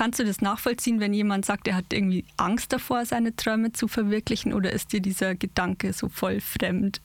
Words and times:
Kannst 0.00 0.18
du 0.18 0.24
das 0.24 0.40
nachvollziehen, 0.40 0.98
wenn 0.98 1.12
jemand 1.12 1.44
sagt, 1.44 1.68
er 1.68 1.76
hat 1.76 1.92
irgendwie 1.92 2.24
Angst 2.38 2.72
davor, 2.72 3.04
seine 3.04 3.36
Träume 3.36 3.72
zu 3.72 3.86
verwirklichen 3.86 4.54
oder 4.54 4.72
ist 4.72 4.94
dir 4.94 5.02
dieser 5.02 5.34
Gedanke 5.34 5.92
so 5.92 6.08
voll 6.08 6.40
fremd? 6.40 7.02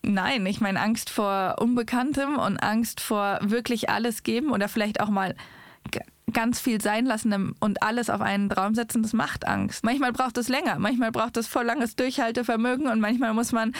Nein, 0.00 0.46
ich 0.46 0.62
meine 0.62 0.80
Angst 0.80 1.10
vor 1.10 1.56
Unbekanntem 1.60 2.38
und 2.38 2.56
Angst 2.56 3.02
vor 3.02 3.38
wirklich 3.42 3.90
alles 3.90 4.22
geben 4.22 4.50
oder 4.50 4.66
vielleicht 4.68 5.00
auch 5.00 5.10
mal 5.10 5.34
ganz 6.32 6.58
viel 6.58 6.80
sein 6.80 7.04
lassen 7.04 7.54
und 7.60 7.82
alles 7.82 8.08
auf 8.08 8.22
einen 8.22 8.48
Traum 8.48 8.74
setzen, 8.74 9.02
das 9.02 9.12
macht 9.12 9.46
Angst. 9.46 9.84
Manchmal 9.84 10.12
braucht 10.12 10.38
es 10.38 10.48
länger, 10.48 10.78
manchmal 10.78 11.12
braucht 11.12 11.36
es 11.36 11.48
voll 11.48 11.64
langes 11.64 11.96
Durchhaltevermögen 11.96 12.86
und 12.88 13.00
manchmal 13.00 13.34
muss 13.34 13.52
man 13.52 13.74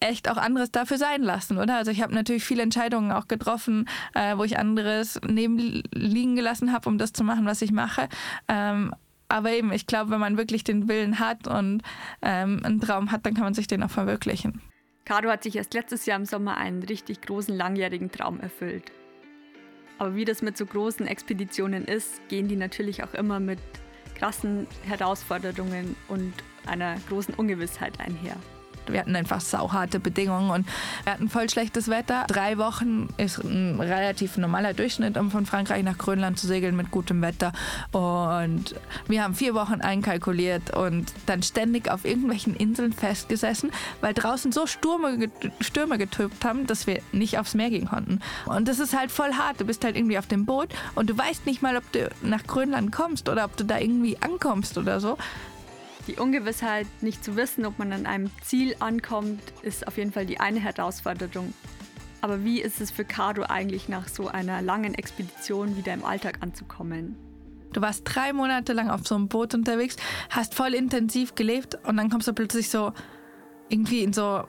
echt 0.00 0.30
auch 0.30 0.36
anderes 0.36 0.70
dafür 0.70 0.98
sein 0.98 1.22
lassen, 1.22 1.58
oder? 1.58 1.76
Also 1.76 1.90
ich 1.90 2.02
habe 2.02 2.14
natürlich 2.14 2.44
viele 2.44 2.62
Entscheidungen 2.62 3.12
auch 3.12 3.28
getroffen, 3.28 3.88
äh, 4.14 4.36
wo 4.36 4.44
ich 4.44 4.58
anderes 4.58 5.20
neben 5.26 5.82
liegen 5.92 6.36
gelassen 6.36 6.72
habe, 6.72 6.88
um 6.88 6.98
das 6.98 7.12
zu 7.12 7.22
machen, 7.22 7.46
was 7.46 7.62
ich 7.62 7.70
mache. 7.70 8.08
Ähm, 8.48 8.94
aber 9.28 9.52
eben, 9.52 9.72
ich 9.72 9.86
glaube, 9.86 10.10
wenn 10.10 10.20
man 10.20 10.36
wirklich 10.36 10.64
den 10.64 10.88
Willen 10.88 11.20
hat 11.20 11.46
und 11.46 11.82
ähm, 12.22 12.60
einen 12.64 12.80
Traum 12.80 13.12
hat, 13.12 13.24
dann 13.26 13.34
kann 13.34 13.44
man 13.44 13.54
sich 13.54 13.68
den 13.68 13.82
auch 13.82 13.90
verwirklichen. 13.90 14.60
Caro 15.04 15.30
hat 15.30 15.42
sich 15.42 15.56
erst 15.56 15.74
letztes 15.74 16.06
Jahr 16.06 16.18
im 16.18 16.24
Sommer 16.24 16.56
einen 16.56 16.82
richtig 16.82 17.20
großen 17.22 17.56
langjährigen 17.56 18.10
Traum 18.10 18.40
erfüllt. 18.40 18.90
Aber 19.98 20.14
wie 20.14 20.24
das 20.24 20.42
mit 20.42 20.56
so 20.56 20.66
großen 20.66 21.06
Expeditionen 21.06 21.84
ist, 21.84 22.26
gehen 22.28 22.48
die 22.48 22.56
natürlich 22.56 23.04
auch 23.04 23.14
immer 23.14 23.38
mit 23.38 23.58
krassen 24.14 24.66
Herausforderungen 24.84 25.94
und 26.08 26.32
einer 26.66 26.96
großen 27.08 27.34
Ungewissheit 27.34 28.00
einher. 28.00 28.36
Wir 28.86 29.00
hatten 29.00 29.16
einfach 29.16 29.40
sauharte 29.40 30.00
Bedingungen 30.00 30.50
und 30.50 30.66
wir 31.04 31.12
hatten 31.12 31.28
voll 31.28 31.48
schlechtes 31.48 31.88
Wetter. 31.88 32.24
Drei 32.28 32.58
Wochen 32.58 33.08
ist 33.16 33.38
ein 33.38 33.80
relativ 33.80 34.36
normaler 34.36 34.74
Durchschnitt, 34.74 35.16
um 35.16 35.30
von 35.30 35.46
Frankreich 35.46 35.82
nach 35.82 35.98
Grönland 35.98 36.38
zu 36.38 36.46
segeln 36.46 36.76
mit 36.76 36.90
gutem 36.90 37.22
Wetter. 37.22 37.52
Und 37.92 38.74
wir 39.08 39.22
haben 39.22 39.34
vier 39.34 39.54
Wochen 39.54 39.80
einkalkuliert 39.80 40.76
und 40.76 41.12
dann 41.26 41.42
ständig 41.42 41.90
auf 41.90 42.04
irgendwelchen 42.04 42.54
Inseln 42.54 42.92
festgesessen, 42.92 43.70
weil 44.00 44.14
draußen 44.14 44.52
so 44.52 44.66
Stürme, 44.66 45.30
Stürme 45.60 45.98
getöbt 45.98 46.44
haben, 46.44 46.66
dass 46.66 46.86
wir 46.86 47.00
nicht 47.12 47.38
aufs 47.38 47.54
Meer 47.54 47.70
gehen 47.70 47.88
konnten. 47.88 48.20
Und 48.46 48.68
das 48.68 48.78
ist 48.78 48.96
halt 48.96 49.10
voll 49.10 49.32
hart. 49.34 49.60
Du 49.60 49.64
bist 49.64 49.84
halt 49.84 49.96
irgendwie 49.96 50.18
auf 50.18 50.26
dem 50.26 50.46
Boot 50.46 50.68
und 50.94 51.10
du 51.10 51.16
weißt 51.16 51.46
nicht 51.46 51.62
mal, 51.62 51.76
ob 51.76 51.90
du 51.92 52.10
nach 52.22 52.44
Grönland 52.46 52.92
kommst 52.92 53.28
oder 53.28 53.44
ob 53.44 53.56
du 53.56 53.64
da 53.64 53.78
irgendwie 53.78 54.16
ankommst 54.20 54.78
oder 54.78 55.00
so. 55.00 55.16
Die 56.06 56.16
Ungewissheit, 56.16 56.86
nicht 57.02 57.24
zu 57.24 57.36
wissen, 57.36 57.66
ob 57.66 57.78
man 57.78 57.92
an 57.92 58.06
einem 58.06 58.30
Ziel 58.42 58.74
ankommt, 58.80 59.42
ist 59.62 59.86
auf 59.86 59.96
jeden 59.96 60.12
Fall 60.12 60.26
die 60.26 60.40
eine 60.40 60.60
Herausforderung. 60.60 61.52
Aber 62.20 62.44
wie 62.44 62.60
ist 62.60 62.80
es 62.80 62.90
für 62.90 63.04
Caro 63.04 63.42
eigentlich 63.42 63.88
nach 63.88 64.08
so 64.08 64.28
einer 64.28 64.62
langen 64.62 64.94
Expedition 64.94 65.76
wieder 65.76 65.94
im 65.94 66.04
Alltag 66.04 66.38
anzukommen? 66.40 67.16
Du 67.72 67.80
warst 67.80 68.02
drei 68.04 68.32
Monate 68.32 68.72
lang 68.72 68.90
auf 68.90 69.06
so 69.06 69.14
einem 69.14 69.28
Boot 69.28 69.54
unterwegs, 69.54 69.96
hast 70.28 70.54
voll 70.54 70.74
intensiv 70.74 71.34
gelebt 71.34 71.78
und 71.84 71.96
dann 71.96 72.10
kommst 72.10 72.26
du 72.26 72.32
plötzlich 72.32 72.68
so 72.68 72.92
irgendwie 73.68 74.02
in 74.02 74.12
so 74.12 74.44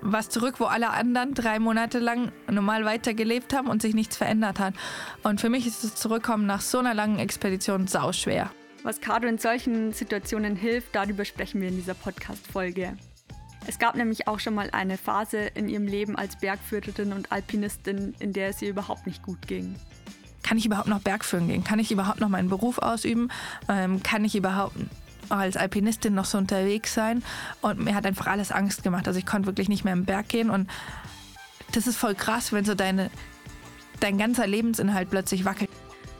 was 0.00 0.28
zurück, 0.28 0.56
wo 0.58 0.64
alle 0.64 0.90
anderen 0.90 1.34
drei 1.34 1.60
Monate 1.60 2.00
lang 2.00 2.32
normal 2.50 2.84
weitergelebt 2.84 3.54
haben 3.54 3.68
und 3.68 3.80
sich 3.80 3.94
nichts 3.94 4.16
verändert 4.16 4.58
hat. 4.58 4.74
Und 5.22 5.40
für 5.40 5.48
mich 5.48 5.66
ist 5.68 5.84
das 5.84 5.94
Zurückkommen 5.94 6.46
nach 6.46 6.60
so 6.60 6.78
einer 6.78 6.94
langen 6.94 7.20
Expedition 7.20 7.86
sauschwer. 7.86 8.50
Was 8.84 9.00
Caro 9.00 9.26
in 9.26 9.38
solchen 9.38 9.92
Situationen 9.92 10.56
hilft, 10.56 10.92
darüber 10.96 11.24
sprechen 11.24 11.60
wir 11.60 11.68
in 11.68 11.76
dieser 11.76 11.94
Podcast-Folge. 11.94 12.96
Es 13.68 13.78
gab 13.78 13.94
nämlich 13.94 14.26
auch 14.26 14.40
schon 14.40 14.54
mal 14.54 14.70
eine 14.72 14.98
Phase 14.98 15.38
in 15.38 15.68
ihrem 15.68 15.86
Leben 15.86 16.16
als 16.16 16.36
Bergführerin 16.36 17.12
und 17.12 17.30
Alpinistin, 17.30 18.12
in 18.18 18.32
der 18.32 18.48
es 18.48 18.60
ihr 18.60 18.70
überhaupt 18.70 19.06
nicht 19.06 19.22
gut 19.22 19.46
ging. 19.46 19.76
Kann 20.42 20.58
ich 20.58 20.66
überhaupt 20.66 20.88
noch 20.88 21.00
Bergführen 21.00 21.46
gehen? 21.46 21.62
Kann 21.62 21.78
ich 21.78 21.92
überhaupt 21.92 22.18
noch 22.18 22.28
meinen 22.28 22.48
Beruf 22.48 22.78
ausüben? 22.78 23.28
Ähm, 23.68 24.02
kann 24.02 24.24
ich 24.24 24.34
überhaupt 24.34 24.74
als 25.28 25.56
Alpinistin 25.56 26.14
noch 26.14 26.24
so 26.24 26.36
unterwegs 26.36 26.92
sein? 26.92 27.22
Und 27.60 27.78
mir 27.78 27.94
hat 27.94 28.04
einfach 28.04 28.26
alles 28.26 28.50
Angst 28.50 28.82
gemacht. 28.82 29.06
Also 29.06 29.20
ich 29.20 29.26
konnte 29.26 29.46
wirklich 29.46 29.68
nicht 29.68 29.84
mehr 29.84 29.92
im 29.92 30.06
Berg 30.06 30.28
gehen. 30.28 30.50
Und 30.50 30.68
das 31.70 31.86
ist 31.86 31.96
voll 31.96 32.16
krass, 32.16 32.52
wenn 32.52 32.64
so 32.64 32.74
deine, 32.74 33.12
dein 34.00 34.18
ganzer 34.18 34.48
Lebensinhalt 34.48 35.08
plötzlich 35.08 35.44
wackelt 35.44 35.70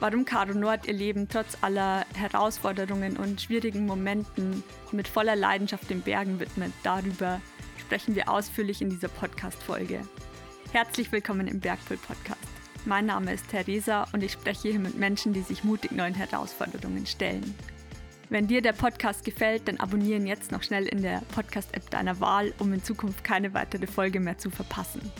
warum 0.03 0.25
Caro 0.25 0.53
Nord 0.53 0.85
ihr 0.85 0.93
Leben 0.93 1.29
trotz 1.29 1.57
aller 1.61 2.05
Herausforderungen 2.13 3.15
und 3.15 3.39
schwierigen 3.39 3.85
Momenten 3.85 4.61
mit 4.91 5.07
voller 5.07 5.37
Leidenschaft 5.37 5.89
den 5.89 6.01
Bergen 6.01 6.41
widmet. 6.41 6.73
Darüber 6.83 7.39
sprechen 7.79 8.13
wir 8.13 8.27
ausführlich 8.27 8.81
in 8.81 8.89
dieser 8.89 9.07
Podcast-Folge. 9.07 10.01
Herzlich 10.73 11.09
willkommen 11.13 11.47
im 11.47 11.61
Bergpool 11.61 11.95
Podcast. 11.95 12.41
Mein 12.83 13.05
Name 13.05 13.33
ist 13.33 13.47
Theresa 13.47 14.05
und 14.11 14.23
ich 14.23 14.33
spreche 14.33 14.71
hier 14.71 14.79
mit 14.79 14.97
Menschen, 14.97 15.31
die 15.31 15.39
sich 15.39 15.63
mutig 15.63 15.93
neuen 15.93 16.15
Herausforderungen 16.15 17.05
stellen. 17.05 17.55
Wenn 18.27 18.47
dir 18.47 18.61
der 18.61 18.73
Podcast 18.73 19.23
gefällt, 19.23 19.69
dann 19.69 19.77
abonnieren 19.77 20.27
jetzt 20.27 20.51
noch 20.51 20.63
schnell 20.63 20.85
in 20.85 21.01
der 21.01 21.21
Podcast-App 21.33 21.89
deiner 21.91 22.19
Wahl, 22.19 22.53
um 22.59 22.73
in 22.73 22.83
Zukunft 22.83 23.23
keine 23.23 23.53
weitere 23.53 23.87
Folge 23.87 24.19
mehr 24.19 24.37
zu 24.37 24.49
verpassen. 24.49 25.13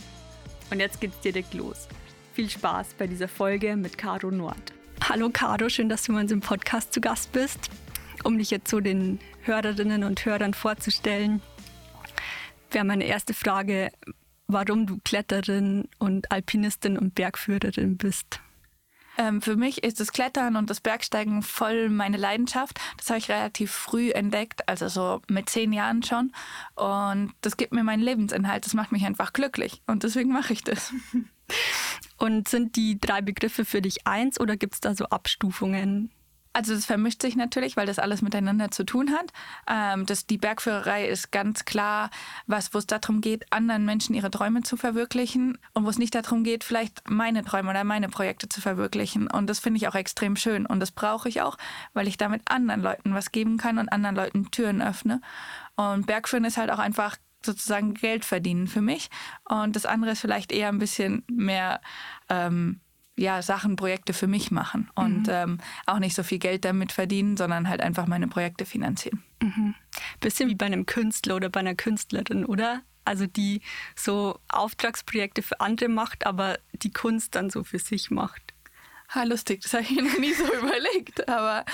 Und 0.71 0.81
jetzt 0.81 0.99
geht's 0.99 1.21
direkt 1.21 1.53
los. 1.53 1.87
Viel 2.33 2.49
Spaß 2.49 2.95
bei 2.95 3.05
dieser 3.05 3.27
Folge 3.27 3.75
mit 3.75 3.99
Caro 3.99 4.31
Nord. 4.31 4.73
Hallo 5.07 5.29
Caro, 5.29 5.69
schön, 5.69 5.87
dass 5.87 6.01
du 6.01 6.13
mal 6.13 6.21
in 6.21 6.27
diesem 6.27 6.41
Podcast 6.41 6.91
zu 6.91 6.99
Gast 6.99 7.31
bist. 7.31 7.69
Um 8.23 8.39
dich 8.39 8.49
jetzt 8.49 8.71
so 8.71 8.79
den 8.79 9.19
Hörerinnen 9.43 10.03
und 10.03 10.25
Hörern 10.25 10.55
vorzustellen, 10.55 11.43
wäre 12.71 12.85
meine 12.85 13.03
erste 13.03 13.35
Frage, 13.35 13.91
warum 14.47 14.87
du 14.87 14.97
Kletterin 15.05 15.87
und 15.99 16.31
Alpinistin 16.31 16.97
und 16.97 17.13
Bergführerin 17.13 17.97
bist. 17.97 18.39
Ähm, 19.19 19.39
für 19.39 19.55
mich 19.55 19.83
ist 19.83 19.99
das 19.99 20.11
Klettern 20.11 20.55
und 20.55 20.71
das 20.71 20.81
Bergsteigen 20.81 21.43
voll 21.43 21.89
meine 21.89 22.17
Leidenschaft. 22.17 22.79
Das 22.97 23.09
habe 23.09 23.19
ich 23.19 23.29
relativ 23.29 23.71
früh 23.71 24.09
entdeckt, 24.09 24.67
also 24.67 24.87
so 24.87 25.21
mit 25.29 25.49
zehn 25.49 25.71
Jahren 25.71 26.01
schon. 26.01 26.31
Und 26.73 27.31
das 27.41 27.57
gibt 27.57 27.73
mir 27.73 27.83
meinen 27.83 28.01
Lebensinhalt. 28.01 28.65
Das 28.65 28.73
macht 28.73 28.91
mich 28.91 29.05
einfach 29.05 29.33
glücklich. 29.33 29.83
Und 29.85 30.01
deswegen 30.01 30.31
mache 30.31 30.53
ich 30.53 30.63
das. 30.63 30.91
Und 32.17 32.47
sind 32.47 32.75
die 32.75 32.99
drei 32.99 33.21
Begriffe 33.21 33.65
für 33.65 33.81
dich 33.81 34.05
eins 34.07 34.39
oder 34.39 34.57
gibt 34.57 34.75
es 34.75 34.79
da 34.81 34.95
so 34.95 35.05
Abstufungen? 35.05 36.11
Also 36.55 36.75
das 36.75 36.85
vermischt 36.85 37.23
sich 37.23 37.35
natürlich, 37.35 37.75
weil 37.77 37.87
das 37.87 37.97
alles 37.97 38.21
miteinander 38.21 38.69
zu 38.69 38.85
tun 38.85 39.11
hat. 39.11 39.33
Ähm, 39.67 40.05
das, 40.05 40.27
die 40.27 40.37
Bergführerei 40.37 41.07
ist 41.07 41.31
ganz 41.31 41.65
klar, 41.65 42.11
was, 42.45 42.75
wo 42.75 42.77
es 42.77 42.85
darum 42.85 43.21
geht, 43.21 43.51
anderen 43.51 43.85
Menschen 43.85 44.13
ihre 44.13 44.29
Träume 44.29 44.61
zu 44.61 44.77
verwirklichen 44.77 45.57
und 45.73 45.85
wo 45.85 45.89
es 45.89 45.97
nicht 45.97 46.13
darum 46.13 46.43
geht, 46.43 46.63
vielleicht 46.63 47.09
meine 47.09 47.43
Träume 47.43 47.71
oder 47.71 47.83
meine 47.83 48.07
Projekte 48.07 48.47
zu 48.49 48.61
verwirklichen. 48.61 49.27
Und 49.27 49.49
das 49.49 49.59
finde 49.59 49.77
ich 49.77 49.87
auch 49.87 49.95
extrem 49.95 50.35
schön 50.35 50.67
und 50.67 50.79
das 50.79 50.91
brauche 50.91 51.27
ich 51.27 51.41
auch, 51.41 51.57
weil 51.93 52.07
ich 52.07 52.17
damit 52.17 52.43
anderen 52.45 52.81
Leuten 52.81 53.15
was 53.15 53.31
geben 53.31 53.57
kann 53.57 53.79
und 53.79 53.89
anderen 53.89 54.15
Leuten 54.15 54.51
Türen 54.51 54.83
öffne. 54.83 55.21
Und 55.75 56.05
Bergführen 56.05 56.45
ist 56.45 56.57
halt 56.57 56.69
auch 56.69 56.79
einfach 56.79 57.17
sozusagen 57.45 57.93
Geld 57.93 58.25
verdienen 58.25 58.67
für 58.67 58.81
mich. 58.81 59.09
Und 59.45 59.75
das 59.75 59.85
andere 59.85 60.11
ist 60.11 60.21
vielleicht 60.21 60.51
eher 60.51 60.69
ein 60.69 60.79
bisschen 60.79 61.23
mehr 61.27 61.81
ähm, 62.29 62.79
ja, 63.15 63.41
Sachen, 63.41 63.75
Projekte 63.75 64.13
für 64.13 64.27
mich 64.27 64.51
machen 64.51 64.89
und 64.95 65.27
mhm. 65.27 65.33
ähm, 65.33 65.57
auch 65.85 65.99
nicht 65.99 66.15
so 66.15 66.23
viel 66.23 66.39
Geld 66.39 66.65
damit 66.65 66.91
verdienen, 66.91 67.37
sondern 67.37 67.69
halt 67.69 67.81
einfach 67.81 68.07
meine 68.07 68.27
Projekte 68.27 68.65
finanzieren. 68.65 69.23
Mhm. 69.41 69.75
Bisschen 70.19 70.49
wie 70.49 70.55
bei 70.55 70.65
einem 70.65 70.85
Künstler 70.85 71.35
oder 71.35 71.49
bei 71.49 71.59
einer 71.59 71.75
Künstlerin, 71.75 72.45
oder? 72.45 72.81
Also 73.05 73.27
die 73.27 73.61
so 73.95 74.39
Auftragsprojekte 74.47 75.41
für 75.41 75.59
andere 75.59 75.89
macht, 75.89 76.25
aber 76.25 76.57
die 76.71 76.91
Kunst 76.91 77.35
dann 77.35 77.49
so 77.49 77.63
für 77.63 77.79
sich 77.79 78.09
macht. 78.09 78.53
Ha, 79.13 79.23
lustig, 79.23 79.61
das 79.61 79.73
habe 79.73 79.83
ich 79.83 79.91
noch 79.91 80.17
nie 80.17 80.33
so 80.33 80.45
überlegt. 80.53 81.27
Aber 81.29 81.65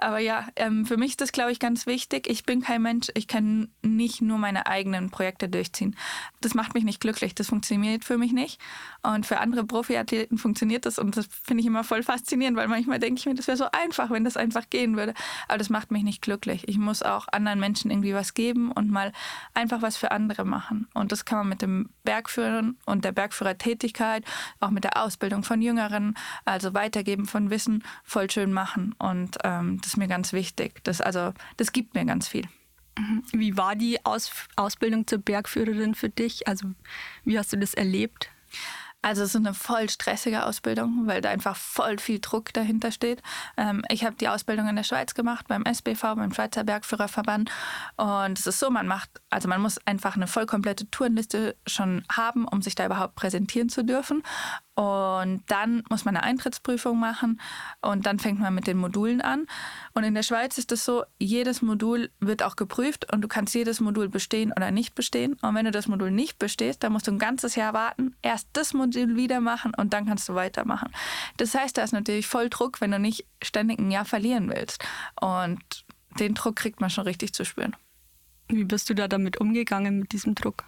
aber 0.00 0.18
ja, 0.18 0.48
ähm, 0.56 0.86
für 0.86 0.96
mich 0.96 1.10
ist 1.10 1.20
das, 1.20 1.32
glaube 1.32 1.52
ich, 1.52 1.58
ganz 1.58 1.86
wichtig. 1.86 2.28
Ich 2.28 2.44
bin 2.44 2.62
kein 2.62 2.82
Mensch, 2.82 3.08
ich 3.14 3.28
kann 3.28 3.68
nicht 3.82 4.22
nur 4.22 4.38
meine 4.38 4.66
eigenen 4.66 5.10
Projekte 5.10 5.48
durchziehen. 5.48 5.96
Das 6.40 6.54
macht 6.54 6.74
mich 6.74 6.84
nicht 6.84 7.00
glücklich, 7.00 7.34
das 7.34 7.48
funktioniert 7.48 8.04
für 8.04 8.18
mich 8.18 8.32
nicht. 8.32 8.60
Und 9.02 9.26
für 9.26 9.40
andere 9.40 9.64
Profiathleten 9.64 10.38
funktioniert 10.38 10.86
das 10.86 10.98
und 10.98 11.16
das 11.16 11.26
finde 11.44 11.62
ich 11.62 11.66
immer 11.66 11.84
voll 11.84 12.02
faszinierend, 12.02 12.56
weil 12.56 12.68
manchmal 12.68 12.98
denke 12.98 13.18
ich 13.18 13.26
mir, 13.26 13.34
das 13.34 13.46
wäre 13.46 13.56
so 13.56 13.66
einfach, 13.72 14.10
wenn 14.10 14.24
das 14.24 14.36
einfach 14.36 14.68
gehen 14.70 14.96
würde. 14.96 15.14
Aber 15.48 15.58
das 15.58 15.70
macht 15.70 15.90
mich 15.90 16.02
nicht 16.02 16.22
glücklich. 16.22 16.68
Ich 16.68 16.78
muss 16.78 17.02
auch 17.02 17.26
anderen 17.32 17.60
Menschen 17.60 17.90
irgendwie 17.90 18.14
was 18.14 18.34
geben 18.34 18.72
und 18.72 18.90
mal 18.90 19.12
einfach 19.54 19.82
was 19.82 19.96
für 19.96 20.10
andere 20.10 20.44
machen. 20.44 20.88
Und 20.94 21.12
das 21.12 21.24
kann 21.24 21.38
man 21.38 21.48
mit 21.48 21.62
dem 21.62 21.90
Bergführen 22.04 22.76
und 22.86 23.04
der 23.04 23.12
Bergführertätigkeit, 23.12 24.24
auch 24.60 24.70
mit 24.70 24.84
der 24.84 25.02
Ausbildung 25.02 25.42
von 25.42 25.62
Jüngeren, 25.62 26.14
also 26.44 26.74
Weitergeben 26.74 27.26
von 27.26 27.50
Wissen, 27.50 27.84
voll 28.04 28.30
schön 28.30 28.52
machen. 28.52 28.94
Und 28.98 29.38
ähm, 29.44 29.80
das 29.82 29.89
ist 29.90 29.96
mir 29.96 30.08
ganz 30.08 30.32
wichtig. 30.32 30.82
Das, 30.84 31.00
also, 31.00 31.32
das 31.56 31.72
gibt 31.72 31.94
mir 31.94 32.04
ganz 32.04 32.28
viel. 32.28 32.46
Mhm. 32.98 33.22
Wie 33.32 33.56
war 33.56 33.76
die 33.76 34.04
Aus 34.04 34.30
Ausbildung 34.56 35.06
zur 35.06 35.18
Bergführerin 35.18 35.94
für 35.94 36.08
dich? 36.08 36.46
Also 36.46 36.68
wie 37.24 37.38
hast 37.38 37.52
du 37.52 37.56
das 37.56 37.74
erlebt? 37.74 38.30
Also 39.02 39.22
es 39.22 39.30
ist 39.30 39.36
eine 39.36 39.54
voll 39.54 39.88
stressige 39.88 40.44
Ausbildung, 40.44 41.06
weil 41.06 41.22
da 41.22 41.30
einfach 41.30 41.56
voll 41.56 41.98
viel 41.98 42.18
Druck 42.20 42.52
dahinter 42.52 42.92
steht. 42.92 43.22
Ähm, 43.56 43.82
ich 43.88 44.04
habe 44.04 44.16
die 44.16 44.28
Ausbildung 44.28 44.68
in 44.68 44.76
der 44.76 44.82
Schweiz 44.82 45.14
gemacht, 45.14 45.48
beim 45.48 45.64
SBV, 45.64 46.16
beim 46.16 46.34
Schweizer 46.34 46.64
Bergführerverband. 46.64 47.50
Und 47.96 48.38
es 48.38 48.46
ist 48.46 48.58
so, 48.58 48.70
man 48.70 48.86
macht, 48.86 49.10
also 49.30 49.48
man 49.48 49.62
muss 49.62 49.78
einfach 49.86 50.16
eine 50.16 50.26
voll 50.26 50.44
komplette 50.44 50.90
Tourenliste 50.90 51.56
schon 51.66 52.04
haben, 52.12 52.46
um 52.46 52.60
sich 52.60 52.74
da 52.74 52.84
überhaupt 52.84 53.14
präsentieren 53.14 53.70
zu 53.70 53.84
dürfen. 53.84 54.22
Und 54.74 55.42
dann 55.48 55.82
muss 55.90 56.06
man 56.06 56.16
eine 56.16 56.24
Eintrittsprüfung 56.24 56.98
machen 56.98 57.38
und 57.82 58.06
dann 58.06 58.18
fängt 58.18 58.40
man 58.40 58.54
mit 58.54 58.66
den 58.66 58.78
Modulen 58.78 59.20
an. 59.20 59.46
Und 59.92 60.04
in 60.04 60.14
der 60.14 60.22
Schweiz 60.22 60.56
ist 60.56 60.72
es 60.72 60.86
so, 60.86 61.04
jedes 61.18 61.60
Modul 61.60 62.10
wird 62.18 62.42
auch 62.42 62.56
geprüft 62.56 63.12
und 63.12 63.20
du 63.20 63.28
kannst 63.28 63.54
jedes 63.54 63.80
Modul 63.80 64.08
bestehen 64.08 64.52
oder 64.52 64.70
nicht 64.70 64.94
bestehen. 64.94 65.34
Und 65.42 65.54
wenn 65.54 65.66
du 65.66 65.70
das 65.70 65.86
Modul 65.86 66.10
nicht 66.10 66.38
bestehst, 66.38 66.82
dann 66.82 66.92
musst 66.92 67.08
du 67.08 67.12
ein 67.12 67.18
ganzes 67.18 67.56
Jahr 67.56 67.74
warten, 67.74 68.14
erst 68.22 68.48
das 68.54 68.72
Modul 68.72 68.89
wieder 68.94 69.40
machen 69.40 69.72
und 69.76 69.92
dann 69.92 70.06
kannst 70.06 70.28
du 70.28 70.34
weitermachen. 70.34 70.90
Das 71.36 71.54
heißt, 71.54 71.76
da 71.76 71.82
ist 71.82 71.92
natürlich 71.92 72.26
voll 72.26 72.48
Druck, 72.50 72.80
wenn 72.80 72.90
du 72.90 72.98
nicht 72.98 73.26
ständig 73.42 73.78
ein 73.78 73.90
Jahr 73.90 74.04
verlieren 74.04 74.50
willst. 74.50 74.84
Und 75.20 75.84
den 76.18 76.34
Druck 76.34 76.56
kriegt 76.56 76.80
man 76.80 76.90
schon 76.90 77.04
richtig 77.04 77.32
zu 77.32 77.44
spüren. 77.44 77.76
Wie 78.48 78.64
bist 78.64 78.90
du 78.90 78.94
da 78.94 79.08
damit 79.08 79.40
umgegangen 79.40 80.00
mit 80.00 80.12
diesem 80.12 80.34
Druck? 80.34 80.64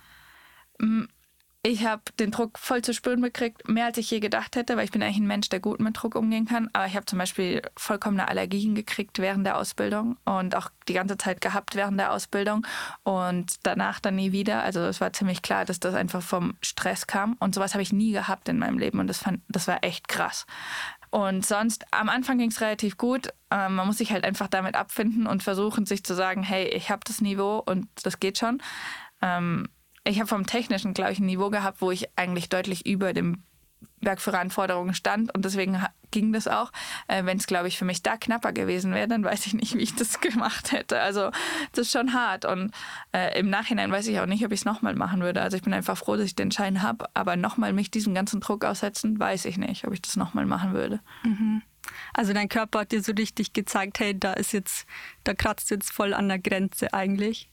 Ich 1.65 1.87
habe 1.87 2.03
den 2.19 2.33
Druck 2.33 2.59
voll 2.59 2.83
zu 2.83 2.93
spüren 2.93 3.23
gekriegt, 3.23 3.69
mehr 3.69 3.85
als 3.85 3.97
ich 3.97 4.11
je 4.11 4.19
gedacht 4.19 4.57
hätte, 4.57 4.77
weil 4.77 4.85
ich 4.85 4.91
bin 4.91 5.01
eigentlich 5.01 5.19
ein 5.19 5.29
Mensch, 5.29 5.49
der 5.49 5.61
gut 5.61 5.79
mit 5.79 5.97
Druck 5.97 6.17
umgehen 6.17 6.45
kann. 6.45 6.69
Aber 6.73 6.87
ich 6.87 6.97
habe 6.97 7.07
zum 7.07 7.21
Beispiel 7.21 7.63
vollkommene 7.77 8.27
Allergien 8.27 8.75
gekriegt 8.75 9.21
während 9.21 9.47
der 9.47 9.57
Ausbildung 9.57 10.17
und 10.25 10.57
auch 10.57 10.71
die 10.89 10.95
ganze 10.95 11.17
Zeit 11.19 11.41
gehabt 11.41 11.77
während 11.77 12.01
der 12.01 12.13
Ausbildung 12.13 12.67
und 13.05 13.65
danach 13.65 14.01
dann 14.01 14.17
nie 14.17 14.33
wieder. 14.33 14.65
Also 14.65 14.81
es 14.81 15.01
war 15.01 15.13
ziemlich 15.13 15.43
klar, 15.43 15.65
dass 15.65 15.79
das 15.79 15.95
einfach 15.95 16.21
vom 16.21 16.55
Stress 16.63 17.07
kam 17.07 17.37
und 17.39 17.55
sowas 17.55 17.75
habe 17.75 17.83
ich 17.83 17.93
nie 17.93 18.11
gehabt 18.11 18.49
in 18.49 18.59
meinem 18.59 18.79
Leben 18.79 18.99
und 18.99 19.07
das, 19.07 19.19
fand, 19.19 19.41
das 19.49 19.69
war 19.69 19.85
echt 19.85 20.09
krass. 20.09 20.47
Und 21.11 21.47
sonst, 21.47 21.85
am 21.93 22.09
Anfang 22.09 22.39
ging 22.39 22.51
es 22.51 22.61
relativ 22.61 22.97
gut. 22.97 23.29
Ähm, 23.53 23.77
man 23.77 23.87
muss 23.87 23.99
sich 23.99 24.11
halt 24.11 24.25
einfach 24.25 24.49
damit 24.49 24.75
abfinden 24.75 25.29
und 25.29 25.45
versuchen, 25.45 25.87
sich 25.87 26.03
zu 26.03 26.15
sagen, 26.15 26.43
hey, 26.43 26.67
ich 26.67 26.91
habe 26.91 27.03
das 27.07 27.21
Niveau 27.21 27.59
und 27.59 27.87
das 28.03 28.19
geht 28.19 28.39
schon. 28.39 28.61
Ähm, 29.21 29.69
ich 30.05 30.19
habe 30.19 30.29
vom 30.29 30.47
technischen, 30.47 30.95
glaube 30.95 31.13
ich, 31.13 31.19
ein 31.19 31.27
Niveau 31.27 31.51
gehabt, 31.51 31.81
wo 31.81 31.91
ich 31.91 32.09
eigentlich 32.17 32.49
deutlich 32.49 32.87
über 32.87 33.13
dem 33.13 33.43
Bergführeranforderungen 34.01 34.95
stand 34.95 35.35
und 35.35 35.45
deswegen 35.45 35.81
ging 36.11 36.33
das 36.33 36.49
auch. 36.49 36.73
Äh, 37.09 37.25
Wenn 37.25 37.39
es, 37.39 37.47
glaube 37.47 37.69
ich, 37.69 37.79
für 37.79 37.85
mich 37.85 38.03
da 38.03 38.17
knapper 38.17 38.53
gewesen 38.53 38.93
wäre, 38.93 39.09
dann 39.09 39.25
weiß 39.25 39.47
ich 39.47 39.55
nicht, 39.55 39.75
wie 39.75 39.83
ich 39.83 39.95
das 39.95 40.21
gemacht 40.21 40.73
hätte. 40.73 41.01
Also 41.01 41.31
das 41.73 41.87
ist 41.87 41.93
schon 41.93 42.13
hart 42.13 42.45
und 42.45 42.73
äh, 43.13 43.39
im 43.39 43.49
Nachhinein 43.49 43.91
weiß 43.91 44.07
ich 44.09 44.21
auch 44.21 44.27
nicht, 44.27 44.45
ob 44.45 44.53
ich 44.53 44.61
es 44.61 44.65
nochmal 44.65 44.95
machen 44.95 45.23
würde. 45.23 45.41
Also 45.41 45.57
ich 45.57 45.63
bin 45.63 45.73
einfach 45.73 45.97
froh, 45.97 46.17
dass 46.17 46.27
ich 46.27 46.37
den 46.37 46.51
Schein 46.51 46.83
habe, 46.83 47.07
aber 47.15 47.37
nochmal 47.37 47.73
mich 47.73 47.91
diesem 47.91 48.15
ganzen 48.15 48.41
Druck 48.41 48.65
aussetzen, 48.65 49.19
weiß 49.19 49.45
ich 49.47 49.57
nicht, 49.57 49.87
ob 49.87 49.93
ich 49.93 50.03
das 50.03 50.17
nochmal 50.17 50.47
machen 50.47 50.75
würde. 50.75 51.01
Mhm. 51.25 51.63
Also 52.15 52.33
dein 52.33 52.49
Körper 52.49 52.81
hat 52.81 52.93
dir 52.93 53.03
so 53.03 53.13
richtig 53.13 53.53
gezeigt, 53.53 53.99
hey, 53.99 54.19
da 54.19 54.35
ist 54.35 54.53
jetzt, 54.53 54.87
da 55.25 55.35
kratzt 55.35 55.71
jetzt 55.71 55.91
voll 55.93 56.15
an 56.15 56.29
der 56.29 56.39
Grenze 56.39 56.93
eigentlich. 56.93 57.52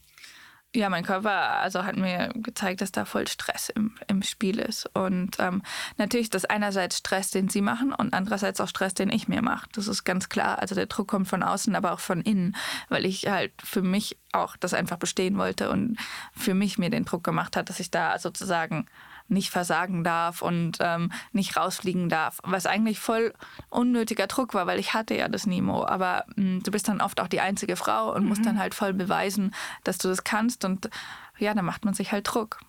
Ja, 0.76 0.90
mein 0.90 1.04
Körper 1.04 1.32
also 1.32 1.84
hat 1.84 1.96
mir 1.96 2.30
gezeigt, 2.36 2.82
dass 2.82 2.92
da 2.92 3.06
voll 3.06 3.28
Stress 3.28 3.70
im, 3.70 3.96
im 4.08 4.22
Spiel 4.22 4.60
ist. 4.60 4.86
Und 4.94 5.38
ähm, 5.40 5.64
natürlich 5.98 6.30
das 6.30 6.46
einerseits 6.46 7.00
Stress, 7.00 7.32
den 7.32 7.50
sie 7.50 7.62
machen 7.62 7.92
und 7.92 8.14
andererseits 8.14 8.62
auch 8.62 8.68
Stress, 8.68 8.94
den 8.94 9.10
ich 9.10 9.28
mir 9.28 9.42
mache. 9.42 9.68
Das 9.74 9.88
ist 9.88 10.04
ganz 10.04 10.30
klar. 10.30 10.60
Also 10.60 10.76
der 10.76 10.86
Druck 10.86 11.08
kommt 11.08 11.28
von 11.28 11.42
außen, 11.42 11.76
aber 11.76 11.92
auch 11.92 12.00
von 12.00 12.22
innen, 12.22 12.56
weil 12.88 13.06
ich 13.06 13.26
halt 13.28 13.52
für 13.64 13.82
mich 13.82 14.20
auch 14.32 14.58
das 14.58 14.76
einfach 14.76 14.98
bestehen 14.98 15.40
wollte 15.40 15.72
und 15.72 15.98
für 16.36 16.54
mich 16.54 16.78
mir 16.78 16.92
den 16.92 17.06
Druck 17.06 17.24
gemacht 17.24 17.56
hat, 17.56 17.70
dass 17.70 17.80
ich 17.80 17.90
da 17.90 18.20
sozusagen 18.20 18.86
nicht 19.30 19.50
versagen 19.50 20.04
darf 20.04 20.42
und 20.42 20.78
ähm, 20.80 21.12
nicht 21.32 21.58
rausfliegen 21.58 22.10
darf. 22.10 22.40
Was 22.44 22.66
eigentlich 22.66 23.00
voll 23.00 23.34
unnötiger 23.70 24.28
Druck 24.28 24.54
war, 24.54 24.68
weil 24.68 24.80
ich 24.80 24.94
hatte 24.94 25.16
ja 25.16 25.28
das 25.28 25.46
Nemo. 25.46 25.86
Aber 25.86 26.26
mh, 26.36 26.36
hm, 26.36 26.64
du 26.64 26.72
bist 26.72 26.88
dann 26.88 27.02
oft 27.02 27.22
auch 27.22 27.28
die 27.28 27.42
einzige 27.42 27.76
Frau 27.76 28.14
und 28.14 28.24
mhm. 28.24 28.30
musst 28.30 28.46
dann 28.46 28.60
halt 28.60 28.76
voll 28.76 28.94
beweisen, 28.94 29.54
dass 29.84 29.98
du 29.98 30.08
das 30.08 30.24
kannst. 30.24 30.66
Und 30.66 30.90
ja, 31.38 31.54
dann 31.54 31.66
macht 31.66 31.86
man 31.86 31.94
sich 31.94 32.12
halt 32.12 32.28
Druck. 32.32 32.60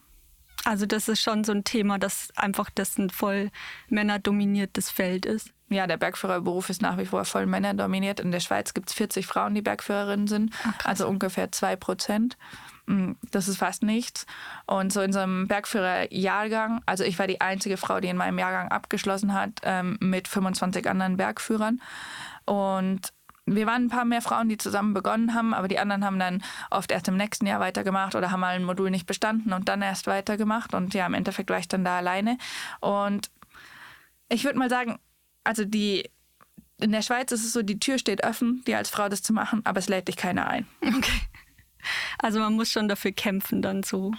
Also 0.64 0.86
das 0.86 1.08
ist 1.08 1.22
schon 1.22 1.44
so 1.44 1.52
ein 1.52 1.64
Thema, 1.64 1.98
dass 1.98 2.28
einfach 2.36 2.68
das 2.74 2.98
ein 2.98 3.10
voll 3.10 3.50
männerdominiertes 3.88 4.90
Feld 4.90 5.24
ist. 5.24 5.52
Ja, 5.68 5.86
der 5.86 5.96
Bergführerberuf 5.96 6.68
ist 6.68 6.82
nach 6.82 6.98
wie 6.98 7.06
vor 7.06 7.24
voll 7.24 7.46
männerdominiert. 7.46 8.20
In 8.20 8.32
der 8.32 8.40
Schweiz 8.40 8.74
gibt 8.74 8.90
es 8.90 8.94
40 8.94 9.26
Frauen, 9.26 9.54
die 9.54 9.62
Bergführerinnen 9.62 10.26
sind, 10.26 10.52
Ach, 10.64 10.84
also 10.84 11.08
ungefähr 11.08 11.52
zwei 11.52 11.76
Prozent. 11.76 12.36
Mm, 12.90 13.12
das 13.30 13.46
ist 13.46 13.58
fast 13.58 13.84
nichts. 13.84 14.26
Und 14.66 14.92
so 14.92 15.00
in 15.00 15.12
so 15.12 15.20
einem 15.20 15.46
Bergführerjahrgang, 15.46 16.82
also 16.86 17.04
ich 17.04 17.18
war 17.20 17.28
die 17.28 17.40
einzige 17.40 17.76
Frau, 17.76 18.00
die 18.00 18.08
in 18.08 18.16
meinem 18.16 18.38
Jahrgang 18.38 18.68
abgeschlossen 18.68 19.32
hat, 19.32 19.60
ähm, 19.62 19.96
mit 20.00 20.26
25 20.26 20.88
anderen 20.90 21.16
Bergführern. 21.16 21.80
Und 22.46 23.12
wir 23.46 23.66
waren 23.66 23.84
ein 23.84 23.90
paar 23.90 24.04
mehr 24.04 24.22
Frauen, 24.22 24.48
die 24.48 24.58
zusammen 24.58 24.92
begonnen 24.92 25.34
haben, 25.34 25.54
aber 25.54 25.68
die 25.68 25.78
anderen 25.78 26.04
haben 26.04 26.18
dann 26.18 26.42
oft 26.70 26.90
erst 26.90 27.06
im 27.06 27.16
nächsten 27.16 27.46
Jahr 27.46 27.60
weitergemacht 27.60 28.16
oder 28.16 28.32
haben 28.32 28.40
mal 28.40 28.56
ein 28.56 28.64
Modul 28.64 28.90
nicht 28.90 29.06
bestanden 29.06 29.52
und 29.52 29.68
dann 29.68 29.82
erst 29.82 30.08
weitergemacht. 30.08 30.74
Und 30.74 30.92
ja, 30.92 31.06
im 31.06 31.14
Endeffekt 31.14 31.50
war 31.50 31.58
ich 31.58 31.68
dann 31.68 31.84
da 31.84 31.98
alleine. 31.98 32.38
Und 32.80 33.30
ich 34.28 34.44
würde 34.44 34.58
mal 34.58 34.70
sagen, 34.70 34.98
also 35.44 35.64
die 35.64 36.10
in 36.80 36.92
der 36.92 37.02
Schweiz 37.02 37.30
ist 37.30 37.44
es 37.44 37.52
so, 37.52 37.62
die 37.62 37.78
Tür 37.78 37.98
steht 37.98 38.24
offen, 38.24 38.64
dir 38.66 38.78
als 38.78 38.90
Frau 38.90 39.08
das 39.08 39.22
zu 39.22 39.32
machen, 39.32 39.60
aber 39.64 39.78
es 39.78 39.88
lädt 39.88 40.08
dich 40.08 40.16
keiner 40.16 40.48
ein. 40.48 40.66
Okay. 40.82 41.20
Also 42.18 42.40
man 42.40 42.54
muss 42.54 42.70
schon 42.70 42.88
dafür 42.88 43.12
kämpfen 43.12 43.62
dann 43.62 43.82
so. 43.82 44.12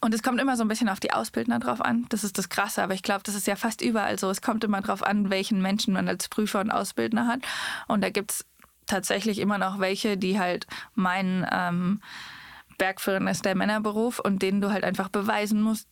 Und 0.00 0.14
es 0.14 0.22
kommt 0.22 0.40
immer 0.40 0.56
so 0.56 0.64
ein 0.64 0.68
bisschen 0.68 0.88
auf 0.88 1.00
die 1.00 1.12
Ausbildner 1.12 1.58
drauf 1.58 1.80
an. 1.80 2.06
Das 2.10 2.24
ist 2.24 2.38
das 2.38 2.48
Krasse, 2.48 2.82
aber 2.82 2.94
ich 2.94 3.02
glaube, 3.02 3.22
das 3.24 3.34
ist 3.34 3.46
ja 3.46 3.56
fast 3.56 3.80
überall 3.80 4.18
so. 4.18 4.28
Es 4.30 4.42
kommt 4.42 4.64
immer 4.64 4.80
drauf 4.80 5.02
an, 5.02 5.30
welchen 5.30 5.62
Menschen 5.62 5.94
man 5.94 6.08
als 6.08 6.28
Prüfer 6.28 6.60
und 6.60 6.70
Ausbildner 6.70 7.26
hat. 7.26 7.40
Und 7.88 8.02
da 8.02 8.10
gibt 8.10 8.32
es 8.32 8.44
tatsächlich 8.86 9.38
immer 9.38 9.58
noch 9.58 9.80
welche, 9.80 10.16
die 10.16 10.38
halt 10.38 10.66
meinen, 10.94 11.46
ähm, 11.50 12.00
Bergführen 12.78 13.26
ist 13.26 13.44
der 13.44 13.54
Männerberuf 13.54 14.18
und 14.18 14.42
denen 14.42 14.60
du 14.60 14.70
halt 14.70 14.84
einfach 14.84 15.08
beweisen 15.08 15.62
musst, 15.62 15.88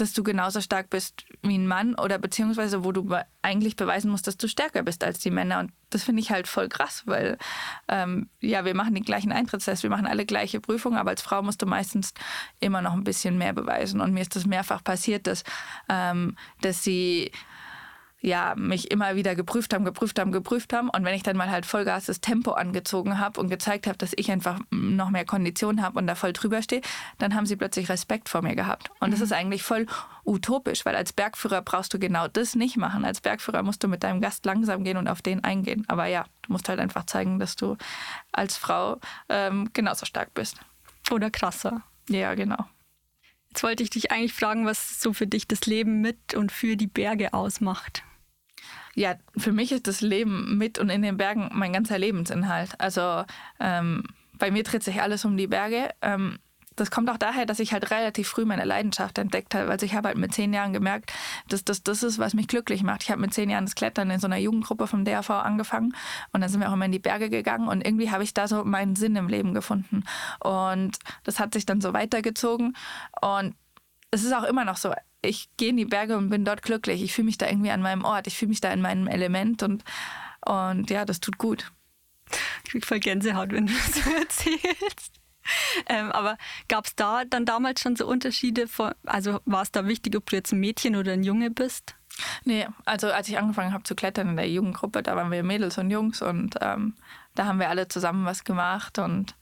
dass 0.00 0.12
du 0.12 0.22
genauso 0.22 0.60
stark 0.60 0.90
bist 0.90 1.24
wie 1.42 1.58
ein 1.58 1.66
Mann 1.66 1.94
oder 1.94 2.18
beziehungsweise 2.18 2.84
wo 2.84 2.92
du 2.92 3.14
eigentlich 3.42 3.76
beweisen 3.76 4.10
musst, 4.10 4.26
dass 4.26 4.36
du 4.36 4.48
stärker 4.48 4.82
bist 4.82 5.04
als 5.04 5.18
die 5.18 5.30
Männer. 5.30 5.60
Und 5.60 5.72
das 5.90 6.04
finde 6.04 6.22
ich 6.22 6.30
halt 6.30 6.48
voll 6.48 6.68
krass, 6.68 7.02
weil 7.06 7.38
ähm, 7.88 8.28
ja, 8.40 8.64
wir 8.64 8.74
machen 8.74 8.94
den 8.94 9.04
gleichen 9.04 9.32
Eintrittstest, 9.32 9.82
wir 9.82 9.90
machen 9.90 10.06
alle 10.06 10.26
gleiche 10.26 10.60
Prüfungen, 10.60 10.98
aber 10.98 11.10
als 11.10 11.22
Frau 11.22 11.42
musst 11.42 11.62
du 11.62 11.66
meistens 11.66 12.14
immer 12.60 12.80
noch 12.80 12.92
ein 12.92 13.04
bisschen 13.04 13.38
mehr 13.38 13.52
beweisen. 13.52 14.00
Und 14.00 14.12
mir 14.12 14.20
ist 14.20 14.36
das 14.36 14.46
mehrfach 14.46 14.82
passiert, 14.84 15.26
dass, 15.26 15.44
ähm, 15.88 16.36
dass 16.60 16.82
sie 16.84 17.32
ja, 18.20 18.54
mich 18.56 18.90
immer 18.90 19.14
wieder 19.14 19.36
geprüft 19.36 19.72
haben, 19.72 19.84
geprüft 19.84 20.18
haben, 20.18 20.32
geprüft 20.32 20.72
haben. 20.72 20.90
Und 20.90 21.04
wenn 21.04 21.14
ich 21.14 21.22
dann 21.22 21.36
mal 21.36 21.50
halt 21.50 21.66
Vollgas 21.66 22.06
das 22.06 22.20
Tempo 22.20 22.52
angezogen 22.52 23.20
habe 23.20 23.40
und 23.40 23.48
gezeigt 23.48 23.86
habe, 23.86 23.96
dass 23.96 24.12
ich 24.16 24.30
einfach 24.30 24.58
noch 24.70 25.10
mehr 25.10 25.24
Kondition 25.24 25.82
habe 25.82 25.98
und 25.98 26.06
da 26.06 26.16
voll 26.16 26.32
drüber 26.32 26.60
stehe, 26.60 26.82
dann 27.18 27.34
haben 27.34 27.46
sie 27.46 27.56
plötzlich 27.56 27.88
Respekt 27.88 28.28
vor 28.28 28.42
mir 28.42 28.56
gehabt. 28.56 28.90
Und 28.98 29.12
das 29.12 29.20
mhm. 29.20 29.24
ist 29.26 29.32
eigentlich 29.32 29.62
voll 29.62 29.86
utopisch, 30.24 30.84
weil 30.84 30.96
als 30.96 31.12
Bergführer 31.12 31.62
brauchst 31.62 31.94
du 31.94 31.98
genau 32.00 32.26
das 32.26 32.56
nicht 32.56 32.76
machen. 32.76 33.04
Als 33.04 33.20
Bergführer 33.20 33.62
musst 33.62 33.84
du 33.84 33.88
mit 33.88 34.02
deinem 34.02 34.20
Gast 34.20 34.44
langsam 34.44 34.82
gehen 34.82 34.96
und 34.96 35.06
auf 35.06 35.22
den 35.22 35.44
eingehen. 35.44 35.84
Aber 35.86 36.06
ja, 36.06 36.24
du 36.42 36.52
musst 36.52 36.68
halt 36.68 36.80
einfach 36.80 37.06
zeigen, 37.06 37.38
dass 37.38 37.54
du 37.54 37.76
als 38.32 38.56
Frau 38.56 38.98
ähm, 39.28 39.70
genauso 39.72 40.06
stark 40.06 40.34
bist. 40.34 40.56
Oder 41.12 41.30
krasser. 41.30 41.82
Ja, 42.08 42.34
genau. 42.34 42.64
Jetzt 43.50 43.62
wollte 43.62 43.82
ich 43.82 43.90
dich 43.90 44.10
eigentlich 44.10 44.34
fragen, 44.34 44.66
was 44.66 45.00
so 45.00 45.12
für 45.12 45.26
dich 45.26 45.48
das 45.48 45.66
Leben 45.66 46.00
mit 46.00 46.34
und 46.34 46.52
für 46.52 46.76
die 46.76 46.86
Berge 46.86 47.32
ausmacht. 47.32 48.02
Ja, 48.98 49.14
für 49.36 49.52
mich 49.52 49.70
ist 49.70 49.86
das 49.86 50.00
Leben 50.00 50.58
mit 50.58 50.80
und 50.80 50.90
in 50.90 51.02
den 51.02 51.16
Bergen 51.16 51.50
mein 51.52 51.72
ganzer 51.72 51.98
Lebensinhalt. 51.98 52.70
Also 52.80 53.24
ähm, 53.60 54.02
bei 54.34 54.50
mir 54.50 54.64
dreht 54.64 54.82
sich 54.82 55.00
alles 55.00 55.24
um 55.24 55.36
die 55.36 55.46
Berge. 55.46 55.90
Ähm, 56.02 56.40
das 56.74 56.90
kommt 56.90 57.08
auch 57.08 57.16
daher, 57.16 57.46
dass 57.46 57.60
ich 57.60 57.72
halt 57.72 57.92
relativ 57.92 58.26
früh 58.26 58.44
meine 58.44 58.64
Leidenschaft 58.64 59.18
entdeckt 59.18 59.54
habe. 59.54 59.70
Also 59.70 59.86
ich 59.86 59.94
habe 59.94 60.08
halt 60.08 60.18
mit 60.18 60.34
zehn 60.34 60.52
Jahren 60.52 60.72
gemerkt, 60.72 61.12
dass 61.48 61.62
das 61.62 61.84
das 61.84 62.02
ist, 62.02 62.18
was 62.18 62.34
mich 62.34 62.48
glücklich 62.48 62.82
macht. 62.82 63.04
Ich 63.04 63.12
habe 63.12 63.20
mit 63.20 63.32
zehn 63.32 63.50
Jahren 63.50 63.66
das 63.66 63.76
Klettern 63.76 64.10
in 64.10 64.18
so 64.18 64.26
einer 64.26 64.36
Jugendgruppe 64.36 64.88
vom 64.88 65.04
DAV 65.04 65.30
angefangen 65.30 65.94
und 66.32 66.40
dann 66.40 66.50
sind 66.50 66.60
wir 66.60 66.68
auch 66.68 66.72
immer 66.72 66.86
in 66.86 66.92
die 66.92 66.98
Berge 66.98 67.30
gegangen 67.30 67.68
und 67.68 67.86
irgendwie 67.86 68.10
habe 68.10 68.24
ich 68.24 68.34
da 68.34 68.48
so 68.48 68.64
meinen 68.64 68.96
Sinn 68.96 69.14
im 69.14 69.28
Leben 69.28 69.54
gefunden. 69.54 70.02
Und 70.40 70.98
das 71.22 71.38
hat 71.38 71.54
sich 71.54 71.66
dann 71.66 71.80
so 71.80 71.92
weitergezogen 71.92 72.76
und 73.22 73.54
es 74.10 74.24
ist 74.24 74.32
auch 74.32 74.44
immer 74.44 74.64
noch 74.64 74.76
so 74.76 74.92
ich 75.22 75.48
gehe 75.56 75.70
in 75.70 75.76
die 75.76 75.84
Berge 75.84 76.16
und 76.16 76.30
bin 76.30 76.44
dort 76.44 76.62
glücklich. 76.62 77.02
Ich 77.02 77.12
fühle 77.12 77.26
mich 77.26 77.38
da 77.38 77.48
irgendwie 77.48 77.70
an 77.70 77.82
meinem 77.82 78.04
Ort. 78.04 78.26
Ich 78.26 78.36
fühle 78.36 78.50
mich 78.50 78.60
da 78.60 78.72
in 78.72 78.80
meinem 78.80 79.06
Element 79.06 79.62
und, 79.62 79.84
und 80.44 80.90
ja, 80.90 81.04
das 81.04 81.20
tut 81.20 81.38
gut. 81.38 81.72
Ich 82.64 82.70
krieg 82.70 82.86
voll 82.86 83.00
Gänsehaut, 83.00 83.52
wenn 83.52 83.66
du 83.66 83.72
das 83.72 84.04
so 84.04 84.10
erzählst. 84.18 85.14
Ähm, 85.86 86.12
aber 86.12 86.36
gab 86.68 86.84
es 86.84 86.94
da 86.94 87.24
dann 87.24 87.46
damals 87.46 87.80
schon 87.80 87.96
so 87.96 88.06
Unterschiede? 88.06 88.68
Von, 88.68 88.92
also 89.06 89.40
war 89.44 89.62
es 89.62 89.72
da 89.72 89.86
wichtig, 89.86 90.14
ob 90.16 90.28
du 90.28 90.36
jetzt 90.36 90.52
ein 90.52 90.60
Mädchen 90.60 90.94
oder 90.94 91.12
ein 91.12 91.22
Junge 91.22 91.50
bist? 91.50 91.94
Nee, 92.44 92.66
also 92.84 93.10
als 93.10 93.28
ich 93.28 93.38
angefangen 93.38 93.72
habe 93.72 93.84
zu 93.84 93.94
klettern 93.94 94.30
in 94.30 94.36
der 94.36 94.50
Jugendgruppe, 94.50 95.02
da 95.02 95.16
waren 95.16 95.30
wir 95.30 95.42
Mädels 95.42 95.78
und 95.78 95.90
Jungs 95.90 96.20
und 96.20 96.56
ähm, 96.60 96.94
da 97.34 97.46
haben 97.46 97.60
wir 97.60 97.68
alle 97.68 97.88
zusammen 97.88 98.24
was 98.24 98.44
gemacht 98.44 98.98
und 98.98 99.36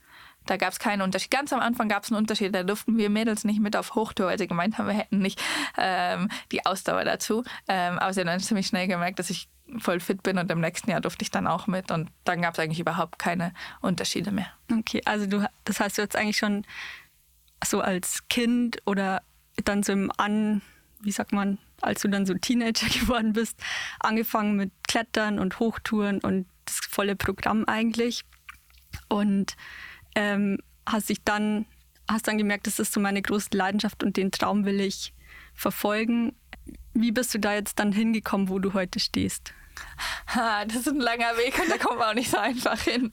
Da 0.49 0.57
gab 0.57 0.73
es 0.73 0.79
keinen 0.79 1.01
Unterschied. 1.01 1.31
Ganz 1.31 1.53
am 1.53 1.59
Anfang 1.59 1.89
gab 1.89 2.03
es 2.03 2.11
einen 2.11 2.17
Unterschied. 2.17 2.53
Da 2.53 2.63
durften 2.63 2.97
wir 2.97 3.09
Mädels 3.09 3.43
nicht 3.43 3.59
mit 3.59 3.75
auf 3.75 3.95
Hochtour, 3.95 4.27
weil 4.27 4.37
sie 4.37 4.47
gemeint 4.47 4.77
haben, 4.77 4.87
wir 4.87 4.93
hätten 4.95 5.19
nicht 5.19 5.41
ähm, 5.77 6.29
die 6.51 6.65
Ausdauer 6.65 7.03
dazu. 7.03 7.43
Ähm, 7.67 7.99
aber 7.99 8.13
sie 8.13 8.21
haben 8.21 8.27
dann 8.27 8.39
ziemlich 8.39 8.67
schnell 8.67 8.87
gemerkt, 8.87 9.19
dass 9.19 9.29
ich 9.29 9.49
voll 9.79 9.99
fit 9.99 10.23
bin 10.23 10.37
und 10.37 10.49
im 10.49 10.61
nächsten 10.61 10.89
Jahr 10.89 11.01
durfte 11.01 11.23
ich 11.23 11.31
dann 11.31 11.47
auch 11.47 11.67
mit 11.67 11.91
und 11.91 12.09
dann 12.23 12.41
gab 12.41 12.53
es 12.53 12.59
eigentlich 12.59 12.79
überhaupt 12.79 13.19
keine 13.19 13.53
Unterschiede 13.81 14.31
mehr. 14.31 14.47
Okay, 14.71 15.01
also 15.05 15.25
du, 15.25 15.45
das 15.65 15.79
heißt, 15.79 15.97
du 15.97 16.01
jetzt 16.01 16.15
eigentlich 16.15 16.37
schon 16.37 16.65
so 17.65 17.81
als 17.81 18.27
Kind 18.29 18.77
oder 18.85 19.21
dann 19.65 19.83
so 19.83 19.91
im 19.91 20.11
An, 20.17 20.61
wie 21.01 21.11
sagt 21.11 21.33
man, 21.33 21.57
als 21.81 22.01
du 22.01 22.07
dann 22.07 22.25
so 22.25 22.33
Teenager 22.33 22.87
geworden 22.99 23.33
bist, 23.33 23.59
angefangen 23.99 24.55
mit 24.55 24.71
Klettern 24.87 25.39
und 25.39 25.59
Hochtouren 25.59 26.19
und 26.19 26.47
das 26.65 26.79
volle 26.89 27.15
Programm 27.15 27.65
eigentlich. 27.65 28.23
Und 29.09 29.55
ähm, 30.17 30.57
hast 30.85 31.09
dich 31.09 31.23
dann, 31.23 31.67
hast 32.09 32.27
dann 32.27 32.39
gemerkt, 32.39 32.65
das 32.65 32.79
ist 32.79 32.91
so 32.91 32.99
meine 32.99 33.21
große 33.21 33.49
Leidenschaft 33.53 34.03
und 34.03 34.17
den 34.17 34.31
Traum 34.31 34.65
will 34.65 34.81
ich 34.81 35.13
verfolgen. 35.53 36.35
Wie 36.93 37.11
bist 37.11 37.35
du 37.35 37.39
da 37.39 37.53
jetzt 37.53 37.77
dann 37.77 37.91
hingekommen, 37.91 38.49
wo 38.49 38.57
du 38.57 38.73
heute 38.73 38.99
stehst? 38.99 39.53
das 40.67 40.75
ist 40.75 40.87
ein 40.87 40.99
langer 40.99 41.37
Weg 41.37 41.59
und 41.59 41.69
da 41.69 41.77
kommt 41.77 41.99
man 41.99 42.09
auch 42.09 42.13
nicht 42.13 42.31
so 42.31 42.37
einfach 42.37 42.79
hin. 42.79 43.11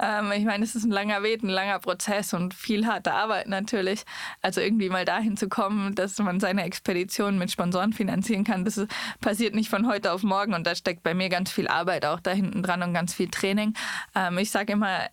Ähm, 0.00 0.32
ich 0.32 0.44
meine, 0.44 0.64
es 0.64 0.74
ist 0.74 0.84
ein 0.84 0.90
langer 0.90 1.22
Weg, 1.22 1.42
ein 1.42 1.48
langer 1.48 1.78
Prozess 1.78 2.34
und 2.34 2.54
viel 2.54 2.86
harte 2.86 3.12
Arbeit 3.12 3.46
natürlich. 3.46 4.02
Also 4.40 4.60
irgendwie 4.60 4.88
mal 4.88 5.04
dahin 5.04 5.36
zu 5.36 5.48
kommen, 5.48 5.94
dass 5.94 6.18
man 6.18 6.40
seine 6.40 6.64
Expedition 6.64 7.38
mit 7.38 7.52
Sponsoren 7.52 7.92
finanzieren 7.92 8.42
kann, 8.42 8.64
das 8.64 8.84
passiert 9.20 9.54
nicht 9.54 9.70
von 9.70 9.86
heute 9.86 10.12
auf 10.12 10.22
morgen 10.22 10.54
und 10.54 10.66
da 10.66 10.74
steckt 10.74 11.02
bei 11.02 11.14
mir 11.14 11.28
ganz 11.28 11.52
viel 11.52 11.68
Arbeit 11.68 12.04
auch 12.04 12.20
da 12.20 12.32
hinten 12.32 12.62
dran 12.62 12.82
und 12.82 12.94
ganz 12.94 13.14
viel 13.14 13.28
Training. 13.28 13.74
Ähm, 14.14 14.38
ich 14.38 14.50
sage 14.50 14.72
immer, 14.72 15.08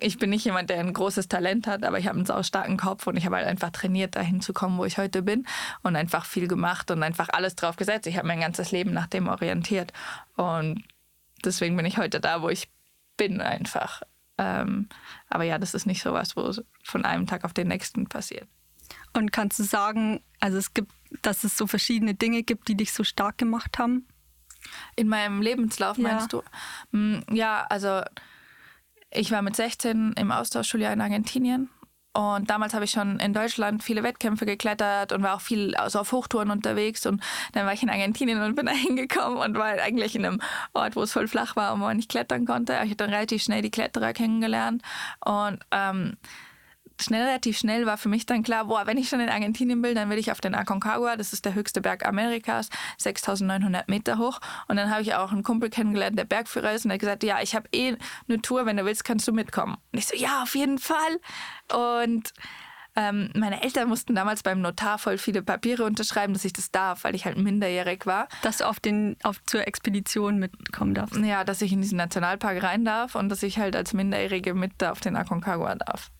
ich 0.00 0.18
bin 0.18 0.30
nicht 0.30 0.44
jemand, 0.44 0.70
der 0.70 0.80
ein 0.80 0.92
großes 0.92 1.28
Talent 1.28 1.66
hat, 1.66 1.84
aber 1.84 1.98
ich 1.98 2.06
habe 2.06 2.16
einen 2.16 2.26
sau 2.26 2.42
starken 2.42 2.76
Kopf 2.76 3.06
und 3.06 3.16
ich 3.16 3.26
habe 3.26 3.36
halt 3.36 3.46
einfach 3.46 3.70
trainiert, 3.70 4.16
dahin 4.16 4.40
zu 4.40 4.52
kommen, 4.52 4.78
wo 4.78 4.84
ich 4.84 4.98
heute 4.98 5.22
bin 5.22 5.46
und 5.82 5.96
einfach 5.96 6.24
viel 6.24 6.48
gemacht 6.48 6.90
und 6.90 7.02
einfach 7.02 7.28
alles 7.30 7.56
drauf 7.56 7.76
gesetzt. 7.76 8.06
Ich 8.06 8.16
habe 8.16 8.28
mein 8.28 8.40
ganzes 8.40 8.70
Leben 8.70 8.92
nach 8.92 9.06
dem 9.06 9.28
orientiert 9.28 9.92
und 10.36 10.84
deswegen 11.44 11.76
bin 11.76 11.86
ich 11.86 11.98
heute 11.98 12.20
da, 12.20 12.42
wo 12.42 12.48
ich 12.48 12.68
bin 13.16 13.40
einfach. 13.40 14.02
Ähm, 14.38 14.88
aber 15.28 15.44
ja, 15.44 15.58
das 15.58 15.74
ist 15.74 15.86
nicht 15.86 16.02
so 16.02 16.12
was, 16.12 16.36
wo 16.36 16.50
von 16.82 17.04
einem 17.04 17.26
Tag 17.26 17.44
auf 17.44 17.52
den 17.52 17.68
nächsten 17.68 18.06
passiert. 18.06 18.48
Und 19.12 19.32
kannst 19.32 19.58
du 19.58 19.64
sagen, 19.64 20.22
also 20.40 20.56
es 20.56 20.72
gibt, 20.72 20.92
dass 21.22 21.44
es 21.44 21.56
so 21.56 21.66
verschiedene 21.66 22.14
Dinge 22.14 22.42
gibt, 22.42 22.68
die 22.68 22.76
dich 22.76 22.92
so 22.92 23.04
stark 23.04 23.38
gemacht 23.38 23.78
haben? 23.78 24.06
In 24.96 25.08
meinem 25.08 25.42
Lebenslauf 25.42 25.98
meinst 25.98 26.32
ja. 26.32 26.42
du? 26.92 26.96
Mm, 26.96 27.22
ja, 27.32 27.66
also 27.68 28.02
ich 29.10 29.30
war 29.30 29.42
mit 29.42 29.56
16 29.56 30.14
im 30.16 30.32
Austauschschuljahr 30.32 30.92
in 30.92 31.00
Argentinien 31.00 31.70
und 32.12 32.50
damals 32.50 32.74
habe 32.74 32.84
ich 32.84 32.90
schon 32.90 33.20
in 33.20 33.32
Deutschland 33.32 33.84
viele 33.84 34.02
Wettkämpfe 34.02 34.44
geklettert 34.44 35.12
und 35.12 35.22
war 35.22 35.36
auch 35.36 35.40
viel 35.40 35.76
also 35.76 36.00
auf 36.00 36.10
Hochtouren 36.10 36.50
unterwegs. 36.50 37.06
Und 37.06 37.22
dann 37.52 37.66
war 37.66 37.72
ich 37.72 37.84
in 37.84 37.90
Argentinien 37.90 38.42
und 38.42 38.56
bin 38.56 38.66
da 38.66 38.72
hingekommen 38.72 39.38
und 39.38 39.56
war 39.56 39.66
eigentlich 39.66 40.16
in 40.16 40.26
einem 40.26 40.40
Ort, 40.72 40.96
wo 40.96 41.02
es 41.02 41.12
voll 41.12 41.28
flach 41.28 41.54
war 41.54 41.72
und 41.72 41.80
wo 41.80 41.84
man 41.84 41.96
nicht 41.96 42.10
klettern 42.10 42.46
konnte. 42.46 42.72
Ich 42.72 42.78
habe 42.90 42.96
dann 42.96 43.10
relativ 43.10 43.42
schnell 43.42 43.62
die 43.62 43.70
Kletterer 43.70 44.12
kennengelernt. 44.12 44.82
Und 45.24 45.60
ähm, 45.70 46.16
schnell, 47.02 47.24
relativ 47.24 47.58
schnell 47.58 47.86
war 47.86 47.98
für 47.98 48.08
mich 48.08 48.26
dann 48.26 48.42
klar, 48.42 48.66
boah, 48.66 48.86
wenn 48.86 48.98
ich 48.98 49.08
schon 49.08 49.20
in 49.20 49.28
Argentinien 49.28 49.82
bin, 49.82 49.94
dann 49.94 50.10
will 50.10 50.18
ich 50.18 50.32
auf 50.32 50.40
den 50.40 50.54
Aconcagua, 50.54 51.16
das 51.16 51.32
ist 51.32 51.44
der 51.44 51.54
höchste 51.54 51.80
Berg 51.80 52.06
Amerikas, 52.06 52.68
6900 52.98 53.88
Meter 53.88 54.18
hoch. 54.18 54.40
Und 54.68 54.76
dann 54.76 54.90
habe 54.90 55.02
ich 55.02 55.14
auch 55.14 55.32
einen 55.32 55.42
Kumpel 55.42 55.70
kennengelernt, 55.70 56.18
der 56.18 56.24
Bergführer 56.24 56.72
ist 56.72 56.84
und 56.84 56.90
der 56.90 56.94
hat 56.94 57.00
gesagt, 57.00 57.22
ja, 57.22 57.40
ich 57.42 57.54
habe 57.54 57.68
eh 57.72 57.96
eine 58.28 58.42
Tour, 58.42 58.66
wenn 58.66 58.76
du 58.76 58.84
willst, 58.84 59.04
kannst 59.04 59.26
du 59.28 59.32
mitkommen. 59.32 59.76
Und 59.92 59.98
ich 59.98 60.06
so, 60.06 60.16
ja, 60.16 60.42
auf 60.42 60.54
jeden 60.54 60.78
Fall. 60.78 61.20
Und 61.72 62.32
ähm, 62.96 63.30
meine 63.34 63.62
Eltern 63.62 63.88
mussten 63.88 64.14
damals 64.14 64.42
beim 64.42 64.60
Notar 64.60 64.98
voll 64.98 65.18
viele 65.18 65.42
Papiere 65.42 65.84
unterschreiben, 65.84 66.32
dass 66.32 66.44
ich 66.44 66.52
das 66.52 66.70
darf, 66.70 67.04
weil 67.04 67.14
ich 67.14 67.24
halt 67.24 67.38
minderjährig 67.38 68.06
war. 68.06 68.28
Dass 68.42 68.58
du 68.58 68.68
auf 68.68 68.80
den, 68.80 69.16
auf, 69.22 69.42
zur 69.46 69.66
Expedition 69.66 70.38
mitkommen 70.38 70.94
darfst. 70.94 71.16
Ja, 71.16 71.44
dass 71.44 71.62
ich 71.62 71.72
in 71.72 71.80
diesen 71.80 71.98
Nationalpark 71.98 72.62
rein 72.62 72.84
darf 72.84 73.14
und 73.14 73.28
dass 73.28 73.42
ich 73.42 73.58
halt 73.58 73.76
als 73.76 73.92
Minderjährige 73.92 74.54
mit 74.54 74.82
auf 74.82 75.00
den 75.00 75.16
Aconcagua 75.16 75.76
darf. 75.76 76.10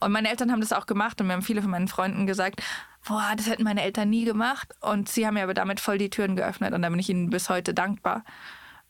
Und 0.00 0.12
meine 0.12 0.30
Eltern 0.30 0.52
haben 0.52 0.60
das 0.60 0.72
auch 0.72 0.86
gemacht 0.86 1.20
und 1.20 1.26
mir 1.26 1.34
haben 1.34 1.42
viele 1.42 1.62
von 1.62 1.70
meinen 1.70 1.88
Freunden 1.88 2.26
gesagt, 2.26 2.62
boah, 3.06 3.32
das 3.36 3.48
hätten 3.48 3.64
meine 3.64 3.82
Eltern 3.82 4.10
nie 4.10 4.24
gemacht. 4.24 4.74
Und 4.80 5.08
sie 5.08 5.26
haben 5.26 5.34
mir 5.34 5.44
aber 5.44 5.54
damit 5.54 5.80
voll 5.80 5.98
die 5.98 6.10
Türen 6.10 6.36
geöffnet 6.36 6.72
und 6.72 6.82
da 6.82 6.88
bin 6.88 6.98
ich 6.98 7.08
ihnen 7.08 7.30
bis 7.30 7.48
heute 7.48 7.74
dankbar. 7.74 8.24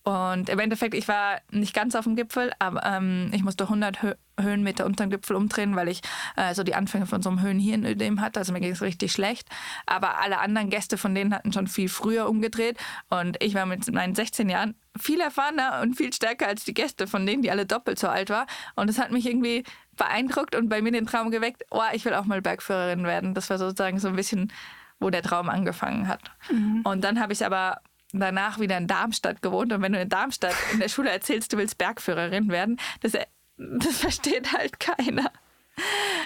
Und 0.05 0.49
im 0.49 0.59
Endeffekt, 0.59 0.95
ich 0.95 1.07
war 1.07 1.41
nicht 1.51 1.75
ganz 1.75 1.95
auf 1.95 2.05
dem 2.05 2.17
Gipfel, 2.17 2.53
aber 2.59 2.85
ähm, 2.85 3.31
ich 3.33 3.45
musste 3.45 3.65
100 3.65 4.03
Hö 4.03 4.15
Höhenmeter 4.41 4.87
unter 4.87 5.05
dem 5.05 5.11
Gipfel 5.11 5.37
umdrehen, 5.37 5.77
weil 5.77 5.89
ich 5.89 6.01
äh, 6.37 6.55
so 6.55 6.65
die 6.65 6.75
Anfänge 6.75 7.05
von 7.05 7.21
so 7.21 7.29
einem 7.29 7.43
Höhenhirnödem 7.43 8.21
hatte. 8.23 8.41
Also 8.41 8.53
mir 8.53 8.61
ging 8.61 8.73
es 8.73 8.81
richtig 8.81 9.13
schlecht. 9.13 9.47
Aber 9.85 10.19
alle 10.21 10.39
anderen 10.41 10.71
Gäste 10.71 10.97
von 10.97 11.15
denen 11.15 11.35
hatten 11.35 11.53
schon 11.53 11.67
viel 11.67 11.91
früher 11.91 12.29
umgedreht. 12.29 12.79
Und 13.11 13.37
ich 13.43 13.55
war 13.55 13.67
mit 13.67 13.93
meinen 13.93 14.15
16 14.15 14.49
Jahren 14.49 14.75
viel 14.99 15.21
erfahrener 15.21 15.81
und 15.83 15.97
viel 15.97 16.13
stärker 16.15 16.49
als 16.49 16.65
die 16.65 16.75
Gäste 16.75 17.07
von 17.07 17.27
denen, 17.27 17.43
die 17.43 17.51
alle 17.51 17.67
doppelt 17.67 17.99
so 17.99 18.09
alt 18.09 18.31
waren. 18.31 18.47
Und 18.75 18.89
das 18.89 18.99
hat 18.99 19.13
mich 19.13 19.27
irgendwie 19.27 19.65
beeindruckt 19.97 20.57
und 20.57 20.69
bei 20.71 20.81
mir 20.81 20.93
den 20.93 21.07
Traum 21.07 21.31
geweckt, 21.31 21.65
oh, 21.71 21.83
ich 21.93 22.05
will 22.07 22.15
auch 22.15 22.25
mal 22.25 22.41
Bergführerin 22.41 23.05
werden. 23.05 23.35
Das 23.35 23.51
war 23.51 23.59
sozusagen 23.59 23.99
so 23.99 24.09
ein 24.09 24.17
bisschen, 24.17 24.51
wo 24.99 25.11
der 25.11 25.23
Traum 25.23 25.51
angefangen 25.51 26.09
hat. 26.09 26.23
Mhm. 26.51 26.81
Und 26.85 27.05
dann 27.05 27.21
habe 27.21 27.35
ich 27.35 27.45
aber 27.45 27.81
danach 28.21 28.61
wieder 28.61 28.77
in 28.77 28.87
Darmstadt 28.87 29.43
gewohnt. 29.43 29.73
Und 29.73 29.83
wenn 29.83 29.93
du 29.93 30.01
in 30.01 30.09
Darmstadt 30.09 30.55
in 30.73 30.81
der 30.81 30.89
Schule 30.89 31.11
erzählst, 31.11 31.53
du 31.53 31.57
willst 31.57 31.79
Bergführerin 31.79 32.51
werden, 32.51 32.79
das, 33.01 33.13
das 33.57 33.99
versteht 33.99 34.53
halt 34.53 34.79
keiner. 34.81 35.31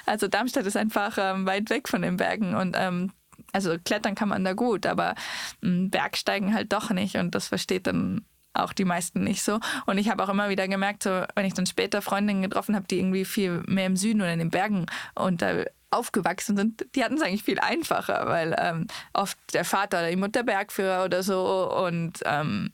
Also 0.06 0.28
Darmstadt 0.28 0.66
ist 0.66 0.76
einfach 0.76 1.16
ähm, 1.18 1.46
weit 1.46 1.70
weg 1.70 1.88
von 1.88 2.02
den 2.02 2.16
Bergen 2.16 2.54
und 2.54 2.76
ähm, 2.78 3.12
also 3.52 3.76
klettern 3.84 4.14
kann 4.14 4.28
man 4.28 4.44
da 4.44 4.54
gut, 4.54 4.86
aber 4.86 5.14
ähm, 5.62 5.90
Bergsteigen 5.90 6.52
halt 6.52 6.72
doch 6.72 6.90
nicht 6.90 7.16
und 7.16 7.34
das 7.34 7.48
versteht 7.48 7.86
dann 7.86 8.24
auch 8.54 8.72
die 8.72 8.84
meisten 8.84 9.22
nicht 9.22 9.42
so. 9.42 9.60
Und 9.84 9.98
ich 9.98 10.08
habe 10.08 10.22
auch 10.24 10.28
immer 10.28 10.48
wieder 10.48 10.66
gemerkt, 10.66 11.02
so, 11.02 11.24
wenn 11.34 11.44
ich 11.44 11.54
dann 11.54 11.66
später 11.66 12.02
Freundinnen 12.02 12.42
getroffen 12.42 12.74
habe, 12.74 12.86
die 12.86 12.98
irgendwie 12.98 13.24
viel 13.24 13.62
mehr 13.66 13.86
im 13.86 13.96
Süden 13.96 14.20
oder 14.20 14.32
in 14.32 14.38
den 14.38 14.50
Bergen 14.50 14.86
äh, 15.14 15.66
aufgewachsen 15.90 16.56
sind, 16.56 16.86
die 16.94 17.04
hatten 17.04 17.14
es 17.14 17.22
eigentlich 17.22 17.44
viel 17.44 17.60
einfacher, 17.60 18.26
weil 18.26 18.54
ähm, 18.58 18.86
oft 19.12 19.38
der 19.54 19.64
Vater 19.64 19.98
oder 19.98 20.10
die 20.10 20.16
Mutter 20.16 20.42
Bergführer 20.42 21.04
oder 21.04 21.22
so 21.22 21.72
und 21.84 22.20
ähm, 22.24 22.72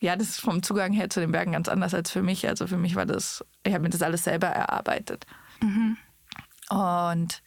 ja, 0.00 0.16
das 0.16 0.28
ist 0.28 0.40
vom 0.40 0.62
Zugang 0.62 0.92
her 0.92 1.08
zu 1.08 1.20
den 1.20 1.32
Bergen 1.32 1.52
ganz 1.52 1.68
anders 1.68 1.94
als 1.94 2.10
für 2.10 2.20
mich. 2.20 2.46
Also 2.46 2.66
für 2.66 2.76
mich 2.76 2.94
war 2.94 3.06
das, 3.06 3.42
ich 3.62 3.72
habe 3.72 3.82
mir 3.82 3.90
das 3.90 4.02
alles 4.02 4.24
selber 4.24 4.48
erarbeitet. 4.48 5.24
Mhm. 5.62 5.96
Und 6.68 7.42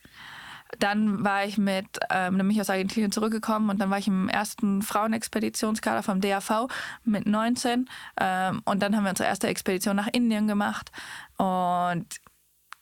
dann 0.80 1.24
war 1.24 1.46
ich 1.46 1.58
mit, 1.58 1.86
ähm, 2.10 2.38
nämlich 2.38 2.60
aus 2.60 2.70
Argentinien 2.70 3.12
zurückgekommen 3.12 3.70
und 3.70 3.80
dann 3.80 3.90
war 3.90 4.00
ich 4.00 4.08
im 4.08 4.28
ersten 4.28 4.82
Frauenexpeditionskader 4.82 6.04
vom 6.04 6.20
DAV 6.20 6.68
mit 7.04 7.26
19. 7.26 7.88
Ähm, 8.20 8.62
und 8.66 8.82
dann 8.82 8.96
haben 8.96 9.04
wir 9.04 9.12
unsere 9.12 9.30
erste 9.30 9.48
Expedition 9.48 9.96
nach 9.96 10.08
Indien 10.08 10.48
gemacht. 10.48 10.92
Und 11.38 12.08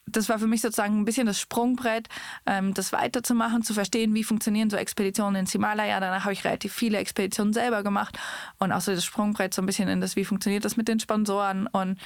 das 0.08 0.30
war 0.30 0.40
für 0.40 0.48
mich 0.48 0.62
sozusagen 0.62 1.00
ein 1.00 1.06
bisschen 1.06 1.26
das 1.26 1.40
Sprungbrett, 1.40 2.08
ähm, 2.46 2.74
das 2.74 2.94
weiterzumachen, 2.94 3.64
zu 3.64 3.74
verstehen, 3.74 4.14
wie 4.14 4.24
funktionieren 4.24 4.70
so 4.70 4.78
Expeditionen 4.78 5.42
ins 5.42 5.52
Himalaya. 5.52 6.00
Danach 6.00 6.26
habe 6.26 6.34
ich 6.34 6.44
relativ 6.44 6.74
viele 6.74 6.98
Expeditionen 6.98 7.54
selber 7.54 7.84
gemacht 7.84 8.18
und 8.60 8.72
auch 8.72 8.82
so 8.82 8.94
das 8.94 9.04
Sprungbrett 9.04 9.54
so 9.54 9.62
ein 9.62 9.66
bisschen 9.66 9.90
in 9.90 10.02
das, 10.02 10.16
wie 10.16 10.26
funktioniert 10.26 10.66
das 10.66 10.78
mit 10.78 10.88
den 10.88 11.00
Sponsoren. 11.00 11.68
Und 11.68 12.00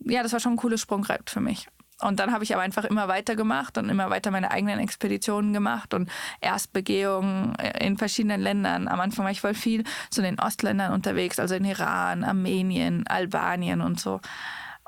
ja, 0.00 0.22
das 0.22 0.32
war 0.32 0.40
schon 0.40 0.54
ein 0.54 0.58
cooles 0.58 0.80
Sprungbrett 0.80 1.30
für 1.30 1.40
mich. 1.40 1.68
Und 2.00 2.18
dann 2.18 2.32
habe 2.32 2.44
ich 2.44 2.54
aber 2.54 2.62
einfach 2.62 2.84
immer 2.84 3.08
weiter 3.08 3.36
gemacht 3.36 3.76
und 3.76 3.90
immer 3.90 4.08
weiter 4.08 4.30
meine 4.30 4.50
eigenen 4.50 4.80
Expeditionen 4.80 5.52
gemacht 5.52 5.92
und 5.92 6.10
Erstbegehungen 6.40 7.54
in 7.78 7.98
verschiedenen 7.98 8.40
Ländern. 8.40 8.88
Am 8.88 9.00
Anfang 9.00 9.24
war 9.24 9.32
ich 9.32 9.42
voll 9.42 9.54
viel 9.54 9.84
so 10.10 10.22
in 10.22 10.36
den 10.36 10.40
Ostländern 10.40 10.92
unterwegs, 10.92 11.38
also 11.38 11.54
in 11.54 11.64
Iran, 11.64 12.24
Armenien, 12.24 13.06
Albanien 13.06 13.82
und 13.82 14.00
so 14.00 14.20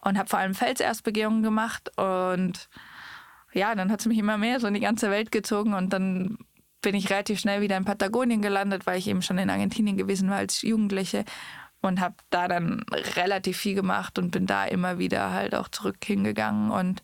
und 0.02 0.18
habe 0.18 0.28
vor 0.28 0.38
allem 0.38 0.54
Felserstbegehungen 0.54 1.42
gemacht 1.42 1.90
und 1.96 2.68
ja, 3.52 3.74
dann 3.74 3.90
hat 3.90 4.00
es 4.00 4.06
mich 4.06 4.18
immer 4.18 4.38
mehr 4.38 4.60
so 4.60 4.66
in 4.66 4.74
die 4.74 4.80
ganze 4.80 5.10
Welt 5.10 5.32
gezogen 5.32 5.74
und 5.74 5.92
dann 5.92 6.38
bin 6.80 6.94
ich 6.94 7.10
relativ 7.10 7.38
schnell 7.38 7.60
wieder 7.60 7.76
in 7.76 7.84
Patagonien 7.84 8.42
gelandet, 8.42 8.86
weil 8.86 8.98
ich 8.98 9.06
eben 9.06 9.22
schon 9.22 9.38
in 9.38 9.50
Argentinien 9.50 9.96
gewesen 9.96 10.30
war 10.30 10.38
als 10.38 10.62
Jugendliche 10.62 11.24
und 11.80 12.00
habe 12.00 12.14
da 12.30 12.48
dann 12.48 12.84
relativ 13.16 13.58
viel 13.58 13.74
gemacht 13.74 14.18
und 14.18 14.30
bin 14.30 14.46
da 14.46 14.64
immer 14.64 14.98
wieder 14.98 15.32
halt 15.32 15.54
auch 15.54 15.68
zurück 15.68 15.96
hingegangen 16.04 16.70
und 16.70 17.02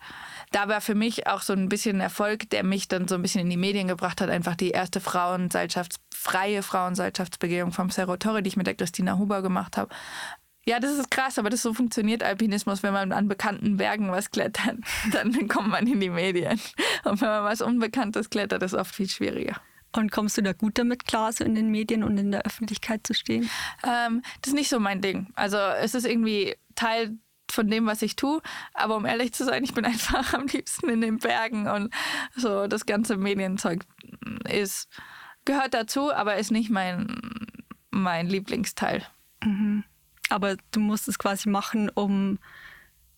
da 0.50 0.68
war 0.68 0.80
für 0.80 0.94
mich 0.94 1.26
auch 1.26 1.42
so 1.42 1.52
ein 1.52 1.68
bisschen 1.68 2.00
Erfolg, 2.00 2.48
der 2.50 2.64
mich 2.64 2.88
dann 2.88 3.06
so 3.06 3.16
ein 3.16 3.22
bisschen 3.22 3.42
in 3.42 3.50
die 3.50 3.56
Medien 3.56 3.88
gebracht 3.88 4.20
hat, 4.20 4.30
einfach 4.30 4.56
die 4.56 4.70
erste 4.70 5.00
Frauenseilschafts 5.00 6.00
freie 6.14 6.62
Frauenseilschaftsbegehung 6.62 7.72
vom 7.72 7.90
Cerro 7.90 8.16
Torre, 8.16 8.42
die 8.42 8.48
ich 8.48 8.56
mit 8.56 8.66
der 8.66 8.74
Christina 8.74 9.18
Huber 9.18 9.42
gemacht 9.42 9.76
habe, 9.76 9.94
ja, 10.68 10.80
das 10.80 10.98
ist 10.98 11.10
krass, 11.10 11.38
aber 11.38 11.48
das 11.48 11.62
so 11.62 11.72
funktioniert 11.72 12.22
Alpinismus, 12.22 12.82
wenn 12.82 12.92
man 12.92 13.12
an 13.12 13.26
bekannten 13.26 13.78
Bergen 13.78 14.12
was 14.12 14.30
klettert, 14.30 14.76
dann 15.12 15.48
kommt 15.48 15.68
man 15.68 15.86
in 15.86 15.98
die 15.98 16.10
Medien. 16.10 16.60
Und 17.04 17.22
wenn 17.22 17.28
man 17.28 17.44
was 17.44 17.62
Unbekanntes 17.62 18.28
klettert, 18.28 18.62
ist 18.62 18.74
oft 18.74 18.94
viel 18.94 19.08
schwieriger. 19.08 19.56
Und 19.96 20.12
kommst 20.12 20.36
du 20.36 20.42
da 20.42 20.52
gut 20.52 20.76
damit 20.76 21.06
klar, 21.06 21.32
so 21.32 21.42
in 21.42 21.54
den 21.54 21.70
Medien 21.70 22.04
und 22.04 22.18
in 22.18 22.30
der 22.32 22.42
Öffentlichkeit 22.42 23.06
zu 23.06 23.14
stehen? 23.14 23.48
Ähm, 23.82 24.20
das 24.42 24.48
ist 24.50 24.54
nicht 24.54 24.68
so 24.68 24.78
mein 24.78 25.00
Ding. 25.00 25.28
Also 25.36 25.56
es 25.56 25.94
ist 25.94 26.04
irgendwie 26.04 26.54
Teil 26.74 27.16
von 27.50 27.70
dem, 27.70 27.86
was 27.86 28.02
ich 28.02 28.14
tue. 28.14 28.42
Aber 28.74 28.96
um 28.96 29.06
ehrlich 29.06 29.32
zu 29.32 29.46
sein, 29.46 29.64
ich 29.64 29.72
bin 29.72 29.84
einfach 29.86 30.34
am 30.34 30.48
liebsten 30.48 30.90
in 30.90 31.00
den 31.00 31.16
Bergen 31.16 31.66
und 31.66 31.94
so 32.36 32.66
das 32.66 32.84
ganze 32.84 33.16
Medienzeug 33.16 33.86
ist, 34.46 34.90
gehört 35.46 35.72
dazu, 35.72 36.12
aber 36.12 36.36
ist 36.36 36.50
nicht 36.50 36.68
mein, 36.68 37.16
mein 37.90 38.26
Lieblingsteil. 38.26 39.06
Mhm. 39.42 39.84
Aber 40.30 40.56
du 40.72 40.80
musst 40.80 41.08
es 41.08 41.18
quasi 41.18 41.48
machen, 41.48 41.90
um 41.94 42.38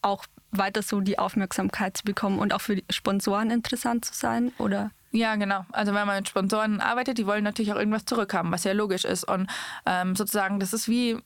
auch 0.02 0.24
weiter 0.50 0.82
so 0.82 1.00
die 1.00 1.18
Aufmerksamkeit 1.18 1.96
zu 1.96 2.04
bekommen 2.04 2.38
und 2.38 2.52
auch 2.52 2.60
für 2.60 2.82
Sponsoren 2.90 3.50
interessant 3.50 4.04
zu 4.04 4.14
sein, 4.14 4.52
oder? 4.58 4.90
Ja, 5.12 5.34
genau. 5.36 5.66
Also 5.72 5.92
wenn 5.92 6.06
man 6.06 6.18
mit 6.18 6.28
Sponsoren 6.28 6.80
arbeitet, 6.80 7.18
die 7.18 7.26
wollen 7.26 7.44
natürlich 7.44 7.72
auch 7.72 7.76
irgendwas 7.78 8.04
zurückhaben, 8.04 8.52
was 8.52 8.64
ja 8.64 8.72
logisch 8.72 9.04
ist. 9.04 9.24
Und 9.24 9.48
ähm, 9.84 10.14
sozusagen, 10.14 10.60
das 10.60 10.72
ist 10.72 10.88
wie 10.88 11.18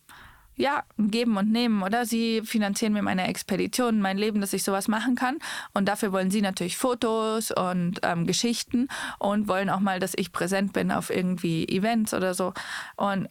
ja, 0.56 0.84
geben 0.98 1.36
und 1.36 1.50
nehmen, 1.50 1.82
oder? 1.82 2.06
Sie 2.06 2.42
finanzieren 2.44 2.92
mir 2.92 3.02
meine 3.02 3.26
Expedition, 3.26 4.00
mein 4.00 4.16
Leben, 4.16 4.40
dass 4.40 4.52
ich 4.52 4.62
sowas 4.62 4.86
machen 4.88 5.16
kann. 5.16 5.38
Und 5.72 5.88
dafür 5.88 6.12
wollen 6.12 6.30
sie 6.30 6.42
natürlich 6.42 6.76
Fotos 6.76 7.50
und 7.50 7.98
ähm, 8.02 8.26
Geschichten 8.26 8.88
und 9.18 9.48
wollen 9.48 9.68
auch 9.68 9.80
mal, 9.80 9.98
dass 9.98 10.12
ich 10.16 10.32
präsent 10.32 10.72
bin 10.72 10.92
auf 10.92 11.10
irgendwie 11.10 11.66
Events 11.68 12.14
oder 12.14 12.34
so. 12.34 12.54
Und 12.96 13.28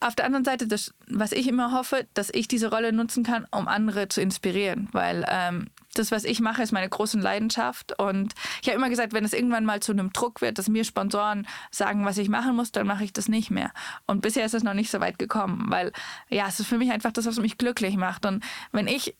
auf 0.00 0.14
der 0.14 0.26
anderen 0.26 0.44
Seite, 0.44 0.68
das, 0.68 0.94
was 1.08 1.32
ich 1.32 1.48
immer 1.48 1.72
hoffe, 1.72 2.06
dass 2.14 2.30
ich 2.32 2.46
diese 2.46 2.70
Rolle 2.70 2.92
nutzen 2.92 3.24
kann, 3.24 3.46
um 3.50 3.66
andere 3.66 4.08
zu 4.08 4.20
inspirieren, 4.20 4.88
weil 4.92 5.24
ähm, 5.28 5.70
das, 5.94 6.12
was 6.12 6.24
ich 6.24 6.40
mache, 6.40 6.62
ist 6.62 6.72
meine 6.72 6.88
große 6.88 7.18
Leidenschaft. 7.18 7.98
Und 7.98 8.34
ich 8.62 8.68
habe 8.68 8.76
immer 8.76 8.90
gesagt, 8.90 9.12
wenn 9.12 9.24
es 9.24 9.32
irgendwann 9.32 9.64
mal 9.64 9.80
zu 9.80 9.92
einem 9.92 10.12
Druck 10.12 10.40
wird, 10.40 10.58
dass 10.58 10.68
mir 10.68 10.84
Sponsoren 10.84 11.46
sagen, 11.70 12.04
was 12.04 12.18
ich 12.18 12.28
machen 12.28 12.54
muss, 12.54 12.70
dann 12.70 12.86
mache 12.86 13.04
ich 13.04 13.12
das 13.12 13.28
nicht 13.28 13.50
mehr. 13.50 13.72
Und 14.06 14.20
bisher 14.20 14.46
ist 14.46 14.54
es 14.54 14.62
noch 14.62 14.74
nicht 14.74 14.90
so 14.90 15.00
weit 15.00 15.18
gekommen, 15.18 15.66
weil 15.68 15.92
ja, 16.28 16.46
es 16.46 16.60
ist 16.60 16.68
für 16.68 16.78
mich 16.78 16.92
einfach 16.92 17.12
das, 17.12 17.26
was 17.26 17.38
mich 17.38 17.58
glücklich 17.58 17.96
macht. 17.96 18.24
Und 18.24 18.44
wenn 18.70 18.86
ich 18.86 19.16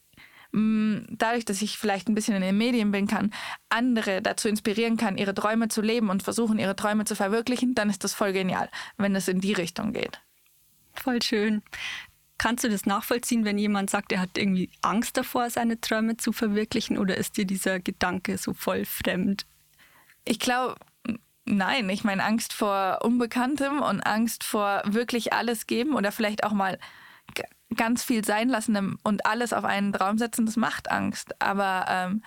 mm, 0.53 0.99
dadurch, 1.11 1.45
dass 1.45 1.61
ich 1.61 1.77
vielleicht 1.77 2.09
ein 2.09 2.15
bisschen 2.15 2.37
in 2.37 2.43
den 2.43 2.57
Medien 2.57 2.93
bin 2.93 3.09
kann, 3.09 3.33
andere 3.69 4.23
dazu 4.23 4.49
inspirieren 4.49 4.97
kann, 4.97 5.19
ihre 5.19 5.35
Träume 5.35 5.67
zu 5.67 5.83
leben 5.83 6.09
und 6.09 6.23
versuchen, 6.23 6.61
ihre 6.61 6.77
Träume 6.77 7.05
zu 7.05 7.17
verwirklichen, 7.17 7.75
dann 7.75 7.91
ist 7.91 8.05
das 8.05 8.15
voll 8.15 8.33
genial, 8.33 8.69
wenn 8.97 9.17
es 9.17 9.27
in 9.27 9.41
die 9.41 9.55
Richtung 9.55 9.93
geht. 9.93 10.21
Voll 11.01 11.23
schön. 11.23 11.63
Kannst 12.39 12.63
du 12.63 12.69
das 12.69 12.87
nachvollziehen, 12.87 13.45
wenn 13.45 13.59
jemand 13.59 13.91
sagt, 13.91 14.13
er 14.13 14.21
hat 14.21 14.39
irgendwie 14.39 14.71
Angst 14.81 15.17
davor, 15.17 15.51
seine 15.51 15.81
Träume 15.81 16.17
zu 16.17 16.33
verwirklichen 16.33 16.97
oder 16.97 17.17
ist 17.17 17.37
dir 17.37 17.45
dieser 17.45 17.81
Gedanke 17.81 18.39
so 18.39 18.55
voll 18.55 18.85
fremd? 18.85 19.45
Ich 20.25 20.39
glaube, 20.39 20.77
nein. 21.45 21.89
Ich 21.91 22.05
meine, 22.05 22.23
Angst 22.23 22.53
vor 22.53 23.01
Unbekanntem 23.03 23.81
und 23.81 24.03
Angst 24.03 24.45
vor 24.45 24.83
wirklich 24.87 25.33
alles 25.33 25.67
geben 25.67 25.95
oder 25.95 26.13
vielleicht 26.13 26.45
auch 26.45 26.53
mal 26.53 26.79
ganz 27.77 28.03
viel 28.03 28.25
sein 28.25 28.49
lassen 28.49 28.99
und 29.03 29.27
alles 29.27 29.53
auf 29.53 29.65
einen 29.65 29.93
Traum 29.93 30.19
setzen, 30.19 30.47
das 30.47 30.57
macht 30.57 30.91
Angst. 30.91 31.41
Aber 31.41 31.85
ähm, 31.89 32.23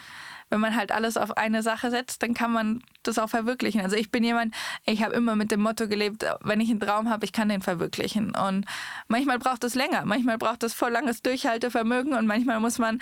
wenn 0.50 0.60
man 0.60 0.76
halt 0.76 0.92
alles 0.92 1.18
auf 1.18 1.38
eine 1.38 1.64
Sache 1.64 1.90
setzt, 1.90 2.22
dann 2.22 2.34
kann 2.34 2.52
man 2.52 2.84
das 3.04 3.18
auch 3.18 3.30
verwirklichen. 3.30 3.82
Also 3.82 3.96
ich 3.96 4.12
bin 4.12 4.24
jemand, 4.24 4.54
ich 4.86 5.02
habe 5.02 5.16
immer 5.16 5.36
mit 5.36 5.50
dem 5.50 5.62
Motto 5.62 5.88
gelebt, 5.88 6.26
wenn 6.42 6.60
ich 6.60 6.70
einen 6.70 6.80
Traum 6.80 7.10
habe, 7.10 7.26
ich 7.26 7.32
kann 7.32 7.50
den 7.50 7.62
verwirklichen. 7.62 8.36
Und 8.36 8.66
manchmal 9.08 9.40
braucht 9.40 9.64
es 9.64 9.76
länger, 9.76 10.06
manchmal 10.06 10.38
braucht 10.38 10.62
es 10.64 10.74
voll 10.74 10.92
langes 10.92 11.22
Durchhaltevermögen 11.22 12.14
und 12.14 12.28
manchmal 12.28 12.60
muss 12.60 12.78
man 12.78 13.00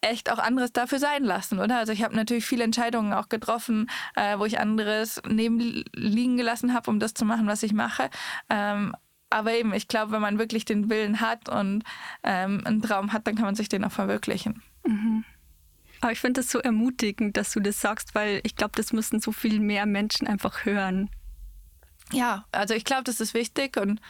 echt 0.00 0.30
auch 0.30 0.38
anderes 0.38 0.72
dafür 0.72 1.00
sein 1.00 1.24
lassen, 1.24 1.58
oder? 1.58 1.78
Also 1.78 1.92
ich 1.92 2.04
habe 2.04 2.14
natürlich 2.14 2.46
viele 2.46 2.62
Entscheidungen 2.62 3.12
auch 3.12 3.28
getroffen, 3.28 3.90
äh, 4.14 4.38
wo 4.38 4.44
ich 4.44 4.60
anderes 4.60 5.20
neben 5.28 5.84
liegen 5.92 6.36
gelassen 6.36 6.72
habe, 6.72 6.88
um 6.88 7.00
das 7.00 7.14
zu 7.14 7.24
machen, 7.24 7.48
was 7.48 7.64
ich 7.64 7.72
mache. 7.72 8.08
Ähm, 8.48 8.94
aber 9.30 9.52
eben, 9.52 9.72
ich 9.74 9.88
glaube, 9.88 10.12
wenn 10.12 10.20
man 10.20 10.38
wirklich 10.38 10.64
den 10.64 10.88
Willen 10.88 11.20
hat 11.20 11.48
und 11.48 11.84
ähm, 12.22 12.62
einen 12.64 12.82
Traum 12.82 13.12
hat, 13.12 13.26
dann 13.26 13.34
kann 13.34 13.44
man 13.44 13.54
sich 13.54 13.68
den 13.68 13.84
auch 13.84 13.92
verwirklichen. 13.92 14.62
Mhm. 14.86 15.24
Aber 16.00 16.12
ich 16.12 16.20
finde 16.20 16.40
das 16.40 16.50
so 16.50 16.60
ermutigend, 16.60 17.36
dass 17.36 17.52
du 17.52 17.60
das 17.60 17.80
sagst, 17.80 18.14
weil 18.14 18.40
ich 18.44 18.56
glaube, 18.56 18.72
das 18.76 18.92
müssen 18.92 19.20
so 19.20 19.32
viel 19.32 19.60
mehr 19.60 19.84
Menschen 19.84 20.26
einfach 20.26 20.64
hören. 20.64 21.10
Ja, 22.12 22.46
also 22.52 22.74
ich 22.74 22.84
glaube, 22.84 23.04
das 23.04 23.20
ist 23.20 23.34
wichtig 23.34 23.76
und 23.76 24.00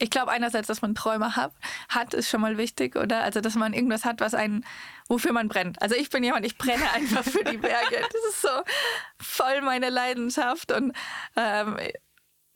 ich 0.00 0.10
glaube 0.10 0.30
einerseits, 0.30 0.68
dass 0.68 0.80
man 0.80 0.94
Träume 0.94 1.36
hat, 1.36 1.52
hat, 1.88 2.14
ist 2.14 2.28
schon 2.28 2.40
mal 2.40 2.56
wichtig, 2.56 2.96
oder? 2.96 3.22
Also, 3.24 3.40
dass 3.40 3.56
man 3.56 3.74
irgendwas 3.74 4.04
hat, 4.04 4.20
was 4.20 4.32
einen, 4.32 4.64
wofür 5.08 5.32
man 5.32 5.48
brennt. 5.48 5.82
Also 5.82 5.96
ich 5.96 6.08
bin 6.08 6.22
jemand, 6.22 6.46
ich 6.46 6.56
brenne 6.56 6.88
einfach 6.92 7.24
für 7.24 7.42
die 7.42 7.56
Berge. 7.58 7.96
Das 8.00 8.34
ist 8.34 8.42
so 8.42 8.48
voll 9.20 9.60
meine 9.62 9.90
Leidenschaft 9.90 10.70
und 10.72 10.92
ähm, 11.36 11.76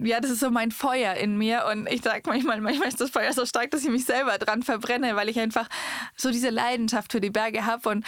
ja, 0.05 0.21
das 0.21 0.31
ist 0.31 0.41
so 0.41 0.51
mein 0.51 0.71
Feuer 0.71 1.15
in 1.15 1.37
mir 1.37 1.67
und 1.71 1.89
ich 1.89 2.03
sage 2.03 2.23
manchmal, 2.27 2.61
manchmal 2.61 2.89
ist 2.89 3.01
das 3.01 3.11
Feuer 3.11 3.33
so 3.33 3.47
stark, 3.47 3.71
dass 3.71 3.83
ich 3.83 3.91
mich 3.91 4.05
selber 4.05 4.39
dran 4.39 4.63
verbrenne, 4.63 5.17
weil 5.17 5.29
ich 5.29 5.39
einfach 5.39 5.69
so 6.17 6.31
diese 6.31 6.51
Leidenschaft 6.51 7.13
für 7.13 7.21
die 7.21 7.31
Berge 7.31 7.67
habe 7.67 7.89
und 7.89 8.05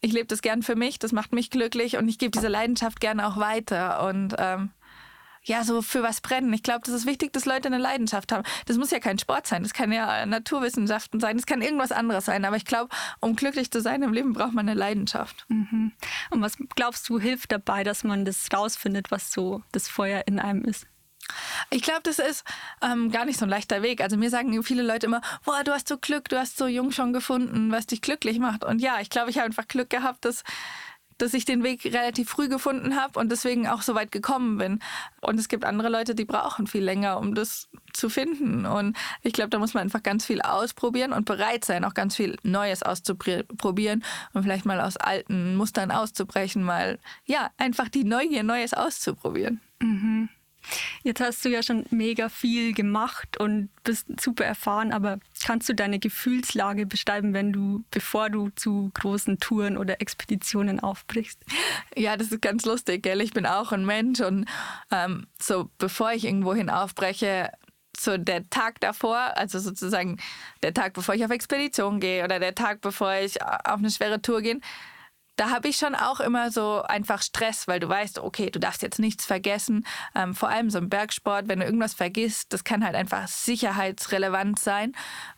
ich 0.00 0.12
lebe 0.12 0.26
das 0.26 0.42
gern 0.42 0.62
für 0.62 0.76
mich, 0.76 0.98
das 0.98 1.12
macht 1.12 1.32
mich 1.32 1.50
glücklich 1.50 1.96
und 1.96 2.08
ich 2.08 2.18
gebe 2.18 2.30
diese 2.30 2.48
Leidenschaft 2.48 3.00
gerne 3.00 3.26
auch 3.26 3.38
weiter 3.38 4.06
und 4.06 4.34
ähm, 4.38 4.70
ja, 5.44 5.62
so 5.62 5.82
für 5.82 6.02
was 6.02 6.20
brennen. 6.20 6.52
Ich 6.54 6.62
glaube, 6.62 6.80
das 6.84 6.94
ist 6.94 7.06
wichtig, 7.06 7.32
dass 7.32 7.44
Leute 7.44 7.68
eine 7.68 7.78
Leidenschaft 7.78 8.32
haben. 8.32 8.44
Das 8.66 8.78
muss 8.78 8.90
ja 8.90 8.98
kein 8.98 9.18
Sport 9.18 9.46
sein, 9.46 9.62
das 9.62 9.74
kann 9.74 9.92
ja 9.92 10.24
Naturwissenschaften 10.26 11.20
sein, 11.20 11.36
das 11.36 11.46
kann 11.46 11.60
irgendwas 11.62 11.92
anderes 11.92 12.24
sein. 12.24 12.44
Aber 12.44 12.56
ich 12.56 12.64
glaube, 12.64 12.94
um 13.20 13.36
glücklich 13.36 13.70
zu 13.70 13.80
sein 13.80 14.02
im 14.02 14.12
Leben, 14.12 14.32
braucht 14.32 14.54
man 14.54 14.68
eine 14.68 14.78
Leidenschaft. 14.78 15.44
Mhm. 15.48 15.92
Und 16.30 16.40
was 16.40 16.56
glaubst 16.74 17.08
du, 17.08 17.20
hilft 17.20 17.52
dabei, 17.52 17.84
dass 17.84 18.04
man 18.04 18.24
das 18.24 18.48
rausfindet, 18.52 19.10
was 19.10 19.32
so 19.32 19.62
das 19.72 19.88
Feuer 19.88 20.24
in 20.26 20.38
einem 20.38 20.64
ist? 20.64 20.86
Ich 21.70 21.82
glaube, 21.82 22.00
das 22.02 22.18
ist 22.18 22.44
ähm, 22.82 23.10
gar 23.10 23.24
nicht 23.24 23.38
so 23.38 23.46
ein 23.46 23.48
leichter 23.48 23.82
Weg. 23.82 24.00
Also 24.00 24.16
mir 24.16 24.30
sagen 24.30 24.62
viele 24.62 24.82
Leute 24.82 25.06
immer, 25.06 25.20
boah, 25.44 25.64
du 25.64 25.72
hast 25.72 25.88
so 25.88 25.98
Glück, 25.98 26.28
du 26.28 26.38
hast 26.38 26.56
so 26.56 26.66
jung 26.66 26.92
schon 26.92 27.12
gefunden, 27.12 27.70
was 27.70 27.86
dich 27.86 28.02
glücklich 28.02 28.38
macht. 28.38 28.64
Und 28.64 28.80
ja, 28.80 29.00
ich 29.00 29.10
glaube, 29.10 29.30
ich 29.30 29.38
habe 29.38 29.46
einfach 29.46 29.66
Glück 29.68 29.90
gehabt, 29.90 30.24
dass, 30.24 30.44
dass 31.18 31.34
ich 31.34 31.44
den 31.44 31.62
Weg 31.62 31.84
relativ 31.84 32.28
früh 32.28 32.48
gefunden 32.48 32.96
habe 32.96 33.18
und 33.18 33.30
deswegen 33.30 33.66
auch 33.66 33.82
so 33.82 33.94
weit 33.94 34.12
gekommen 34.12 34.58
bin. 34.58 34.80
Und 35.20 35.38
es 35.38 35.48
gibt 35.48 35.64
andere 35.64 35.88
Leute, 35.88 36.14
die 36.14 36.24
brauchen 36.24 36.66
viel 36.66 36.84
länger, 36.84 37.18
um 37.18 37.34
das 37.34 37.68
zu 37.92 38.08
finden. 38.08 38.66
Und 38.66 38.96
ich 39.22 39.32
glaube, 39.32 39.50
da 39.50 39.58
muss 39.58 39.74
man 39.74 39.84
einfach 39.84 40.02
ganz 40.02 40.26
viel 40.26 40.42
ausprobieren 40.42 41.12
und 41.12 41.24
bereit 41.24 41.64
sein, 41.64 41.84
auch 41.84 41.94
ganz 41.94 42.16
viel 42.16 42.36
Neues 42.42 42.82
auszuprobieren 42.82 44.04
und 44.32 44.42
vielleicht 44.42 44.66
mal 44.66 44.80
aus 44.80 44.96
alten 44.96 45.56
Mustern 45.56 45.90
auszubrechen, 45.90 46.62
mal 46.62 46.98
ja, 47.24 47.50
einfach 47.56 47.88
die 47.88 48.04
Neugier, 48.04 48.42
Neues 48.42 48.74
auszuprobieren. 48.74 49.60
Mhm. 49.80 50.28
Jetzt 51.02 51.20
hast 51.20 51.44
du 51.44 51.48
ja 51.48 51.62
schon 51.62 51.84
mega 51.90 52.28
viel 52.28 52.72
gemacht 52.72 53.38
und 53.38 53.68
bist 53.84 54.06
super 54.20 54.44
erfahren, 54.44 54.92
aber 54.92 55.18
kannst 55.44 55.68
du 55.68 55.74
deine 55.74 55.98
Gefühlslage 55.98 56.86
beschreiben, 56.86 57.34
wenn 57.34 57.52
du, 57.52 57.84
bevor 57.90 58.30
du 58.30 58.50
zu 58.56 58.90
großen 58.94 59.38
Touren 59.40 59.76
oder 59.76 60.00
Expeditionen 60.00 60.80
aufbrichst? 60.80 61.40
Ja, 61.96 62.16
das 62.16 62.32
ist 62.32 62.42
ganz 62.42 62.64
lustig, 62.64 63.02
gell? 63.02 63.20
Ich 63.20 63.32
bin 63.32 63.46
auch 63.46 63.72
ein 63.72 63.84
Mensch 63.84 64.20
und 64.20 64.46
ähm, 64.90 65.26
so 65.40 65.70
bevor 65.78 66.12
ich 66.12 66.24
irgendwohin 66.24 66.70
aufbreche, 66.70 67.50
so 67.98 68.16
der 68.16 68.48
Tag 68.50 68.80
davor, 68.80 69.36
also 69.36 69.58
sozusagen 69.58 70.18
der 70.62 70.74
Tag, 70.74 70.94
bevor 70.94 71.14
ich 71.14 71.24
auf 71.24 71.30
Expedition 71.30 72.00
gehe 72.00 72.24
oder 72.24 72.40
der 72.40 72.54
Tag, 72.54 72.80
bevor 72.80 73.14
ich 73.14 73.40
auf 73.42 73.78
eine 73.78 73.90
schwere 73.90 74.20
Tour 74.20 74.42
gehe, 74.42 74.60
da 75.36 75.50
habe 75.50 75.68
ich 75.68 75.76
schon 75.76 75.94
auch 75.94 76.20
immer 76.20 76.50
so 76.50 76.82
einfach 76.82 77.22
Stress, 77.22 77.66
weil 77.66 77.80
du 77.80 77.88
weißt, 77.88 78.20
okay, 78.20 78.50
du 78.50 78.60
darfst 78.60 78.82
jetzt 78.82 78.98
nichts 78.98 79.26
vergessen. 79.26 79.86
Ähm, 80.14 80.34
vor 80.34 80.48
allem 80.48 80.70
so 80.70 80.78
im 80.78 80.88
Bergsport, 80.88 81.48
wenn 81.48 81.60
du 81.60 81.64
irgendwas 81.64 81.94
vergisst, 81.94 82.52
das 82.52 82.64
kann 82.64 82.84
halt 82.84 82.94
einfach 82.94 83.26
sicherheitsrelevant 83.26 84.58
sein. 84.58 84.92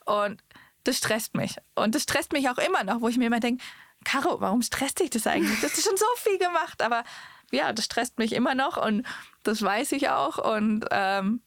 Und 0.05 0.43
das 0.85 0.99
stresst 0.99 1.35
mich. 1.35 1.57
Und 1.75 1.95
das 1.95 2.03
stresst 2.03 2.33
mich 2.33 2.49
auch 2.49 2.59
immer 2.59 2.85
noch, 2.85 3.01
wo 3.01 3.09
ich 3.09 3.17
mir 3.17 3.27
immer 3.27 3.41
denke, 3.41 3.65
Caro, 4.05 4.41
warum 4.41 4.63
stresst 4.63 5.01
dich 5.01 5.11
das 5.11 5.27
eigentlich? 5.27 5.61
Du 5.61 5.67
hast 5.67 5.83
schon 5.83 5.97
so 5.97 6.07
viel 6.19 6.39
gemacht, 6.39 6.83
aber 6.83 7.03
ja, 7.51 7.73
das 7.73 7.87
stresst 7.87 8.19
mich 8.19 8.33
immer 8.33 8.55
noch 8.55 8.77
und 8.77 9.05
das 9.43 9.63
weiß 9.63 9.93
ich 9.93 10.11
auch. 10.11 10.39
Und 10.39 10.85
ähm, 10.91 11.43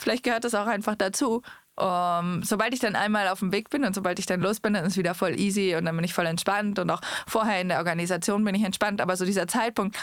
vielleicht 0.00 0.22
gehört 0.22 0.44
das 0.44 0.54
auch 0.54 0.66
einfach 0.66 0.94
dazu. 0.94 1.42
Um, 1.76 2.44
sobald 2.44 2.72
ich 2.72 2.78
dann 2.78 2.94
einmal 2.94 3.26
auf 3.26 3.40
dem 3.40 3.50
Weg 3.50 3.68
bin 3.68 3.84
und 3.84 3.96
sobald 3.96 4.20
ich 4.20 4.26
dann 4.26 4.40
los 4.40 4.60
bin, 4.60 4.74
dann 4.74 4.84
ist 4.84 4.92
es 4.92 4.96
wieder 4.96 5.12
voll 5.12 5.40
easy 5.40 5.74
und 5.74 5.84
dann 5.84 5.96
bin 5.96 6.04
ich 6.04 6.14
voll 6.14 6.26
entspannt 6.26 6.78
und 6.78 6.88
auch 6.88 7.00
vorher 7.26 7.60
in 7.60 7.68
der 7.68 7.78
Organisation 7.78 8.44
bin 8.44 8.54
ich 8.54 8.62
entspannt. 8.62 9.00
Aber 9.00 9.16
so 9.16 9.24
dieser 9.24 9.48
Zeitpunkt, 9.48 9.96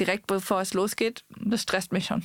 direkt 0.00 0.26
bevor 0.26 0.62
es 0.62 0.72
losgeht, 0.72 1.24
das 1.36 1.62
stresst 1.62 1.92
mich 1.92 2.06
schon. 2.06 2.24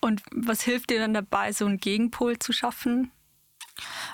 Und 0.00 0.22
was 0.34 0.62
hilft 0.62 0.88
dir 0.88 1.00
dann 1.00 1.12
dabei, 1.12 1.52
so 1.52 1.66
einen 1.66 1.78
Gegenpol 1.78 2.38
zu 2.38 2.52
schaffen? 2.52 3.12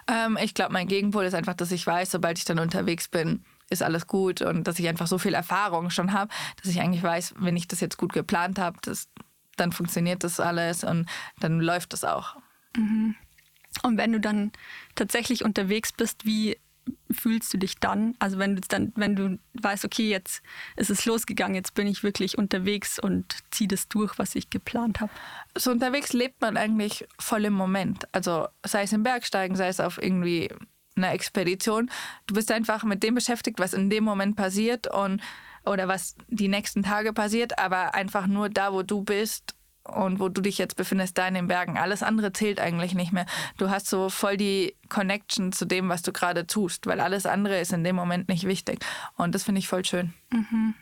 Ähm, 0.09 0.37
ich 0.43 0.55
glaube, 0.55 0.73
mein 0.73 0.89
Gegenpol 0.89 1.25
ist 1.25 1.35
einfach, 1.35 1.55
dass 1.55 1.71
ich 1.71 1.87
weiß, 1.87 2.11
sobald 2.11 2.37
ich 2.39 2.45
dann 2.45 2.59
unterwegs 2.59 3.07
bin, 3.07 3.45
ist 3.71 3.83
alles 3.83 4.07
gut 4.07 4.43
und 4.43 4.67
dass 4.67 4.79
ich 4.79 4.89
einfach 4.89 5.07
so 5.07 5.19
viel 5.19 5.35
Erfahrung 5.35 5.91
schon 5.91 6.13
habe, 6.13 6.33
dass 6.61 6.71
ich 6.71 6.81
eigentlich 6.81 7.03
weiß, 7.03 7.35
wenn 7.39 7.57
ich 7.57 7.69
das 7.69 7.81
jetzt 7.81 7.97
gut 7.97 8.13
geplant 8.13 8.59
habe, 8.59 8.79
dann 9.57 9.73
funktioniert 9.73 10.25
das 10.25 10.41
alles 10.41 10.85
und 10.85 11.07
dann 11.39 11.61
läuft 11.61 11.93
das 11.93 12.05
auch. 12.05 12.37
Mhm. 12.77 13.15
Und 13.83 13.97
wenn 13.97 14.13
du 14.13 14.21
dann 14.21 14.53
tatsächlich 14.95 15.45
unterwegs 15.45 15.93
bist, 15.93 16.25
wie 16.25 16.59
fühlst 17.11 17.53
du 17.53 17.59
dich 17.59 17.79
dann? 17.79 18.15
Also 18.19 18.39
wenn 18.39 18.57
du 18.57 18.63
dann, 18.67 18.93
wenn 18.97 19.17
du 19.17 19.39
weißt, 19.55 19.85
okay, 19.85 20.09
jetzt 20.09 20.43
ist 20.77 20.91
es 20.91 21.05
losgegangen, 21.05 21.55
jetzt 21.55 21.75
bin 21.75 21.87
ich 21.87 22.03
wirklich 22.03 22.39
unterwegs 22.39 22.99
und 22.99 23.37
ziehe 23.51 23.69
das 23.69 23.89
durch, 23.89 24.19
was 24.19 24.35
ich 24.35 24.51
geplant 24.51 25.01
habe. 25.01 25.13
So 25.57 25.71
unterwegs 25.71 26.13
lebt 26.13 26.41
man 26.41 26.57
eigentlich 26.57 27.07
voll 27.19 27.45
im 27.45 27.55
Moment. 27.55 28.07
Also 28.13 28.49
sei 28.65 28.83
es 28.83 28.93
im 28.93 29.03
Bergsteigen, 29.03 29.57
sei 29.57 29.69
es 29.69 29.81
auf 29.81 30.01
irgendwie 30.03 30.51
einer 30.97 31.13
Expedition. 31.13 31.91
Du 32.27 32.35
bist 32.35 32.51
einfach 32.51 32.85
mit 32.85 33.03
dem 33.03 33.15
beschäftigt, 33.15 33.59
was 33.59 33.73
in 33.73 33.91
dem 33.91 34.05
Moment 34.05 34.37
passiert 34.37 34.93
und 34.93 35.21
oder 35.65 35.89
was 35.89 36.17
die 36.29 36.49
nächsten 36.49 36.83
Tage 36.83 37.13
passiert, 37.13 37.59
aber 37.59 37.95
einfach 37.95 38.27
nur 38.27 38.49
da, 38.49 38.73
wo 38.73 38.83
du 38.83 39.03
bist 39.03 39.55
und 39.89 40.21
wo 40.21 40.29
du 40.29 40.41
dich 40.41 40.59
jetzt 40.59 40.77
befindest, 40.77 41.19
da 41.19 41.27
in 41.27 41.35
den 41.35 41.49
Bergen. 41.49 41.79
Alles 41.79 42.03
andere 42.03 42.33
zählt 42.33 42.61
eigentlich 42.61 42.95
nicht 42.95 43.13
mehr. 43.13 43.27
Du 43.57 43.71
hast 43.71 43.89
so 43.89 44.09
voll 44.09 44.37
die 44.37 44.75
Connection 44.89 45.53
zu 45.53 45.65
dem, 45.65 45.89
was 45.89 46.03
du 46.03 46.13
gerade 46.13 46.47
tust, 46.47 46.87
weil 46.87 47.01
alles 47.01 47.27
andere 47.27 47.59
ist 47.59 47.73
in 47.73 47.85
dem 47.85 47.97
Moment 47.97 48.29
nicht 48.29 48.47
wichtig. 48.47 48.85
Und 49.17 49.35
das 49.35 49.45
finde 49.45 49.59
ich 49.61 49.69
voll 49.69 49.85
schön. 49.85 50.15
Mhm. 50.31 50.75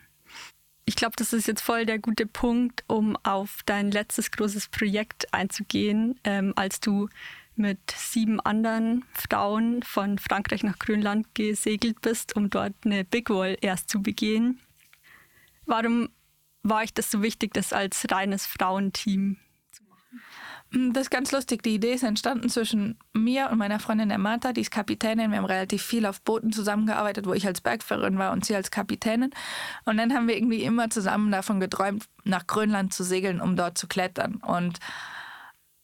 Ich 0.84 0.94
glaube, 0.94 1.14
das 1.16 1.32
ist 1.32 1.48
jetzt 1.48 1.62
voll 1.62 1.84
der 1.84 1.98
gute 1.98 2.26
Punkt, 2.26 2.84
um 2.86 3.16
auf 3.24 3.60
dein 3.66 3.90
letztes 3.90 4.30
großes 4.30 4.68
Projekt 4.68 5.32
einzugehen, 5.34 6.20
ähm, 6.22 6.52
als 6.54 6.78
du 6.78 7.08
mit 7.56 7.78
sieben 7.90 8.38
anderen 8.40 9.04
Frauen 9.12 9.82
von 9.82 10.18
Frankreich 10.18 10.62
nach 10.62 10.78
Grönland 10.78 11.34
gesegelt 11.34 12.00
bist, 12.02 12.36
um 12.36 12.50
dort 12.50 12.74
eine 12.84 13.04
Big 13.04 13.30
Wall 13.30 13.56
erst 13.60 13.88
zu 13.88 14.00
begehen. 14.00 14.60
Warum 15.64 16.10
war 16.68 16.82
euch 16.82 16.94
das 16.94 17.10
so 17.10 17.22
wichtig, 17.22 17.54
das 17.54 17.72
als 17.72 18.06
reines 18.10 18.46
Frauenteam 18.46 19.36
zu 19.72 19.84
machen? 19.84 20.22
Hm, 20.72 20.92
das 20.92 21.04
ist 21.04 21.10
ganz 21.10 21.32
lustig. 21.32 21.62
Die 21.62 21.74
Idee 21.74 21.94
ist 21.94 22.02
entstanden 22.02 22.48
zwischen 22.48 22.98
mir 23.12 23.50
und 23.50 23.58
meiner 23.58 23.78
Freundin 23.78 24.08
der 24.08 24.18
Martha, 24.18 24.52
die 24.52 24.62
ist 24.62 24.70
Kapitänin. 24.70 25.30
Wir 25.30 25.38
haben 25.38 25.44
relativ 25.44 25.82
viel 25.82 26.06
auf 26.06 26.20
Booten 26.22 26.52
zusammengearbeitet, 26.52 27.26
wo 27.26 27.34
ich 27.34 27.46
als 27.46 27.60
Bergfahrerin 27.60 28.18
war 28.18 28.32
und 28.32 28.44
sie 28.44 28.56
als 28.56 28.70
Kapitänin. 28.70 29.30
Und 29.84 29.96
dann 29.96 30.12
haben 30.12 30.28
wir 30.28 30.36
irgendwie 30.36 30.62
immer 30.62 30.90
zusammen 30.90 31.30
davon 31.30 31.60
geträumt, 31.60 32.06
nach 32.24 32.46
Grönland 32.46 32.92
zu 32.92 33.04
segeln, 33.04 33.40
um 33.40 33.56
dort 33.56 33.78
zu 33.78 33.86
klettern. 33.86 34.36
Und 34.36 34.80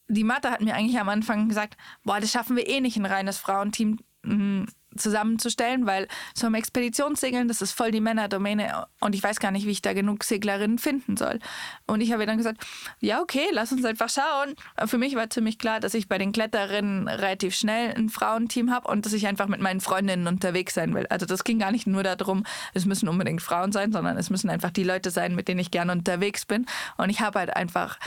die 0.08 0.24
Martha 0.24 0.50
hat 0.50 0.60
mir 0.60 0.74
eigentlich 0.74 1.00
am 1.00 1.08
Anfang 1.08 1.48
gesagt, 1.48 1.76
boah, 2.04 2.20
das 2.20 2.30
schaffen 2.30 2.56
wir 2.56 2.68
eh 2.68 2.80
nicht, 2.80 2.96
ein 2.96 3.06
reines 3.06 3.38
Frauenteam 3.38 3.98
hm, 4.24 4.66
zusammenzustellen, 4.96 5.86
weil 5.86 6.08
so 6.34 6.46
ein 6.46 6.54
Expeditionssegeln, 6.54 7.48
das 7.48 7.62
ist 7.62 7.72
voll 7.72 7.90
die 7.90 8.00
Männerdomäne 8.00 8.86
und 9.00 9.14
ich 9.14 9.22
weiß 9.22 9.40
gar 9.40 9.50
nicht, 9.50 9.66
wie 9.66 9.70
ich 9.70 9.82
da 9.82 9.92
genug 9.92 10.24
Seglerinnen 10.24 10.78
finden 10.78 11.16
soll. 11.16 11.38
Und 11.86 12.00
ich 12.00 12.12
habe 12.12 12.26
dann 12.26 12.38
gesagt, 12.38 12.64
ja, 13.00 13.20
okay, 13.20 13.46
lass 13.52 13.72
uns 13.72 13.84
einfach 13.84 14.08
schauen. 14.08 14.54
Für 14.86 14.98
mich 14.98 15.14
war 15.14 15.30
ziemlich 15.30 15.58
klar, 15.58 15.80
dass 15.80 15.94
ich 15.94 16.08
bei 16.08 16.18
den 16.18 16.32
Kletterinnen 16.32 17.08
relativ 17.08 17.54
schnell 17.54 17.94
ein 17.94 18.08
Frauenteam 18.08 18.70
habe 18.70 18.88
und 18.88 19.06
dass 19.06 19.12
ich 19.12 19.26
einfach 19.26 19.48
mit 19.48 19.60
meinen 19.60 19.80
Freundinnen 19.80 20.26
unterwegs 20.26 20.74
sein 20.74 20.94
will. 20.94 21.06
Also 21.08 21.26
das 21.26 21.44
ging 21.44 21.58
gar 21.58 21.72
nicht 21.72 21.86
nur 21.86 22.02
darum, 22.02 22.44
es 22.74 22.84
müssen 22.84 23.08
unbedingt 23.08 23.42
Frauen 23.42 23.72
sein, 23.72 23.92
sondern 23.92 24.16
es 24.16 24.30
müssen 24.30 24.50
einfach 24.50 24.70
die 24.70 24.84
Leute 24.84 25.10
sein, 25.10 25.34
mit 25.34 25.48
denen 25.48 25.60
ich 25.60 25.70
gerne 25.70 25.92
unterwegs 25.92 26.46
bin. 26.46 26.66
Und 26.96 27.10
ich 27.10 27.20
habe 27.20 27.38
halt 27.38 27.56
einfach 27.56 27.98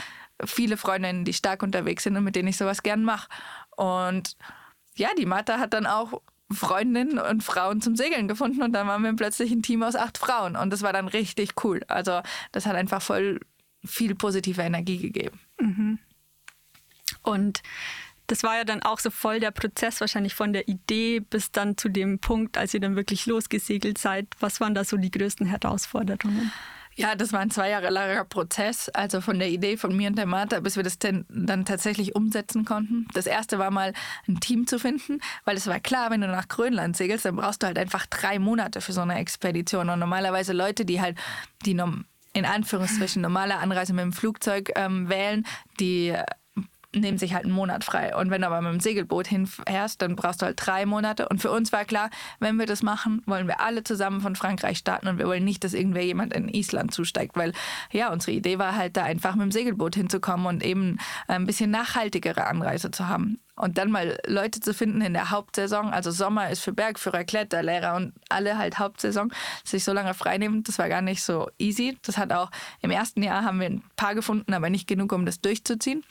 viele 0.44 0.76
Freundinnen, 0.76 1.24
die 1.24 1.32
stark 1.32 1.62
unterwegs 1.62 2.02
sind 2.02 2.16
und 2.16 2.24
mit 2.24 2.36
denen 2.36 2.48
ich 2.48 2.56
sowas 2.56 2.82
gern 2.82 3.04
mache. 3.04 3.28
Und 3.76 4.36
ja, 4.96 5.08
die 5.16 5.26
Martha 5.26 5.58
hat 5.58 5.74
dann 5.74 5.86
auch 5.86 6.20
Freundinnen 6.50 7.18
und 7.18 7.42
Frauen 7.42 7.80
zum 7.80 7.96
Segeln 7.96 8.28
gefunden 8.28 8.62
und 8.62 8.72
dann 8.72 8.86
waren 8.86 9.02
wir 9.02 9.12
plötzlich 9.14 9.50
ein 9.50 9.62
Team 9.62 9.82
aus 9.82 9.96
acht 9.96 10.16
Frauen 10.18 10.56
und 10.56 10.70
das 10.70 10.82
war 10.82 10.92
dann 10.92 11.08
richtig 11.08 11.64
cool. 11.64 11.80
Also 11.88 12.20
das 12.52 12.66
hat 12.66 12.76
einfach 12.76 13.02
voll 13.02 13.40
viel 13.84 14.14
positive 14.14 14.62
Energie 14.62 14.98
gegeben. 14.98 15.40
Mhm. 15.60 15.98
Und 17.22 17.62
das 18.28 18.42
war 18.42 18.56
ja 18.56 18.64
dann 18.64 18.82
auch 18.82 18.98
so 18.98 19.10
voll 19.10 19.40
der 19.40 19.50
Prozess 19.50 20.00
wahrscheinlich 20.00 20.34
von 20.34 20.52
der 20.52 20.68
Idee 20.68 21.20
bis 21.20 21.52
dann 21.52 21.76
zu 21.76 21.88
dem 21.88 22.18
Punkt, 22.18 22.58
als 22.58 22.74
ihr 22.74 22.80
dann 22.80 22.96
wirklich 22.96 23.26
losgesegelt 23.26 23.98
seid. 23.98 24.26
Was 24.40 24.60
waren 24.60 24.74
da 24.74 24.84
so 24.84 24.96
die 24.96 25.10
größten 25.10 25.46
Herausforderungen? 25.46 26.52
Ja, 26.98 27.14
das 27.14 27.32
war 27.34 27.40
ein 27.40 27.50
zwei 27.50 27.68
Jahre 27.68 27.90
langer 27.90 28.24
Prozess, 28.24 28.88
also 28.88 29.20
von 29.20 29.38
der 29.38 29.50
Idee 29.50 29.76
von 29.76 29.94
mir 29.94 30.08
und 30.08 30.16
der 30.16 30.24
Martha, 30.24 30.60
bis 30.60 30.76
wir 30.76 30.82
das 30.82 30.98
dann 30.98 31.64
tatsächlich 31.66 32.14
umsetzen 32.16 32.64
konnten. 32.64 33.06
Das 33.12 33.26
erste 33.26 33.58
war 33.58 33.70
mal 33.70 33.92
ein 34.26 34.40
Team 34.40 34.66
zu 34.66 34.78
finden, 34.78 35.20
weil 35.44 35.58
es 35.58 35.66
war 35.66 35.78
klar, 35.78 36.10
wenn 36.10 36.22
du 36.22 36.26
nach 36.26 36.48
Grönland 36.48 36.96
segelst, 36.96 37.26
dann 37.26 37.36
brauchst 37.36 37.62
du 37.62 37.66
halt 37.66 37.78
einfach 37.78 38.06
drei 38.06 38.38
Monate 38.38 38.80
für 38.80 38.94
so 38.94 39.02
eine 39.02 39.16
Expedition. 39.16 39.90
Und 39.90 39.98
normalerweise 39.98 40.54
Leute, 40.54 40.86
die 40.86 41.02
halt 41.02 41.18
die 41.66 41.78
in 42.32 42.44
Anführungsstrichen 42.46 43.20
normale 43.20 43.58
Anreise 43.58 43.92
mit 43.92 44.02
dem 44.02 44.12
Flugzeug 44.14 44.72
ähm, 44.74 45.10
wählen, 45.10 45.46
die 45.78 46.14
nehmen 47.00 47.18
sich 47.18 47.34
halt 47.34 47.44
einen 47.44 47.54
Monat 47.54 47.84
frei. 47.84 48.14
Und 48.16 48.30
wenn 48.30 48.40
du 48.40 48.46
aber 48.46 48.60
mit 48.60 48.72
dem 48.72 48.80
Segelboot 48.80 49.26
hinfährst, 49.26 50.00
dann 50.02 50.16
brauchst 50.16 50.42
du 50.42 50.46
halt 50.46 50.58
drei 50.64 50.86
Monate. 50.86 51.28
Und 51.28 51.40
für 51.40 51.50
uns 51.50 51.72
war 51.72 51.84
klar, 51.84 52.10
wenn 52.40 52.58
wir 52.58 52.66
das 52.66 52.82
machen, 52.82 53.22
wollen 53.26 53.46
wir 53.46 53.60
alle 53.60 53.84
zusammen 53.84 54.20
von 54.20 54.36
Frankreich 54.36 54.78
starten 54.78 55.08
und 55.08 55.18
wir 55.18 55.26
wollen 55.26 55.44
nicht, 55.44 55.64
dass 55.64 55.74
irgendwer 55.74 56.04
jemand 56.04 56.32
in 56.34 56.48
Island 56.48 56.92
zusteigt, 56.92 57.36
weil 57.36 57.52
ja, 57.92 58.12
unsere 58.12 58.32
Idee 58.32 58.58
war 58.58 58.76
halt 58.76 58.96
da 58.96 59.04
einfach 59.04 59.34
mit 59.34 59.44
dem 59.44 59.52
Segelboot 59.52 59.94
hinzukommen 59.94 60.46
und 60.46 60.64
eben 60.64 60.98
ein 61.28 61.46
bisschen 61.46 61.70
nachhaltigere 61.70 62.46
Anreise 62.46 62.90
zu 62.90 63.08
haben. 63.08 63.38
Und 63.56 63.78
dann 63.78 63.90
mal 63.90 64.18
Leute 64.26 64.60
zu 64.60 64.74
finden 64.74 65.00
in 65.00 65.14
der 65.14 65.30
Hauptsaison, 65.30 65.92
also 65.92 66.10
Sommer 66.10 66.50
ist 66.50 66.62
für 66.62 66.72
Bergführer, 66.72 67.24
Kletterlehrer 67.24 67.94
und 67.96 68.12
alle 68.28 68.58
halt 68.58 68.78
Hauptsaison, 68.78 69.32
sich 69.64 69.82
so 69.82 69.92
lange 69.92 70.14
freinehmen, 70.14 70.62
das 70.62 70.78
war 70.78 70.88
gar 70.88 71.02
nicht 71.02 71.22
so 71.22 71.48
easy. 71.58 71.98
Das 72.02 72.18
hat 72.18 72.32
auch 72.32 72.50
im 72.82 72.90
ersten 72.90 73.22
Jahr 73.22 73.44
haben 73.44 73.60
wir 73.60 73.66
ein 73.66 73.82
paar 73.96 74.14
gefunden, 74.14 74.52
aber 74.52 74.70
nicht 74.70 74.86
genug, 74.86 75.12
um 75.12 75.24
das 75.24 75.40
durchzuziehen. 75.40 76.04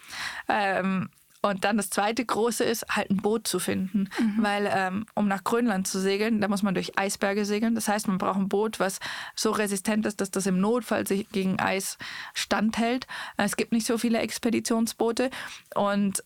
Ähm, 0.49 1.09
und 1.45 1.63
dann 1.63 1.77
das 1.77 1.91
zweite 1.91 2.25
große 2.25 2.63
ist, 2.63 2.87
halt 2.89 3.11
ein 3.11 3.17
Boot 3.17 3.47
zu 3.47 3.59
finden. 3.59 4.09
Mhm. 4.17 4.37
Weil 4.43 4.71
ähm, 4.73 5.05
um 5.13 5.27
nach 5.27 5.43
Grönland 5.43 5.87
zu 5.87 5.99
segeln, 5.99 6.41
da 6.41 6.47
muss 6.47 6.63
man 6.63 6.73
durch 6.73 6.97
Eisberge 6.97 7.45
segeln. 7.45 7.75
Das 7.75 7.87
heißt, 7.87 8.07
man 8.07 8.17
braucht 8.17 8.39
ein 8.39 8.49
Boot, 8.49 8.79
was 8.79 8.99
so 9.35 9.51
resistent 9.51 10.07
ist, 10.07 10.21
dass 10.21 10.31
das 10.31 10.47
im 10.47 10.59
Notfall 10.59 11.05
sich 11.05 11.29
gegen 11.29 11.59
Eis 11.59 11.99
standhält. 12.33 13.05
Es 13.37 13.57
gibt 13.57 13.73
nicht 13.73 13.85
so 13.85 13.99
viele 13.99 14.17
Expeditionsboote. 14.19 15.29
Und 15.75 16.23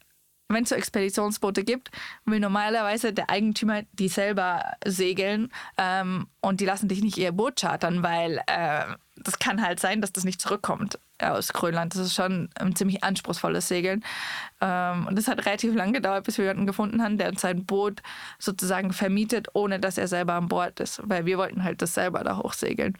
wenn 0.49 0.63
es 0.63 0.69
so 0.69 0.75
Expeditionsboote 0.75 1.63
gibt, 1.63 1.91
will 2.25 2.39
normalerweise 2.39 3.13
der 3.13 3.29
Eigentümer 3.29 3.83
die 3.93 4.07
selber 4.07 4.63
segeln 4.85 5.51
ähm, 5.77 6.27
und 6.41 6.59
die 6.59 6.65
lassen 6.65 6.87
dich 6.87 7.03
nicht 7.03 7.17
ihr 7.17 7.31
Boot 7.31 7.59
chartern, 7.61 8.01
weil 8.01 8.41
äh, 8.47 8.85
das 9.15 9.37
kann 9.37 9.61
halt 9.61 9.79
sein, 9.79 10.01
dass 10.01 10.11
das 10.11 10.23
nicht 10.23 10.41
zurückkommt 10.41 10.97
aus 11.21 11.53
Grönland. 11.53 11.93
Das 11.93 12.01
ist 12.01 12.15
schon 12.15 12.49
ein 12.55 12.75
ziemlich 12.75 13.03
anspruchsvolles 13.03 13.67
Segeln. 13.67 14.03
Ähm, 14.61 15.05
und 15.07 15.19
es 15.19 15.27
hat 15.27 15.45
relativ 15.45 15.75
lange 15.75 15.93
gedauert, 15.93 16.25
bis 16.25 16.37
wir 16.37 16.45
jemanden 16.45 16.65
gefunden 16.65 17.03
haben, 17.03 17.17
der 17.17 17.29
uns 17.29 17.41
sein 17.41 17.65
Boot 17.65 18.01
sozusagen 18.39 18.93
vermietet, 18.93 19.49
ohne 19.53 19.79
dass 19.79 19.97
er 19.97 20.07
selber 20.07 20.33
an 20.33 20.47
Bord 20.47 20.79
ist, 20.79 21.01
weil 21.03 21.25
wir 21.25 21.37
wollten 21.37 21.63
halt 21.63 21.81
das 21.81 21.93
selber 21.93 22.23
da 22.23 22.37
hochsegeln. 22.37 22.97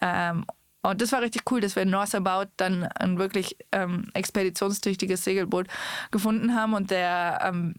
Ähm, 0.00 0.44
und 0.82 1.02
das 1.02 1.12
war 1.12 1.20
richtig 1.20 1.42
cool, 1.50 1.60
dass 1.60 1.76
wir 1.76 1.82
in 1.82 1.90
North 1.90 2.14
About 2.14 2.50
dann 2.56 2.84
ein 2.84 3.18
wirklich 3.18 3.56
ähm, 3.72 4.10
expeditionstüchtiges 4.14 5.24
Segelboot 5.24 5.66
gefunden 6.10 6.54
haben. 6.54 6.74
Und 6.74 6.90
der 6.90 7.40
ähm, 7.42 7.74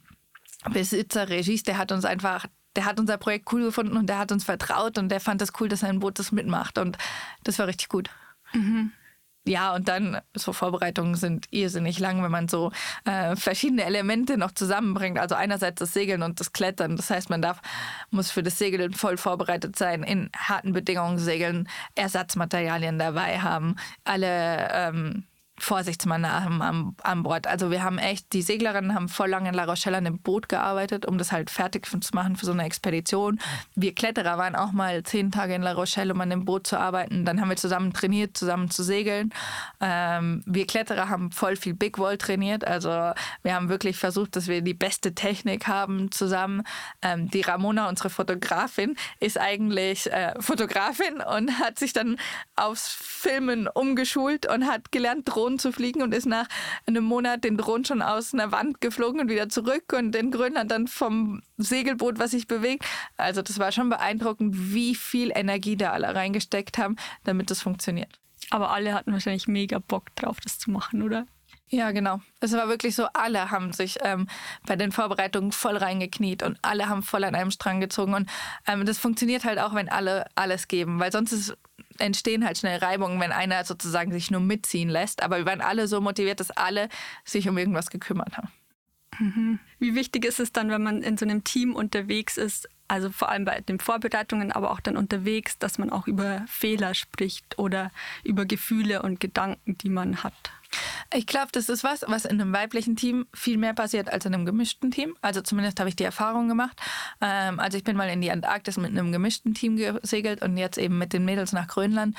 Besitzer 0.72 1.30
Regis, 1.30 1.64
der 1.64 1.78
hat 1.78 1.92
uns 1.92 2.06
einfach, 2.06 2.46
der 2.76 2.86
hat 2.86 3.00
unser 3.00 3.18
Projekt 3.18 3.52
cool 3.52 3.64
gefunden 3.64 3.98
und 3.98 4.08
der 4.08 4.20
hat 4.20 4.32
uns 4.32 4.44
vertraut 4.44 5.00
und 5.00 5.10
der 5.10 5.20
fand 5.20 5.42
das 5.42 5.52
cool, 5.60 5.68
dass 5.68 5.80
sein 5.80 6.00
Boot 6.00 6.20
das 6.20 6.32
mitmacht. 6.32 6.78
Und 6.78 6.98
das 7.44 7.58
war 7.58 7.68
richtig 7.68 7.90
gut. 7.90 8.10
Mhm 8.54 8.92
ja, 9.48 9.74
und 9.74 9.88
dann 9.88 10.22
so 10.36 10.54
Vorbereitungen 10.54 11.16
sind 11.16 11.48
irrsinnig 11.50 11.98
lang, 11.98 12.24
wenn 12.24 12.30
man 12.30 12.48
so 12.48 12.72
äh, 13.06 13.36
verschiedene 13.36 13.84
Elemente 13.84 14.38
noch 14.38 14.52
zusammenbringt. 14.52 15.18
Also 15.18 15.34
einerseits 15.34 15.80
das 15.80 15.94
Segeln 15.94 16.22
und 16.22 16.40
das 16.40 16.54
Klettern. 16.54 16.96
Das 16.96 17.10
heißt, 17.10 17.32
man 17.32 17.42
darf, 17.42 17.60
muss 18.12 18.30
für 18.30 18.44
das 18.44 18.60
Segeln 18.60 18.94
voll 18.94 19.18
vorbereitet 19.18 19.76
sein, 19.76 20.04
in 20.04 20.30
harten 20.38 20.74
Bedingungen 20.74 21.18
segeln, 21.18 21.68
Ersatzmaterialien 21.96 23.00
dabei 23.00 23.40
haben, 23.40 23.78
alle 24.04 24.70
ähm, 24.72 25.24
Vorsichtsmaßnahmen 25.62 26.62
an, 26.62 26.96
an 27.02 27.24
Bord. 27.24 27.48
Also 27.48 27.72
wir 27.72 27.84
haben 27.84 27.98
echt, 27.98 28.34
die 28.34 28.42
Seglerinnen 28.42 28.96
haben 28.96 29.10
voll 29.10 29.30
lange 29.30 29.50
in 29.50 29.56
La 29.56 29.66
Rochelle 29.66 29.98
an 29.98 30.06
dem 30.06 30.20
Boot 30.20 30.50
gearbeitet, 30.50 31.06
um 31.06 31.18
das 31.18 31.32
halt 31.32 31.50
fertig 31.50 31.88
zu 31.88 31.98
machen 32.14 32.36
für 32.36 32.46
so 32.46 32.52
eine 32.52 32.64
Expedition. 32.64 33.40
Wir 33.76 33.94
Kletterer 33.94 34.38
waren 34.38 34.56
auch 34.56 34.72
mal 34.72 35.04
zehn 35.04 35.32
Tage 35.32 35.54
in 35.54 35.62
La 35.62 35.74
Rochelle, 35.74 36.14
um 36.14 36.22
an 36.22 36.30
dem 36.30 36.46
Boot 36.46 36.68
zu 36.68 36.78
arbeiten. 36.78 37.26
Dann 37.26 37.40
haben 37.40 37.50
wir 37.50 37.58
zusammen 37.58 37.94
trainiert, 37.94 38.36
zusammen 38.38 38.70
zu 38.70 38.84
segeln. 38.84 39.32
Ähm, 39.80 40.44
wir 40.46 40.66
Kletterer 40.66 41.10
haben 41.10 41.32
voll 41.32 41.56
viel 41.56 41.74
Big 41.74 42.00
Wall 42.00 42.18
trainiert. 42.18 42.66
Also 42.66 42.90
wir 42.90 43.56
haben 43.56 43.70
wirklich 43.70 43.98
versucht, 43.98 44.36
dass 44.36 44.48
wir 44.48 44.62
die 44.62 44.74
beste 44.74 45.14
Technik 45.14 45.68
haben 45.68 46.12
zusammen. 46.12 46.64
Ähm, 47.02 47.30
die 47.30 47.42
Ramona, 47.42 47.88
unsere 47.88 48.10
Fotografin, 48.10 48.96
ist 49.20 49.40
eigentlich 49.40 50.12
äh, 50.12 50.34
Fotografin 50.40 51.22
und 51.22 51.60
hat 51.60 51.78
sich 51.80 51.94
dann 51.94 52.18
aufs 52.56 52.88
Filmen 52.88 53.68
umgeschult 53.68 54.48
und 54.48 54.66
hat 54.66 54.92
gelernt, 54.92 55.24
Drohnen 55.26 55.51
Drohnen 55.52 55.60
zu 55.60 55.72
fliegen 55.72 56.02
und 56.02 56.14
ist 56.14 56.26
nach 56.26 56.48
einem 56.86 57.04
Monat 57.04 57.44
den 57.44 57.58
Drohnen 57.58 57.86
schon 57.86 58.02
aus 58.02 58.34
einer 58.34 58.52
Wand 58.52 58.82
geflogen 58.82 59.20
und 59.22 59.30
wieder 59.30 59.50
zurück 59.50 59.94
und 59.94 60.16
in 60.16 60.32
Grönland 60.32 60.72
dann 60.72 60.88
vom 60.88 61.42
Segelboot, 61.58 62.20
was 62.20 62.32
sich 62.32 62.48
bewegt. 62.48 62.86
Also 63.18 63.42
das 63.42 63.60
war 63.60 63.72
schon 63.72 63.90
beeindruckend, 63.90 64.56
wie 64.74 64.96
viel 64.96 65.32
Energie 65.34 65.76
da 65.76 65.92
alle 65.92 66.14
reingesteckt 66.16 66.78
haben, 66.78 66.96
damit 67.24 67.52
das 67.52 67.62
funktioniert. 67.62 68.20
Aber 68.50 68.72
alle 68.72 68.94
hatten 68.94 69.12
wahrscheinlich 69.14 69.48
mega 69.48 69.80
Bock 69.80 70.16
drauf, 70.16 70.38
das 70.42 70.60
zu 70.60 70.72
machen, 70.72 71.02
oder? 71.02 71.26
Ja, 71.70 71.92
genau. 71.92 72.20
Es 72.42 72.52
war 72.52 72.68
wirklich 72.68 72.96
so, 72.96 73.08
alle 73.14 73.50
haben 73.50 73.72
sich 73.72 73.98
ähm, 74.04 74.28
bei 74.66 74.76
den 74.76 74.92
Vorbereitungen 74.92 75.54
voll 75.54 75.78
reingekniet 75.78 76.44
und 76.44 76.58
alle 76.62 76.90
haben 76.90 77.02
voll 77.02 77.24
an 77.24 77.34
einem 77.34 77.52
Strang 77.52 77.80
gezogen. 77.80 78.14
Und 78.14 78.30
ähm, 78.68 78.86
das 78.86 78.98
funktioniert 78.98 79.46
halt 79.46 79.58
auch, 79.58 79.74
wenn 79.74 79.88
alle 79.88 80.26
alles 80.36 80.68
geben, 80.68 81.00
weil 81.00 81.14
sonst 81.14 81.32
ist 81.32 81.58
entstehen 81.98 82.46
halt 82.46 82.58
schnell 82.58 82.80
Reibungen, 82.80 83.20
wenn 83.20 83.32
einer 83.32 83.64
sozusagen 83.64 84.12
sich 84.12 84.32
nur 84.32 84.42
mitziehen 84.42 84.90
lässt. 84.90 85.24
Aber 85.24 85.38
wir 85.38 85.46
waren 85.46 85.62
alle 85.62 85.88
so 85.88 86.02
motiviert, 86.02 86.40
dass 86.40 86.52
alle 86.52 86.90
sich 87.26 87.48
um 87.50 87.58
irgendwas 87.58 87.90
gekümmert 87.90 88.38
haben. 88.38 88.50
Mhm. 89.20 89.60
Wie 89.80 89.96
wichtig 89.96 90.26
ist 90.26 90.40
es 90.40 90.52
dann, 90.52 90.70
wenn 90.70 90.84
man 90.84 91.04
in 91.04 91.18
so 91.18 91.26
einem 91.26 91.44
Team 91.44 91.76
unterwegs 91.76 92.38
ist, 92.38 92.70
also 92.88 93.10
vor 93.10 93.30
allem 93.30 93.46
bei 93.46 93.62
den 93.62 93.80
Vorbereitungen, 93.80 94.52
aber 94.52 94.72
auch 94.72 94.80
dann 94.80 94.98
unterwegs, 94.98 95.58
dass 95.58 95.78
man 95.78 95.90
auch 95.90 96.08
über 96.08 96.44
Fehler 96.48 96.94
spricht 96.94 97.58
oder 97.58 97.92
über 98.24 98.46
Gefühle 98.46 99.02
und 99.02 99.20
Gedanken, 99.20 99.78
die 99.78 99.90
man 99.90 100.24
hat? 100.24 100.52
Ich 101.14 101.26
glaube, 101.26 101.50
das 101.52 101.70
ist 101.70 101.84
was, 101.84 102.04
was 102.08 102.26
in 102.26 102.40
einem 102.40 102.54
weiblichen 102.54 102.96
Team 102.96 103.26
viel 103.34 103.58
mehr 103.58 103.74
passiert 103.74 104.12
als 104.12 104.26
in 104.26 104.34
einem 104.34 104.46
gemischten 104.46 104.92
Team. 104.92 105.16
Also 105.22 105.42
zumindest 105.42 105.80
habe 105.80 105.90
ich 105.90 105.96
die 105.96 106.04
Erfahrung 106.04 106.48
gemacht. 106.48 106.80
Ähm, 107.20 107.60
also 107.60 107.78
ich 107.78 107.84
bin 107.84 107.98
mal 107.98 108.10
in 108.10 108.22
die 108.22 108.32
Antarktis 108.32 108.78
mit 108.78 108.92
einem 108.92 109.12
gemischten 109.12 109.54
Team 109.54 109.76
gesegelt 109.76 110.42
und 110.42 110.58
jetzt 110.58 110.78
eben 110.78 110.98
mit 110.98 111.14
den 111.14 111.26
Mädels 111.26 111.52
nach 111.52 111.68
Grönland. 111.68 112.16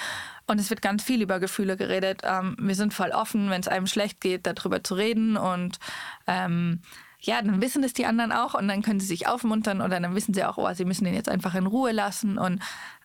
Und 0.46 0.60
es 0.60 0.70
wird 0.70 0.82
ganz 0.82 1.02
viel 1.02 1.22
über 1.22 1.40
Gefühle 1.40 1.76
geredet. 1.76 2.22
Ähm, 2.24 2.56
wir 2.58 2.74
sind 2.74 2.92
voll 2.92 3.10
offen, 3.10 3.50
wenn 3.50 3.60
es 3.60 3.68
einem 3.68 3.86
schlecht 3.86 4.20
geht, 4.20 4.46
darüber 4.46 4.84
zu 4.84 4.94
reden 4.94 5.36
und 5.36 5.78
ähm, 6.26 6.80
ja, 7.24 7.40
dann 7.40 7.62
wissen 7.62 7.84
es 7.84 7.92
die 7.92 8.04
anderen 8.04 8.32
auch 8.32 8.54
und 8.54 8.66
dann 8.66 8.82
können 8.82 8.98
sie 8.98 9.06
sich 9.06 9.28
aufmuntern 9.28 9.80
oder 9.80 10.00
dann 10.00 10.14
wissen 10.16 10.34
sie 10.34 10.44
auch, 10.44 10.58
oh, 10.58 10.74
sie 10.74 10.84
müssen 10.84 11.04
den 11.04 11.14
jetzt 11.14 11.28
einfach 11.28 11.54
in 11.54 11.66
Ruhe 11.66 11.92
lassen 11.92 12.36
und 12.36 12.60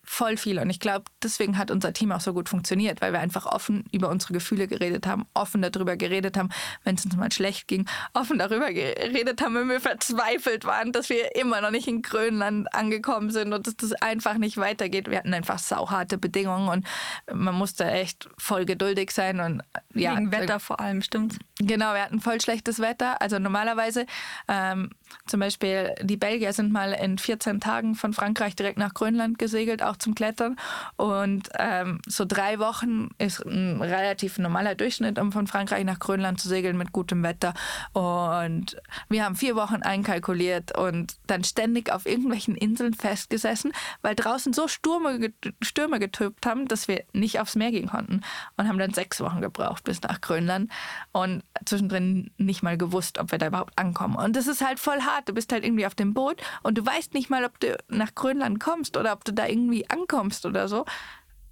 voll 0.08 0.36
viel. 0.38 0.58
Und 0.58 0.70
ich 0.70 0.80
glaube, 0.80 1.04
deswegen 1.22 1.58
hat 1.58 1.70
unser 1.70 1.92
Team 1.92 2.12
auch 2.12 2.20
so 2.20 2.32
gut 2.32 2.48
funktioniert, 2.48 3.02
weil 3.02 3.12
wir 3.12 3.20
einfach 3.20 3.44
offen 3.44 3.84
über 3.92 4.08
unsere 4.08 4.32
Gefühle 4.32 4.66
geredet 4.66 5.06
haben, 5.06 5.26
offen 5.34 5.60
darüber 5.60 5.96
geredet 5.96 6.36
haben, 6.36 6.48
wenn 6.82 6.94
es 6.94 7.04
uns 7.04 7.14
mal 7.14 7.30
schlecht 7.30 7.68
ging, 7.68 7.86
offen 8.14 8.38
darüber 8.38 8.72
geredet 8.72 9.42
haben, 9.42 9.54
wenn 9.54 9.68
wir 9.68 9.80
verzweifelt 9.80 10.64
waren, 10.64 10.92
dass 10.92 11.10
wir 11.10 11.36
immer 11.36 11.60
noch 11.60 11.70
nicht 11.70 11.86
in 11.88 12.00
Grönland 12.00 12.74
angekommen 12.74 13.30
sind 13.30 13.52
und 13.52 13.66
dass 13.66 13.76
das 13.76 13.92
einfach 13.92 14.38
nicht 14.38 14.56
weitergeht. 14.56 15.10
Wir 15.10 15.18
hatten 15.18 15.34
einfach 15.34 15.58
sauharte 15.58 16.16
Bedingungen 16.16 16.68
und 16.68 16.86
man 17.32 17.54
musste 17.54 17.84
echt 17.84 18.28
voll 18.38 18.64
geduldig 18.64 19.10
sein. 19.10 19.40
Und, 19.40 19.62
ja, 19.94 20.16
Wegen 20.16 20.32
Wetter 20.32 20.58
vor 20.58 20.80
allem, 20.80 21.02
stimmt. 21.02 21.38
Genau, 21.58 21.92
wir 21.92 22.02
hatten 22.02 22.20
voll 22.20 22.40
schlechtes 22.40 22.78
Wetter. 22.80 23.20
Also 23.20 23.38
normalerweise, 23.38 24.06
ähm, 24.48 24.90
zum 25.26 25.40
Beispiel 25.40 25.94
die 26.00 26.16
Belgier 26.16 26.52
sind 26.52 26.72
mal 26.72 26.92
in 26.92 27.18
14 27.18 27.60
Tagen 27.60 27.94
von 27.94 28.14
Frankreich 28.14 28.56
direkt 28.56 28.78
nach 28.78 28.94
Grönland 28.94 29.38
gesegelt, 29.38 29.82
auch 29.82 29.97
zum 29.98 30.14
Klettern. 30.14 30.56
Und 30.96 31.48
ähm, 31.58 32.00
so 32.06 32.24
drei 32.24 32.58
Wochen 32.58 33.10
ist 33.18 33.44
ein 33.44 33.80
relativ 33.80 34.38
normaler 34.38 34.74
Durchschnitt, 34.74 35.18
um 35.18 35.32
von 35.32 35.46
Frankreich 35.46 35.84
nach 35.84 35.98
Grönland 35.98 36.40
zu 36.40 36.48
segeln 36.48 36.76
mit 36.76 36.92
gutem 36.92 37.22
Wetter. 37.22 37.54
Und 37.92 38.76
wir 39.08 39.24
haben 39.24 39.36
vier 39.36 39.56
Wochen 39.56 39.82
einkalkuliert 39.82 40.76
und 40.76 41.16
dann 41.26 41.44
ständig 41.44 41.92
auf 41.92 42.06
irgendwelchen 42.06 42.54
Inseln 42.54 42.94
festgesessen, 42.94 43.72
weil 44.02 44.14
draußen 44.14 44.52
so 44.52 44.68
Stürme, 44.68 45.32
Stürme 45.62 45.98
getöbt 45.98 46.46
haben, 46.46 46.68
dass 46.68 46.88
wir 46.88 47.04
nicht 47.12 47.40
aufs 47.40 47.56
Meer 47.56 47.70
gehen 47.70 47.88
konnten. 47.88 48.20
Und 48.56 48.68
haben 48.68 48.78
dann 48.78 48.94
sechs 48.94 49.20
Wochen 49.20 49.40
gebraucht 49.40 49.84
bis 49.84 50.02
nach 50.02 50.20
Grönland. 50.20 50.70
Und 51.12 51.42
zwischendrin 51.64 52.30
nicht 52.38 52.62
mal 52.62 52.76
gewusst, 52.76 53.18
ob 53.18 53.32
wir 53.32 53.38
da 53.38 53.48
überhaupt 53.48 53.78
ankommen. 53.78 54.16
Und 54.16 54.36
das 54.36 54.46
ist 54.46 54.64
halt 54.64 54.78
voll 54.78 55.00
hart. 55.00 55.28
Du 55.28 55.32
bist 55.32 55.52
halt 55.52 55.64
irgendwie 55.64 55.86
auf 55.86 55.94
dem 55.94 56.14
Boot 56.14 56.40
und 56.62 56.78
du 56.78 56.84
weißt 56.84 57.14
nicht 57.14 57.30
mal, 57.30 57.44
ob 57.44 57.58
du 57.60 57.76
nach 57.88 58.14
Grönland 58.14 58.60
kommst 58.60 58.96
oder 58.96 59.12
ob 59.12 59.24
du 59.24 59.32
da 59.32 59.46
irgendwie 59.46 59.87
ankommst 59.88 60.46
oder 60.46 60.68
so. 60.68 60.84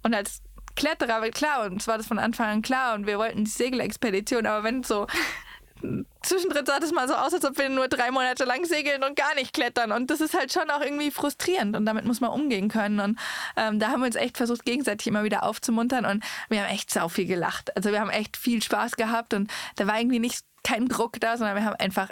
Und 0.03 0.13
als 0.13 0.41
Kletterer 0.75 1.21
klar, 1.31 1.65
und 1.65 1.81
zwar 1.81 1.97
das 1.97 2.07
von 2.07 2.19
Anfang 2.19 2.47
an 2.47 2.61
klar, 2.61 2.95
und 2.95 3.07
wir 3.07 3.17
wollten 3.17 3.45
die 3.45 3.49
Segelexpedition, 3.51 4.45
aber 4.45 4.63
wenn 4.63 4.83
so 4.83 5.07
zwischendrin 6.23 6.65
sah 6.65 6.79
das 6.79 6.91
mal 6.91 7.07
so 7.07 7.13
aus, 7.13 7.33
als 7.33 7.45
ob 7.45 7.57
wir 7.57 7.69
nur 7.69 7.87
drei 7.87 8.11
Monate 8.11 8.45
lang 8.45 8.65
segeln 8.65 9.03
und 9.03 9.15
gar 9.15 9.35
nicht 9.35 9.53
klettern. 9.53 9.91
Und 9.91 10.09
das 10.09 10.21
ist 10.21 10.33
halt 10.33 10.51
schon 10.51 10.69
auch 10.69 10.81
irgendwie 10.81 11.11
frustrierend 11.11 11.75
und 11.75 11.85
damit 11.85 12.05
muss 12.05 12.21
man 12.21 12.31
umgehen 12.31 12.69
können. 12.69 12.99
Und 12.99 13.19
ähm, 13.55 13.79
da 13.79 13.89
haben 13.89 14.01
wir 14.01 14.07
uns 14.07 14.15
echt 14.15 14.37
versucht, 14.37 14.65
gegenseitig 14.65 15.07
immer 15.07 15.23
wieder 15.23 15.43
aufzumuntern 15.43 16.05
und 16.05 16.23
wir 16.49 16.61
haben 16.61 16.69
echt 16.69 16.91
sau 16.91 17.09
viel 17.09 17.25
gelacht. 17.25 17.75
Also 17.75 17.91
wir 17.91 17.99
haben 17.99 18.09
echt 18.09 18.37
viel 18.37 18.61
Spaß 18.61 18.95
gehabt 18.95 19.33
und 19.33 19.51
da 19.75 19.87
war 19.87 19.99
irgendwie 19.99 20.19
nicht 20.19 20.41
kein 20.63 20.87
Druck 20.87 21.19
da, 21.19 21.37
sondern 21.37 21.55
wir 21.55 21.63
haben 21.63 21.75
einfach 21.75 22.09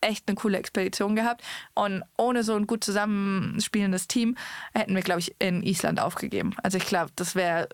echt 0.00 0.28
eine 0.28 0.36
coole 0.36 0.58
Expedition 0.58 1.16
gehabt. 1.16 1.42
Und 1.74 2.02
ohne 2.16 2.42
so 2.42 2.54
ein 2.54 2.66
gut 2.66 2.84
zusammenspielendes 2.84 4.08
Team 4.08 4.36
hätten 4.74 4.94
wir, 4.94 5.02
glaube 5.02 5.20
ich, 5.20 5.34
in 5.38 5.62
Island 5.62 6.00
aufgegeben. 6.00 6.54
Also 6.62 6.78
ich 6.78 6.86
glaube, 6.86 7.10
das 7.16 7.34
wäre 7.34 7.68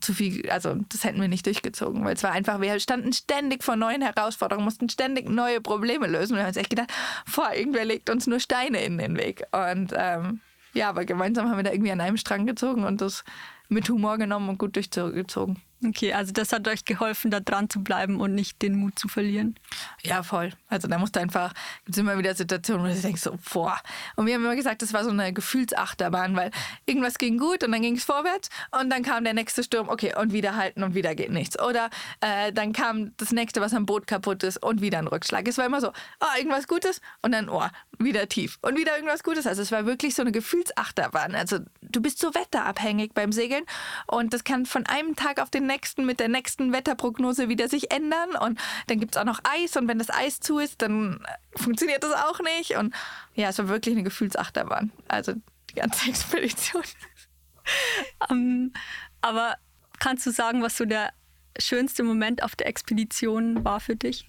zu 0.00 0.12
viel, 0.12 0.50
also 0.50 0.74
das 0.88 1.04
hätten 1.04 1.20
wir 1.20 1.28
nicht 1.28 1.46
durchgezogen, 1.46 2.04
weil 2.04 2.14
es 2.14 2.22
war 2.22 2.32
einfach, 2.32 2.60
wir 2.60 2.78
standen 2.80 3.12
ständig 3.12 3.62
vor 3.62 3.76
neuen 3.76 4.02
Herausforderungen, 4.02 4.64
mussten 4.64 4.88
ständig 4.88 5.28
neue 5.28 5.60
Probleme 5.60 6.06
lösen. 6.06 6.34
Wir 6.34 6.42
haben 6.42 6.48
uns 6.48 6.56
echt 6.56 6.70
gedacht, 6.70 6.92
vor, 7.24 7.52
irgendwer 7.54 7.84
legt 7.84 8.10
uns 8.10 8.26
nur 8.26 8.40
Steine 8.40 8.82
in 8.84 8.98
den 8.98 9.16
Weg. 9.16 9.44
Und 9.52 9.92
ähm, 9.96 10.40
ja, 10.74 10.88
aber 10.88 11.04
gemeinsam 11.04 11.48
haben 11.48 11.56
wir 11.56 11.64
da 11.64 11.72
irgendwie 11.72 11.92
an 11.92 12.00
einem 12.00 12.16
Strang 12.16 12.46
gezogen 12.46 12.84
und 12.84 13.00
das 13.00 13.24
mit 13.68 13.88
Humor 13.88 14.18
genommen 14.18 14.48
und 14.48 14.58
gut 14.58 14.76
durchgezogen. 14.76 15.60
Okay, 15.84 16.14
also 16.14 16.32
das 16.32 16.52
hat 16.52 16.66
euch 16.68 16.86
geholfen, 16.86 17.30
da 17.30 17.38
dran 17.38 17.68
zu 17.68 17.82
bleiben 17.82 18.18
und 18.18 18.34
nicht 18.34 18.62
den 18.62 18.76
Mut 18.76 18.98
zu 18.98 19.08
verlieren. 19.08 19.56
Ja, 20.02 20.22
voll. 20.22 20.52
Also 20.68 20.88
da 20.88 20.96
musst 20.98 21.16
du 21.16 21.20
einfach, 21.20 21.52
gibt 21.84 21.98
immer 21.98 22.16
wieder 22.16 22.34
Situationen, 22.34 22.82
wo 22.82 22.88
du 22.88 22.98
denkst 22.98 23.20
so, 23.20 23.36
boah. 23.52 23.78
Und 24.16 24.26
wir 24.26 24.34
haben 24.34 24.44
immer 24.44 24.56
gesagt, 24.56 24.80
das 24.80 24.94
war 24.94 25.04
so 25.04 25.10
eine 25.10 25.34
Gefühlsachterbahn, 25.34 26.34
weil 26.34 26.50
irgendwas 26.86 27.18
ging 27.18 27.36
gut 27.36 27.62
und 27.62 27.72
dann 27.72 27.82
ging 27.82 27.96
es 27.96 28.04
vorwärts 28.04 28.48
und 28.80 28.88
dann 28.88 29.02
kam 29.02 29.24
der 29.24 29.34
nächste 29.34 29.62
Sturm, 29.62 29.90
okay, 29.90 30.14
und 30.16 30.32
wieder 30.32 30.56
halten 30.56 30.82
und 30.82 30.94
wieder 30.94 31.14
geht 31.14 31.30
nichts. 31.30 31.60
Oder 31.60 31.90
äh, 32.22 32.54
dann 32.54 32.72
kam 32.72 33.12
das 33.18 33.32
nächste, 33.32 33.60
was 33.60 33.74
am 33.74 33.84
Boot 33.84 34.06
kaputt 34.06 34.44
ist 34.44 34.62
und 34.62 34.80
wieder 34.80 34.98
ein 34.98 35.08
Rückschlag. 35.08 35.46
Es 35.46 35.58
war 35.58 35.66
immer 35.66 35.82
so, 35.82 35.88
oh, 35.88 36.38
irgendwas 36.38 36.68
Gutes 36.68 37.02
und 37.20 37.32
dann, 37.32 37.50
oh, 37.50 37.66
wieder 37.98 38.28
tief 38.28 38.58
und 38.62 38.76
wieder 38.76 38.94
irgendwas 38.94 39.22
Gutes. 39.22 39.46
Also 39.46 39.62
es 39.62 39.72
war 39.72 39.86
wirklich 39.86 40.14
so 40.14 40.22
eine 40.22 40.32
Gefühlsachterbahn. 40.32 41.34
Also 41.34 41.58
du 41.82 42.00
bist 42.00 42.18
so 42.18 42.34
wetterabhängig 42.34 43.12
beim 43.14 43.32
Segeln 43.32 43.64
und 44.06 44.34
das 44.34 44.44
kann 44.44 44.66
von 44.66 44.86
einem 44.86 45.16
Tag 45.16 45.40
auf 45.40 45.50
den 45.50 45.66
nächsten 45.66 46.04
mit 46.06 46.20
der 46.20 46.28
nächsten 46.28 46.72
Wetterprognose 46.72 47.48
wieder 47.48 47.68
sich 47.68 47.90
ändern 47.90 48.36
und 48.36 48.60
dann 48.86 49.00
gibt 49.00 49.16
es 49.16 49.20
auch 49.20 49.24
noch 49.26 49.40
Eis 49.44 49.76
und 49.76 49.88
wenn 49.88 49.98
das 49.98 50.10
Eis 50.10 50.40
zu 50.40 50.58
ist, 50.58 50.82
dann 50.82 51.24
funktioniert 51.54 52.02
das 52.04 52.12
auch 52.12 52.40
nicht 52.40 52.76
und 52.76 52.94
ja, 53.34 53.48
es 53.48 53.58
war 53.58 53.68
wirklich 53.68 53.94
eine 53.94 54.04
Gefühlsachterbahn. 54.04 54.92
Also 55.08 55.34
die 55.70 55.74
ganze 55.74 56.08
Expedition. 56.08 56.82
um, 58.28 58.36
ähm, 58.36 58.72
aber 59.22 59.56
kannst 59.98 60.26
du 60.26 60.30
sagen, 60.30 60.62
was 60.62 60.76
so 60.76 60.84
der 60.84 61.12
schönste 61.58 62.02
Moment 62.02 62.42
auf 62.42 62.54
der 62.54 62.66
Expedition 62.66 63.64
war 63.64 63.80
für 63.80 63.96
dich? 63.96 64.28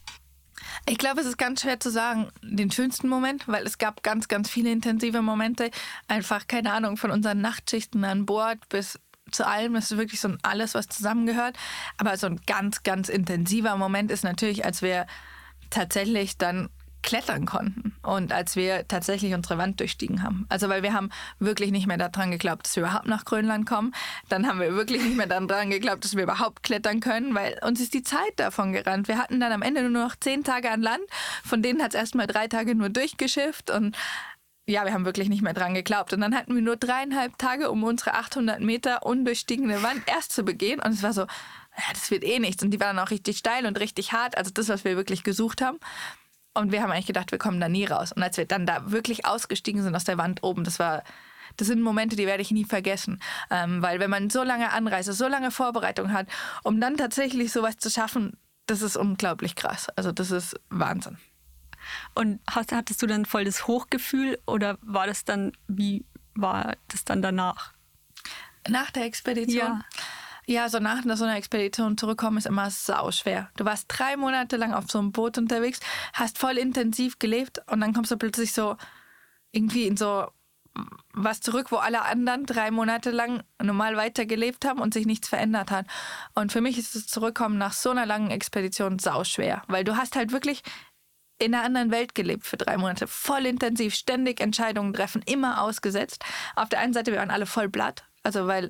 Ich 0.88 0.98
glaube, 0.98 1.22
es 1.22 1.28
ist 1.28 1.38
ganz 1.38 1.62
schwer 1.62 1.80
zu 1.80 1.90
sagen, 1.90 2.30
den 2.42 2.72
schönsten 2.72 3.10
Moment, 3.10 3.48
weil 3.48 3.66
es 3.66 3.78
gab 3.78 4.04
ganz, 4.04 4.28
ganz 4.28 4.50
viele 4.50 4.72
intensive 4.72 5.22
Momente. 5.22 5.72
Einfach, 6.08 6.48
keine 6.48 6.74
Ahnung, 6.74 6.98
von 6.98 7.12
unseren 7.12 7.42
Nachtschichten 7.42 8.04
an 8.04 8.26
Bord 8.26 8.68
bis 8.70 9.00
zu 9.32 9.46
allem. 9.46 9.76
Ist 9.76 9.98
wirklich 9.98 10.20
so 10.20 10.30
ein 10.30 10.40
alles, 10.44 10.74
was 10.74 10.88
zusammengehört. 10.88 11.58
Aber 11.98 12.18
so 12.18 12.28
ein 12.28 12.42
ganz, 12.46 12.84
ganz 12.84 13.10
intensiver 13.10 13.76
Moment 13.78 14.12
ist 14.12 14.24
natürlich, 14.24 14.66
als 14.66 14.82
wir 14.82 15.08
tatsächlich 15.70 16.38
dann 16.38 16.70
klettern 17.02 17.46
konnten 17.46 17.96
und 18.02 18.34
als 18.34 18.56
wir 18.56 18.88
tatsächlich 18.88 19.34
unsere 19.34 19.58
Wand 19.58 19.80
durchstiegen 19.80 20.24
haben. 20.24 20.46
Also 20.50 20.70
weil 20.70 20.84
wir 20.84 20.94
haben 20.94 21.10
wirklich 21.40 21.72
nicht 21.72 21.88
mehr 21.88 21.98
daran 21.98 22.32
geglaubt, 22.32 22.66
dass 22.66 22.76
wir 22.76 22.84
überhaupt 22.84 23.08
nach 23.08 23.26
Grönland 23.26 23.68
kommen. 23.68 23.94
Dann 24.30 24.48
haben 24.48 24.60
wir 24.60 24.76
wirklich 24.76 25.02
nicht 25.04 25.16
mehr 25.16 25.28
daran 25.28 25.70
geglaubt, 25.70 26.04
dass 26.04 26.16
wir 26.16 26.24
überhaupt 26.24 26.64
klettern 26.64 27.00
können, 27.00 27.34
weil 27.34 27.60
uns 27.64 27.80
ist 27.80 27.94
die 27.94 28.04
Zeit 28.04 28.34
davon 28.38 28.74
gerannt. 28.74 29.08
Wir 29.08 29.18
hatten 29.18 29.40
dann 29.40 29.52
am 29.52 29.62
Ende 29.62 29.82
nur 29.90 30.04
noch 30.04 30.16
zehn 30.16 30.44
Tage 30.44 30.70
an 30.70 30.82
Land, 30.82 31.04
von 31.44 31.62
denen 31.62 31.82
hat 31.82 31.94
es 31.94 32.00
erst 32.00 32.16
mal 32.16 32.28
drei 32.28 32.48
Tage 32.48 32.76
nur 32.76 32.90
durchgeschifft 32.90 33.70
und 33.70 33.96
ja, 34.70 34.84
wir 34.84 34.94
haben 34.94 35.06
wirklich 35.06 35.30
nicht 35.30 35.42
mehr 35.42 35.54
dran 35.54 35.74
geglaubt. 35.74 36.12
Und 36.12 36.20
dann 36.20 36.36
hatten 36.36 36.54
wir 36.54 36.62
nur 36.62 36.76
dreieinhalb 36.76 37.38
Tage, 37.38 37.72
um 37.72 37.84
unsere 37.86 38.16
800 38.16 38.60
Meter 38.60 39.06
undurchstiegene 39.06 39.82
Wand 39.82 40.04
erst 40.08 40.34
zu 40.34 40.44
begehen. 40.44 40.82
Und 40.82 40.92
es 40.92 41.04
war 41.04 41.14
so, 41.14 41.22
ja, 41.22 41.94
das 41.94 42.12
wird 42.12 42.26
eh 42.26 42.40
nichts. 42.40 42.64
Und 42.64 42.72
die 42.72 42.80
waren 42.82 43.00
auch 43.00 43.10
richtig 43.10 43.38
steil 43.38 43.66
und 43.66 43.80
richtig 43.80 44.12
hart. 44.12 44.38
Also 44.38 44.52
das, 44.52 44.68
was 44.68 44.84
wir 44.84 44.98
wirklich 44.98 45.24
gesucht 45.24 45.62
haben. 45.62 45.80
Und 46.58 46.72
wir 46.72 46.82
haben 46.82 46.92
eigentlich 46.92 47.06
gedacht, 47.06 47.32
wir 47.32 47.38
kommen 47.38 47.60
da 47.60 47.70
nie 47.70 47.86
raus. 47.86 48.12
Und 48.12 48.24
als 48.24 48.36
wir 48.36 48.46
dann 48.46 48.66
da 48.66 48.92
wirklich 48.92 49.28
ausgestiegen 49.28 49.84
sind 49.84 49.96
aus 49.96 50.06
der 50.06 50.18
Wand 50.18 50.42
oben, 50.42 50.64
das 50.64 50.80
war, 50.80 51.04
das 51.56 51.68
sind 51.68 51.82
Momente, 51.82 52.16
die 52.16 52.26
werde 52.26 52.42
ich 52.42 52.50
nie 52.50 52.66
vergessen. 52.66 53.22
Ähm, 53.52 53.84
weil 53.84 54.00
wenn 54.00 54.10
man 54.10 54.32
so 54.32 54.42
lange 54.42 54.72
Anreise, 54.72 55.14
so 55.14 55.28
lange 55.28 55.52
Vorbereitung 55.52 56.12
hat, 56.12 56.28
um 56.64 56.82
dann 56.82 56.98
tatsächlich 56.98 57.52
sowas 57.52 57.78
zu 57.78 57.92
schaffen, 57.92 58.38
das 58.66 58.82
ist 58.82 58.98
unglaublich 58.98 59.56
krass. 59.56 59.88
Also 59.96 60.12
das 60.12 60.32
ist 60.32 60.60
Wahnsinn. 60.70 61.20
Und 62.16 62.40
hast, 62.50 62.72
hattest 62.72 63.04
du 63.04 63.06
dann 63.06 63.26
voll 63.26 63.46
das 63.46 63.68
Hochgefühl 63.68 64.40
oder 64.48 64.80
war 64.82 65.06
das 65.06 65.26
dann, 65.26 65.52
wie 65.68 66.06
war 66.34 66.76
das 66.88 67.06
dann 67.06 67.22
danach? 67.22 67.74
Nach 68.68 68.90
der 68.90 69.04
Expedition? 69.04 69.60
Ja. 69.60 69.82
Ja, 70.50 70.70
so 70.70 70.80
nach 70.80 71.04
so 71.04 71.26
einer 71.26 71.36
Expedition 71.36 71.98
zurückkommen 71.98 72.38
ist 72.38 72.46
immer 72.48 72.72
sau 72.72 73.12
schwer. 73.12 73.50
Du 73.58 73.66
warst 73.66 73.88
drei 73.90 74.16
Monate 74.16 74.56
lang 74.56 74.74
auf 74.74 74.90
so 74.90 74.98
einem 74.98 75.12
Boot 75.12 75.38
unterwegs, 75.38 75.82
hast 76.14 76.38
voll 76.38 76.58
intensiv 76.58 77.20
gelebt 77.20 77.62
und 77.70 77.82
dann 77.82 77.94
kommst 77.94 78.12
du 78.12 78.18
plötzlich 78.18 78.54
so 78.54 78.78
irgendwie 79.52 79.88
in 79.88 79.98
so 79.98 80.28
was 81.14 81.42
zurück, 81.42 81.72
wo 81.72 81.78
alle 81.78 82.04
anderen 82.04 82.46
drei 82.46 82.72
Monate 82.72 83.12
lang 83.12 83.44
normal 83.62 83.98
weitergelebt 83.98 84.64
haben 84.64 84.80
und 84.80 84.94
sich 84.94 85.06
nichts 85.06 85.28
verändert 85.28 85.70
hat. 85.70 85.86
Und 86.34 86.54
für 86.54 86.62
mich 86.62 86.78
ist 86.78 86.96
das 86.96 87.08
Zurückkommen 87.08 87.58
nach 87.58 87.74
so 87.74 87.90
einer 87.90 88.06
langen 88.06 88.32
Expedition 88.32 89.00
sau 89.00 89.26
schwer, 89.26 89.64
weil 89.68 89.84
du 89.84 89.98
hast 89.98 90.16
halt 90.16 90.32
wirklich 90.32 90.62
in 91.40 91.54
einer 91.54 91.66
anderen 91.66 91.92
Welt 91.92 92.16
gelebt 92.16 92.46
für 92.46 92.56
drei 92.58 92.78
Monate, 92.78 93.06
voll 93.06 93.46
intensiv, 93.46 93.96
ständig 93.96 94.40
Entscheidungen 94.40 94.94
treffen, 94.94 95.24
immer 95.26 95.62
ausgesetzt. 95.62 96.24
Auf 96.56 96.70
der 96.70 96.80
einen 96.80 96.94
Seite, 96.94 97.12
wir 97.12 97.20
waren 97.20 97.32
alle 97.32 97.48
voll 97.48 97.68
blatt, 97.68 98.06
also 98.24 98.48
weil 98.48 98.70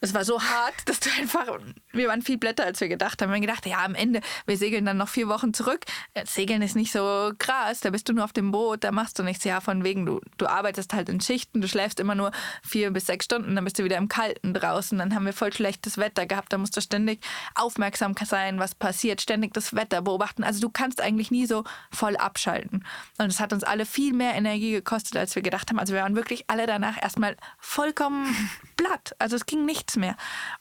es 0.00 0.12
war 0.12 0.24
so 0.24 0.40
hart, 0.40 0.74
dass 0.84 1.00
du 1.00 1.08
einfach, 1.18 1.46
wir 1.92 2.08
waren 2.08 2.20
viel 2.20 2.36
blätter, 2.36 2.64
als 2.64 2.80
wir 2.80 2.88
gedacht 2.88 3.20
haben. 3.22 3.30
Wir 3.30 3.36
haben 3.36 3.42
gedacht, 3.42 3.66
ja, 3.66 3.82
am 3.82 3.94
Ende, 3.94 4.20
wir 4.44 4.58
segeln 4.58 4.84
dann 4.84 4.98
noch 4.98 5.08
vier 5.08 5.28
Wochen 5.28 5.54
zurück. 5.54 5.80
Segeln 6.24 6.60
ist 6.60 6.76
nicht 6.76 6.92
so 6.92 7.32
krass, 7.38 7.80
da 7.80 7.90
bist 7.90 8.08
du 8.08 8.12
nur 8.12 8.24
auf 8.24 8.32
dem 8.32 8.52
Boot, 8.52 8.84
da 8.84 8.92
machst 8.92 9.18
du 9.18 9.22
nichts. 9.22 9.44
Ja, 9.44 9.60
von 9.60 9.84
wegen, 9.84 10.04
du, 10.04 10.20
du 10.36 10.46
arbeitest 10.46 10.92
halt 10.92 11.08
in 11.08 11.20
Schichten, 11.20 11.62
du 11.62 11.68
schläfst 11.68 11.98
immer 11.98 12.14
nur 12.14 12.30
vier 12.62 12.90
bis 12.90 13.06
sechs 13.06 13.24
Stunden, 13.24 13.54
dann 13.54 13.64
bist 13.64 13.78
du 13.78 13.84
wieder 13.84 13.96
im 13.96 14.08
Kalten 14.08 14.52
draußen. 14.52 14.98
Dann 14.98 15.14
haben 15.14 15.24
wir 15.24 15.32
voll 15.32 15.52
schlechtes 15.52 15.96
Wetter 15.96 16.26
gehabt, 16.26 16.52
da 16.52 16.58
musst 16.58 16.76
du 16.76 16.82
ständig 16.82 17.20
aufmerksam 17.54 18.14
sein, 18.22 18.58
was 18.58 18.74
passiert, 18.74 19.22
ständig 19.22 19.54
das 19.54 19.74
Wetter 19.74 20.02
beobachten. 20.02 20.44
Also 20.44 20.60
du 20.60 20.68
kannst 20.68 21.00
eigentlich 21.00 21.30
nie 21.30 21.46
so 21.46 21.64
voll 21.90 22.16
abschalten. 22.16 22.84
Und 23.18 23.28
es 23.28 23.40
hat 23.40 23.52
uns 23.54 23.64
alle 23.64 23.86
viel 23.86 24.12
mehr 24.12 24.34
Energie 24.34 24.72
gekostet, 24.72 25.16
als 25.16 25.34
wir 25.34 25.42
gedacht 25.42 25.70
haben. 25.70 25.78
Also 25.78 25.94
wir 25.94 26.02
waren 26.02 26.16
wirklich 26.16 26.44
alle 26.48 26.66
danach 26.66 27.00
erstmal 27.02 27.36
vollkommen 27.58 28.34
platt. 28.76 29.14
Also 29.18 29.36
es 29.36 29.46
ging 29.46 29.64
nichts 29.86 29.96
mehr. 29.96 30.16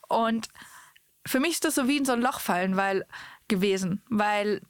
Und 0.07 0.47
für 1.25 1.39
mich 1.39 1.53
ist 1.53 1.65
das 1.65 1.75
so 1.75 1.87
wie 1.87 1.97
in 1.97 2.05
so 2.05 2.13
ein 2.13 2.21
Loch 2.21 2.39
fallen, 2.39 2.77
weil 2.77 3.05
gewesen, 3.47 4.03
weil 4.09 4.61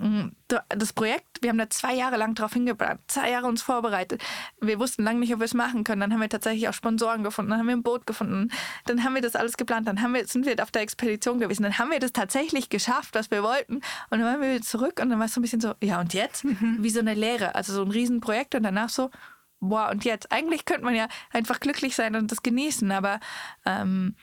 mm, 0.00 0.28
das 0.68 0.92
Projekt, 0.92 1.42
wir 1.42 1.50
haben 1.50 1.58
da 1.58 1.68
zwei 1.70 1.94
Jahre 1.94 2.16
lang 2.16 2.34
drauf 2.34 2.52
hingebrannt, 2.52 3.00
zwei 3.08 3.30
Jahre 3.30 3.46
uns 3.46 3.62
vorbereitet. 3.62 4.22
Wir 4.60 4.78
wussten 4.78 5.02
lange 5.02 5.18
nicht, 5.18 5.32
ob 5.34 5.40
wir 5.40 5.44
es 5.44 5.54
machen 5.54 5.82
können. 5.82 6.00
Dann 6.00 6.12
haben 6.12 6.20
wir 6.20 6.28
tatsächlich 6.28 6.68
auch 6.68 6.72
Sponsoren 6.72 7.24
gefunden, 7.24 7.50
dann 7.50 7.60
haben 7.60 7.66
wir 7.66 7.76
ein 7.76 7.82
Boot 7.82 8.06
gefunden, 8.06 8.50
dann 8.86 9.02
haben 9.02 9.14
wir 9.14 9.22
das 9.22 9.34
alles 9.34 9.56
geplant, 9.56 9.88
dann 9.88 10.00
haben 10.00 10.14
wir, 10.14 10.26
sind 10.26 10.46
wir 10.46 10.60
auf 10.62 10.70
der 10.70 10.82
Expedition 10.82 11.40
gewesen, 11.40 11.64
dann 11.64 11.78
haben 11.78 11.90
wir 11.90 12.00
das 12.00 12.12
tatsächlich 12.12 12.68
geschafft, 12.68 13.14
was 13.14 13.32
wir 13.32 13.42
wollten. 13.42 13.76
Und 13.76 14.18
dann 14.18 14.22
waren 14.22 14.40
wir 14.40 14.54
wieder 14.54 14.64
zurück 14.64 15.00
und 15.00 15.10
dann 15.10 15.18
war 15.18 15.26
es 15.26 15.34
so 15.34 15.40
ein 15.40 15.42
bisschen 15.42 15.60
so, 15.60 15.74
ja 15.82 16.00
und 16.00 16.14
jetzt? 16.14 16.44
Mhm. 16.44 16.78
Wie 16.80 16.90
so 16.90 17.00
eine 17.00 17.14
Lehre, 17.14 17.56
also 17.56 17.72
so 17.72 17.82
ein 17.82 17.90
Riesenprojekt 17.90 18.54
und 18.54 18.62
danach 18.62 18.88
so, 18.88 19.10
boah, 19.60 19.90
und 19.90 20.04
jetzt? 20.04 20.30
Eigentlich 20.32 20.64
könnte 20.64 20.84
man 20.84 20.94
ja 20.94 21.08
einfach 21.32 21.60
glücklich 21.60 21.94
sein 21.94 22.16
und 22.16 22.30
das 22.30 22.42
genießen, 22.42 22.90
aber 22.92 23.20
ähm, 23.64 24.14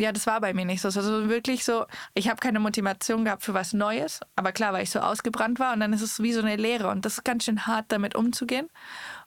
ja, 0.00 0.12
das 0.12 0.26
war 0.26 0.40
bei 0.40 0.54
mir 0.54 0.64
nicht 0.64 0.80
so. 0.80 0.88
Also 0.88 1.28
wirklich 1.28 1.64
so, 1.64 1.84
ich 2.14 2.28
habe 2.28 2.40
keine 2.40 2.58
Motivation 2.58 3.24
gehabt 3.24 3.44
für 3.44 3.54
was 3.54 3.74
Neues, 3.74 4.20
aber 4.34 4.52
klar, 4.52 4.72
weil 4.72 4.82
ich 4.82 4.90
so 4.90 5.00
ausgebrannt 5.00 5.58
war 5.58 5.74
und 5.74 5.80
dann 5.80 5.92
ist 5.92 6.00
es 6.00 6.22
wie 6.22 6.32
so 6.32 6.40
eine 6.40 6.56
Lehre 6.56 6.88
und 6.88 7.04
das 7.04 7.18
ist 7.18 7.24
ganz 7.24 7.44
schön 7.44 7.66
hart, 7.66 7.86
damit 7.88 8.14
umzugehen. 8.14 8.68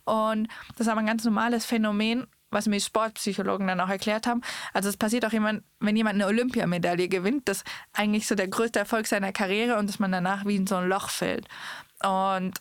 Und 0.03 0.47
das 0.69 0.87
ist 0.87 0.87
aber 0.87 1.01
ein 1.01 1.05
ganz 1.05 1.23
normales 1.23 1.65
Phänomen, 1.65 2.25
was 2.49 2.67
mir 2.67 2.79
Sportpsychologen 2.79 3.67
dann 3.67 3.79
auch 3.79 3.89
erklärt 3.89 4.25
haben. 4.25 4.41
Also 4.73 4.89
es 4.89 4.97
passiert 4.97 5.25
auch 5.25 5.31
jemand, 5.31 5.63
wenn 5.79 5.95
jemand 5.95 6.15
eine 6.15 6.25
Olympiamedaille 6.25 7.07
gewinnt, 7.07 7.47
das 7.47 7.57
ist 7.57 7.67
eigentlich 7.93 8.27
so 8.27 8.35
der 8.35 8.47
größte 8.47 8.79
Erfolg 8.79 9.07
seiner 9.07 9.31
Karriere 9.31 9.77
und 9.77 9.87
dass 9.87 9.99
man 9.99 10.11
danach 10.11 10.45
wie 10.45 10.55
in 10.55 10.67
so 10.67 10.75
ein 10.75 10.89
Loch 10.89 11.09
fällt. 11.09 11.47
Und 12.03 12.53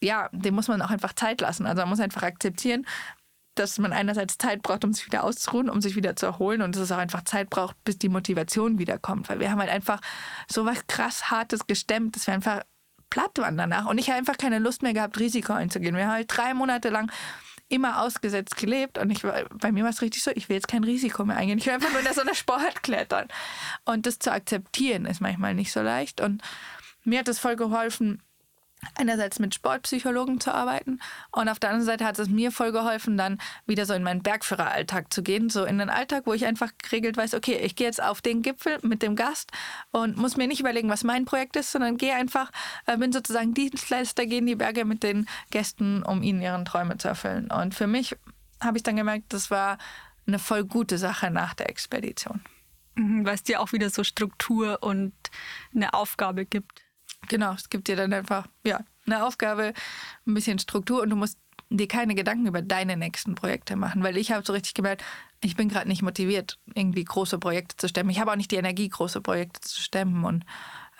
ja, 0.00 0.28
dem 0.32 0.54
muss 0.54 0.68
man 0.68 0.82
auch 0.82 0.90
einfach 0.90 1.14
Zeit 1.14 1.40
lassen. 1.40 1.66
Also 1.66 1.82
man 1.82 1.90
muss 1.90 2.00
einfach 2.00 2.22
akzeptieren, 2.22 2.86
dass 3.54 3.78
man 3.78 3.92
einerseits 3.92 4.38
Zeit 4.38 4.62
braucht, 4.62 4.84
um 4.84 4.92
sich 4.92 5.06
wieder 5.06 5.24
auszuruhen, 5.24 5.70
um 5.70 5.80
sich 5.80 5.96
wieder 5.96 6.16
zu 6.16 6.26
erholen 6.26 6.62
und 6.62 6.74
dass 6.74 6.82
es 6.82 6.92
auch 6.92 6.98
einfach 6.98 7.22
Zeit 7.22 7.50
braucht, 7.50 7.76
bis 7.84 7.98
die 7.98 8.08
Motivation 8.08 8.78
wiederkommt. 8.78 9.28
Weil 9.28 9.40
wir 9.40 9.50
haben 9.50 9.60
halt 9.60 9.70
einfach 9.70 10.00
so 10.50 10.66
was 10.66 10.86
krass 10.86 11.30
Hartes 11.30 11.66
gestemmt, 11.66 12.16
dass 12.16 12.26
wir 12.26 12.34
einfach 12.34 12.62
platt 13.10 13.38
waren 13.38 13.56
danach. 13.56 13.86
Und 13.86 13.98
ich 13.98 14.08
habe 14.08 14.18
einfach 14.18 14.36
keine 14.36 14.58
Lust 14.58 14.82
mehr 14.82 14.92
gehabt, 14.92 15.18
Risiko 15.20 15.52
einzugehen. 15.52 15.94
Wir 15.94 16.04
haben 16.04 16.14
halt 16.14 16.36
drei 16.36 16.52
Monate 16.52 16.88
lang 16.88 17.10
immer 17.68 18.02
ausgesetzt 18.02 18.56
gelebt 18.56 18.98
und 18.98 19.10
ich, 19.10 19.22
bei 19.22 19.72
mir 19.72 19.84
war 19.84 19.90
es 19.90 20.02
richtig 20.02 20.22
so, 20.22 20.30
ich 20.34 20.48
will 20.48 20.56
jetzt 20.56 20.68
kein 20.68 20.84
Risiko 20.84 21.24
mehr 21.24 21.36
eingehen. 21.36 21.58
Ich 21.58 21.66
will 21.66 21.72
einfach 21.72 21.90
nur 21.90 22.00
in 22.00 22.12
so 22.12 22.20
einer 22.20 22.34
Sport 22.34 22.82
klettern. 22.82 23.28
Und 23.84 24.06
das 24.06 24.18
zu 24.18 24.32
akzeptieren 24.32 25.06
ist 25.06 25.20
manchmal 25.20 25.54
nicht 25.54 25.72
so 25.72 25.80
leicht. 25.80 26.20
Und 26.20 26.42
mir 27.04 27.20
hat 27.20 27.28
es 27.28 27.38
voll 27.38 27.56
geholfen, 27.56 28.22
einerseits 28.96 29.38
mit 29.38 29.54
Sportpsychologen 29.54 30.40
zu 30.40 30.52
arbeiten 30.52 31.00
und 31.30 31.48
auf 31.48 31.58
der 31.58 31.70
anderen 31.70 31.86
Seite 31.86 32.04
hat 32.04 32.18
es 32.18 32.28
mir 32.28 32.52
voll 32.52 32.72
geholfen, 32.72 33.16
dann 33.16 33.38
wieder 33.66 33.86
so 33.86 33.94
in 33.94 34.02
meinen 34.02 34.22
Bergführeralltag 34.22 35.12
zu 35.12 35.22
gehen, 35.22 35.50
so 35.50 35.64
in 35.64 35.78
den 35.78 35.90
Alltag, 35.90 36.24
wo 36.26 36.32
ich 36.32 36.46
einfach 36.46 36.72
geregelt 36.82 37.16
weiß, 37.16 37.34
okay, 37.34 37.56
ich 37.56 37.76
gehe 37.76 37.86
jetzt 37.86 38.02
auf 38.02 38.20
den 38.20 38.42
Gipfel 38.42 38.78
mit 38.82 39.02
dem 39.02 39.16
Gast 39.16 39.50
und 39.90 40.16
muss 40.16 40.36
mir 40.36 40.46
nicht 40.46 40.60
überlegen, 40.60 40.88
was 40.88 41.04
mein 41.04 41.24
Projekt 41.24 41.56
ist, 41.56 41.72
sondern 41.72 41.96
gehe 41.96 42.14
einfach, 42.14 42.50
äh, 42.86 42.96
bin 42.96 43.12
sozusagen 43.12 43.54
Dienstleister, 43.54 44.26
gehe 44.26 44.38
in 44.38 44.46
die 44.46 44.56
Berge 44.56 44.84
mit 44.84 45.02
den 45.02 45.26
Gästen, 45.50 46.02
um 46.02 46.22
ihnen 46.22 46.42
ihren 46.42 46.64
Träume 46.64 46.98
zu 46.98 47.08
erfüllen. 47.08 47.50
Und 47.50 47.74
für 47.74 47.86
mich 47.86 48.16
habe 48.60 48.76
ich 48.76 48.82
dann 48.82 48.96
gemerkt, 48.96 49.32
das 49.32 49.50
war 49.50 49.78
eine 50.26 50.38
voll 50.38 50.64
gute 50.64 50.98
Sache 50.98 51.30
nach 51.30 51.54
der 51.54 51.68
Expedition. 51.68 52.40
Mhm, 52.96 53.26
weil 53.26 53.34
es 53.34 53.42
dir 53.42 53.60
auch 53.60 53.72
wieder 53.72 53.90
so 53.90 54.04
Struktur 54.04 54.82
und 54.82 55.12
eine 55.74 55.94
Aufgabe 55.94 56.46
gibt. 56.46 56.83
Genau, 57.28 57.52
es 57.52 57.70
gibt 57.70 57.88
dir 57.88 57.96
dann 57.96 58.12
einfach 58.12 58.46
ja, 58.64 58.80
eine 59.06 59.24
Aufgabe, 59.24 59.72
ein 60.26 60.34
bisschen 60.34 60.58
Struktur 60.58 61.02
und 61.02 61.10
du 61.10 61.16
musst 61.16 61.38
dir 61.70 61.88
keine 61.88 62.14
Gedanken 62.14 62.46
über 62.46 62.62
deine 62.62 62.96
nächsten 62.96 63.34
Projekte 63.34 63.76
machen, 63.76 64.02
weil 64.02 64.16
ich 64.16 64.32
habe 64.32 64.44
so 64.46 64.52
richtig 64.52 64.74
gemerkt, 64.74 65.02
ich 65.42 65.56
bin 65.56 65.68
gerade 65.68 65.88
nicht 65.88 66.02
motiviert, 66.02 66.58
irgendwie 66.74 67.04
große 67.04 67.38
Projekte 67.38 67.76
zu 67.76 67.88
stemmen. 67.88 68.10
Ich 68.10 68.20
habe 68.20 68.30
auch 68.30 68.36
nicht 68.36 68.50
die 68.50 68.56
Energie, 68.56 68.88
große 68.88 69.20
Projekte 69.20 69.60
zu 69.60 69.80
stemmen 69.80 70.24
und 70.24 70.44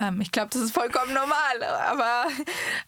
ähm, 0.00 0.20
ich 0.20 0.32
glaube, 0.32 0.50
das 0.52 0.62
ist 0.62 0.72
vollkommen 0.72 1.14
normal, 1.14 1.62
aber 1.88 2.26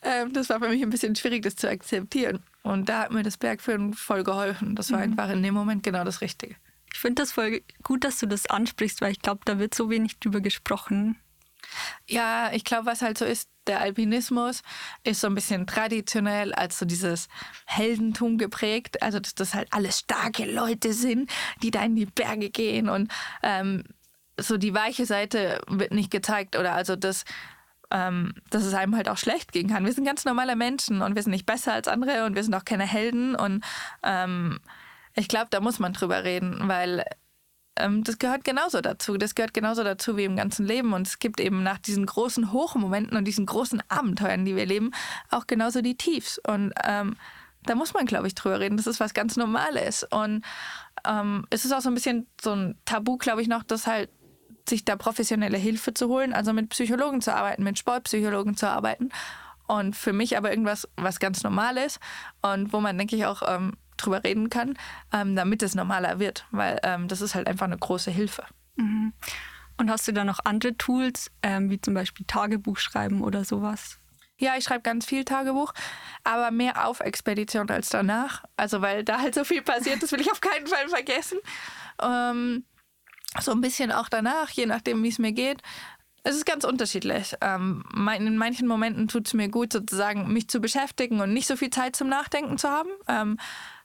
ähm, 0.02 0.32
das 0.32 0.48
war 0.48 0.60
für 0.60 0.68
mich 0.68 0.82
ein 0.82 0.90
bisschen 0.90 1.14
schwierig, 1.14 1.42
das 1.42 1.56
zu 1.56 1.68
akzeptieren. 1.68 2.42
Und 2.62 2.88
da 2.88 3.02
hat 3.02 3.12
mir 3.12 3.22
das 3.22 3.36
Bergführen 3.36 3.94
voll 3.94 4.24
geholfen. 4.24 4.74
Das 4.74 4.90
war 4.90 4.98
mhm. 4.98 5.04
einfach 5.04 5.30
in 5.30 5.42
dem 5.42 5.54
Moment 5.54 5.84
genau 5.84 6.02
das 6.02 6.20
Richtige. 6.20 6.56
Ich 6.92 6.98
finde 6.98 7.22
das 7.22 7.32
voll 7.32 7.60
gut, 7.82 8.04
dass 8.04 8.18
du 8.18 8.26
das 8.26 8.46
ansprichst, 8.46 9.00
weil 9.00 9.12
ich 9.12 9.20
glaube, 9.20 9.42
da 9.44 9.58
wird 9.58 9.74
so 9.74 9.90
wenig 9.90 10.18
drüber 10.18 10.40
gesprochen. 10.40 11.16
Ja, 12.06 12.50
ich 12.52 12.64
glaube, 12.64 12.86
was 12.86 13.02
halt 13.02 13.18
so 13.18 13.24
ist, 13.24 13.48
der 13.66 13.80
Alpinismus 13.80 14.62
ist 15.02 15.20
so 15.20 15.26
ein 15.26 15.34
bisschen 15.34 15.66
traditionell 15.66 16.54
als 16.54 16.78
so 16.78 16.86
dieses 16.86 17.28
Heldentum 17.66 18.38
geprägt. 18.38 19.02
Also, 19.02 19.18
dass 19.18 19.34
das 19.34 19.54
halt 19.54 19.72
alles 19.72 20.00
starke 20.00 20.44
Leute 20.44 20.92
sind, 20.92 21.30
die 21.62 21.70
da 21.70 21.82
in 21.82 21.96
die 21.96 22.06
Berge 22.06 22.50
gehen 22.50 22.88
und 22.88 23.10
ähm, 23.42 23.84
so 24.38 24.56
die 24.56 24.74
weiche 24.74 25.06
Seite 25.06 25.60
wird 25.66 25.92
nicht 25.92 26.10
gezeigt 26.10 26.56
oder 26.56 26.74
also 26.74 26.94
das 26.94 27.24
ähm, 27.90 28.34
dass 28.50 28.64
es 28.64 28.74
einem 28.74 28.96
halt 28.96 29.08
auch 29.08 29.16
schlecht 29.16 29.52
gehen 29.52 29.68
kann. 29.68 29.84
Wir 29.84 29.92
sind 29.92 30.04
ganz 30.04 30.24
normale 30.24 30.56
Menschen 30.56 31.02
und 31.02 31.14
wir 31.14 31.22
sind 31.22 31.30
nicht 31.30 31.46
besser 31.46 31.72
als 31.72 31.88
andere 31.88 32.24
und 32.24 32.34
wir 32.34 32.42
sind 32.42 32.54
auch 32.54 32.64
keine 32.64 32.84
Helden 32.84 33.36
und 33.36 33.64
ähm, 34.02 34.58
ich 35.14 35.28
glaube, 35.28 35.46
da 35.50 35.60
muss 35.60 35.78
man 35.78 35.92
drüber 35.92 36.24
reden, 36.24 36.68
weil 36.68 37.04
das 37.76 38.18
gehört 38.18 38.44
genauso 38.44 38.80
dazu. 38.80 39.16
Das 39.16 39.34
gehört 39.34 39.54
genauso 39.54 39.84
dazu 39.84 40.16
wie 40.16 40.24
im 40.24 40.36
ganzen 40.36 40.66
Leben. 40.66 40.92
Und 40.92 41.06
es 41.06 41.18
gibt 41.18 41.40
eben 41.40 41.62
nach 41.62 41.78
diesen 41.78 42.06
großen 42.06 42.52
Hochmomenten 42.52 43.16
und 43.16 43.24
diesen 43.24 43.46
großen 43.46 43.82
Abenteuern, 43.88 44.44
die 44.44 44.56
wir 44.56 44.66
leben, 44.66 44.92
auch 45.30 45.46
genauso 45.46 45.82
die 45.82 45.96
Tiefs. 45.96 46.38
Und 46.38 46.72
ähm, 46.84 47.16
da 47.64 47.74
muss 47.74 47.94
man, 47.94 48.06
glaube 48.06 48.26
ich, 48.26 48.34
drüber 48.34 48.60
reden. 48.60 48.76
Das 48.76 48.86
ist 48.86 49.00
was 49.00 49.14
ganz 49.14 49.36
Normales. 49.36 50.04
Und 50.04 50.44
ähm, 51.06 51.46
es 51.50 51.64
ist 51.64 51.72
auch 51.72 51.80
so 51.80 51.90
ein 51.90 51.94
bisschen 51.94 52.26
so 52.40 52.52
ein 52.52 52.78
Tabu, 52.84 53.18
glaube 53.18 53.42
ich, 53.42 53.48
noch, 53.48 53.62
dass 53.62 53.86
halt 53.86 54.10
sich 54.68 54.84
da 54.84 54.96
professionelle 54.96 55.58
Hilfe 55.58 55.94
zu 55.94 56.08
holen, 56.08 56.32
also 56.32 56.52
mit 56.52 56.70
Psychologen 56.70 57.20
zu 57.20 57.34
arbeiten, 57.34 57.62
mit 57.62 57.78
Sportpsychologen 57.78 58.56
zu 58.56 58.68
arbeiten. 58.68 59.10
Und 59.66 59.96
für 59.96 60.12
mich 60.12 60.36
aber 60.36 60.50
irgendwas, 60.50 60.88
was 60.96 61.18
ganz 61.18 61.42
Normales 61.42 61.98
und 62.40 62.72
wo 62.72 62.80
man, 62.80 62.96
denke 62.96 63.16
ich, 63.16 63.26
auch 63.26 63.42
ähm, 63.46 63.76
drüber 63.96 64.24
reden 64.24 64.50
kann, 64.50 64.78
ähm, 65.12 65.36
damit 65.36 65.62
es 65.62 65.74
normaler 65.74 66.18
wird, 66.18 66.46
weil 66.50 66.78
ähm, 66.82 67.08
das 67.08 67.20
ist 67.20 67.34
halt 67.34 67.46
einfach 67.46 67.66
eine 67.66 67.78
große 67.78 68.10
Hilfe. 68.10 68.44
Mhm. 68.76 69.12
Und 69.78 69.90
hast 69.90 70.08
du 70.08 70.12
da 70.12 70.24
noch 70.24 70.40
andere 70.44 70.76
Tools, 70.76 71.30
ähm, 71.42 71.70
wie 71.70 71.80
zum 71.80 71.94
Beispiel 71.94 72.24
Tagebuch 72.26 72.78
schreiben 72.78 73.22
oder 73.22 73.44
sowas? 73.44 73.98
Ja, 74.38 74.56
ich 74.56 74.64
schreibe 74.64 74.82
ganz 74.82 75.06
viel 75.06 75.24
Tagebuch, 75.24 75.72
aber 76.24 76.50
mehr 76.50 76.86
auf 76.86 77.00
Expedition 77.00 77.70
als 77.70 77.88
danach. 77.88 78.44
Also 78.56 78.82
weil 78.82 79.02
da 79.02 79.20
halt 79.20 79.34
so 79.34 79.44
viel 79.44 79.62
passiert, 79.62 80.02
das 80.02 80.12
will 80.12 80.20
ich 80.20 80.30
auf 80.30 80.40
keinen 80.40 80.66
Fall 80.66 80.88
vergessen. 80.88 81.38
Ähm, 82.02 82.64
so 83.40 83.52
ein 83.52 83.60
bisschen 83.60 83.92
auch 83.92 84.08
danach, 84.08 84.50
je 84.50 84.66
nachdem, 84.66 85.02
wie 85.02 85.08
es 85.08 85.18
mir 85.18 85.32
geht. 85.32 85.62
Es 86.22 86.34
ist 86.34 86.44
ganz 86.44 86.64
unterschiedlich. 86.64 87.34
Ähm, 87.40 87.84
in 87.94 88.36
manchen 88.36 88.66
Momenten 88.66 89.08
tut 89.08 89.26
es 89.26 89.34
mir 89.34 89.48
gut, 89.48 89.72
sozusagen 89.72 90.32
mich 90.32 90.48
zu 90.48 90.60
beschäftigen 90.60 91.20
und 91.20 91.32
nicht 91.32 91.46
so 91.46 91.56
viel 91.56 91.70
Zeit 91.70 91.96
zum 91.96 92.08
Nachdenken 92.08 92.58
zu 92.58 92.68
haben. 92.68 92.90
Ähm, 93.08 93.38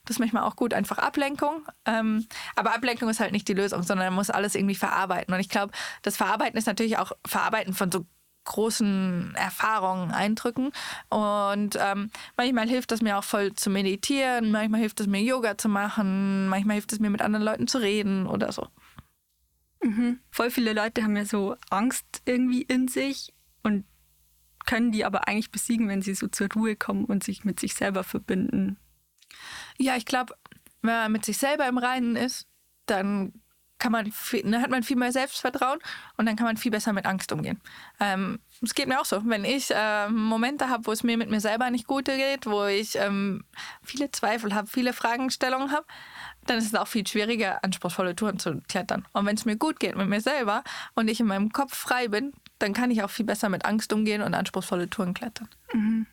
das 0.04 0.16
ist 0.16 0.20
manchmal 0.20 0.42
auch 0.42 0.56
gut, 0.56 0.74
einfach 0.74 0.98
Ablenkung. 0.98 1.66
Ähm, 1.84 2.26
aber 2.56 2.74
Ablenkung 2.74 3.08
ist 3.08 3.20
halt 3.20 3.32
nicht 3.32 3.46
die 3.46 3.54
Lösung, 3.54 3.82
sondern 3.82 4.08
man 4.08 4.14
muss 4.14 4.30
alles 4.30 4.54
irgendwie 4.54 4.74
verarbeiten. 4.74 5.32
Und 5.32 5.40
ich 5.40 5.48
glaube, 5.48 5.72
das 6.02 6.16
Verarbeiten 6.16 6.58
ist 6.58 6.66
natürlich 6.66 6.98
auch 6.98 7.12
Verarbeiten 7.24 7.72
von 7.72 7.92
so 7.92 8.04
großen 8.44 9.34
Erfahrungen, 9.36 10.10
Eindrücken. 10.10 10.72
Und 11.08 11.78
ähm, 11.80 12.10
manchmal 12.36 12.68
hilft 12.68 12.90
es 12.90 13.02
mir 13.02 13.16
auch 13.16 13.24
voll 13.24 13.52
zu 13.52 13.70
meditieren, 13.70 14.50
manchmal 14.50 14.80
hilft 14.80 15.00
es 15.00 15.06
mir 15.06 15.22
Yoga 15.22 15.56
zu 15.56 15.68
machen, 15.68 16.48
manchmal 16.48 16.74
hilft 16.74 16.92
es 16.92 16.98
mir 16.98 17.10
mit 17.10 17.22
anderen 17.22 17.44
Leuten 17.44 17.68
zu 17.68 17.78
reden 17.78 18.26
oder 18.26 18.50
so. 18.50 18.66
Mhm. 19.82 20.20
Voll 20.30 20.50
viele 20.50 20.72
Leute 20.72 21.02
haben 21.02 21.16
ja 21.16 21.24
so 21.24 21.56
Angst 21.70 22.22
irgendwie 22.24 22.62
in 22.62 22.88
sich 22.88 23.32
und 23.62 23.84
können 24.66 24.92
die 24.92 25.04
aber 25.04 25.28
eigentlich 25.28 25.50
besiegen, 25.50 25.88
wenn 25.88 26.02
sie 26.02 26.14
so 26.14 26.28
zur 26.28 26.48
Ruhe 26.52 26.76
kommen 26.76 27.04
und 27.04 27.24
sich 27.24 27.44
mit 27.44 27.58
sich 27.58 27.74
selber 27.74 28.04
verbinden. 28.04 28.76
Ja, 29.82 29.96
ich 29.96 30.06
glaube, 30.06 30.34
wenn 30.82 30.94
man 30.94 31.12
mit 31.12 31.24
sich 31.24 31.38
selber 31.38 31.66
im 31.66 31.76
Reinen 31.76 32.14
ist, 32.14 32.46
dann 32.86 33.32
kann 33.78 33.90
man 33.90 34.12
viel, 34.12 34.42
dann 34.44 34.62
hat 34.62 34.70
man 34.70 34.84
viel 34.84 34.96
mehr 34.96 35.10
Selbstvertrauen 35.10 35.80
und 36.16 36.26
dann 36.26 36.36
kann 36.36 36.46
man 36.46 36.56
viel 36.56 36.70
besser 36.70 36.92
mit 36.92 37.04
Angst 37.04 37.32
umgehen. 37.32 37.60
Ähm, 37.98 38.38
es 38.62 38.74
geht 38.74 38.86
mir 38.86 39.00
auch 39.00 39.04
so. 39.04 39.20
Wenn 39.24 39.44
ich 39.44 39.72
äh, 39.74 40.08
Momente 40.08 40.68
habe, 40.68 40.86
wo 40.86 40.92
es 40.92 41.02
mir 41.02 41.18
mit 41.18 41.30
mir 41.30 41.40
selber 41.40 41.68
nicht 41.70 41.88
gut 41.88 42.04
geht, 42.04 42.46
wo 42.46 42.64
ich 42.66 42.94
ähm, 42.94 43.44
viele 43.82 44.12
Zweifel 44.12 44.54
habe, 44.54 44.68
viele 44.68 44.92
Fragestellungen 44.92 45.72
habe, 45.72 45.84
dann 46.46 46.58
ist 46.58 46.66
es 46.66 46.74
auch 46.76 46.86
viel 46.86 47.04
schwieriger, 47.04 47.64
anspruchsvolle 47.64 48.14
Touren 48.14 48.38
zu 48.38 48.60
klettern. 48.68 49.04
Und 49.12 49.26
wenn 49.26 49.34
es 49.34 49.46
mir 49.46 49.56
gut 49.56 49.80
geht 49.80 49.96
mit 49.96 50.08
mir 50.08 50.20
selber 50.20 50.62
und 50.94 51.08
ich 51.08 51.18
in 51.18 51.26
meinem 51.26 51.50
Kopf 51.50 51.76
frei 51.76 52.06
bin, 52.06 52.32
dann 52.60 52.74
kann 52.74 52.92
ich 52.92 53.02
auch 53.02 53.10
viel 53.10 53.26
besser 53.26 53.48
mit 53.48 53.64
Angst 53.64 53.92
umgehen 53.92 54.22
und 54.22 54.34
anspruchsvolle 54.34 54.88
Touren 54.88 55.12
klettern. 55.12 55.48
Mhm. 55.72 56.06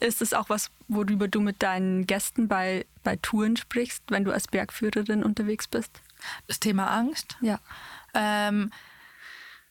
Ist 0.00 0.20
es 0.20 0.34
auch 0.34 0.48
was, 0.48 0.70
worüber 0.88 1.28
du 1.28 1.40
mit 1.40 1.62
deinen 1.62 2.06
Gästen 2.06 2.48
bei, 2.48 2.86
bei 3.02 3.16
Touren 3.16 3.56
sprichst, 3.56 4.02
wenn 4.08 4.24
du 4.24 4.32
als 4.32 4.48
Bergführerin 4.48 5.22
unterwegs 5.22 5.66
bist? 5.66 6.00
Das 6.46 6.60
Thema 6.60 6.88
Angst? 6.88 7.36
Ja. 7.40 7.60
Ähm, 8.14 8.70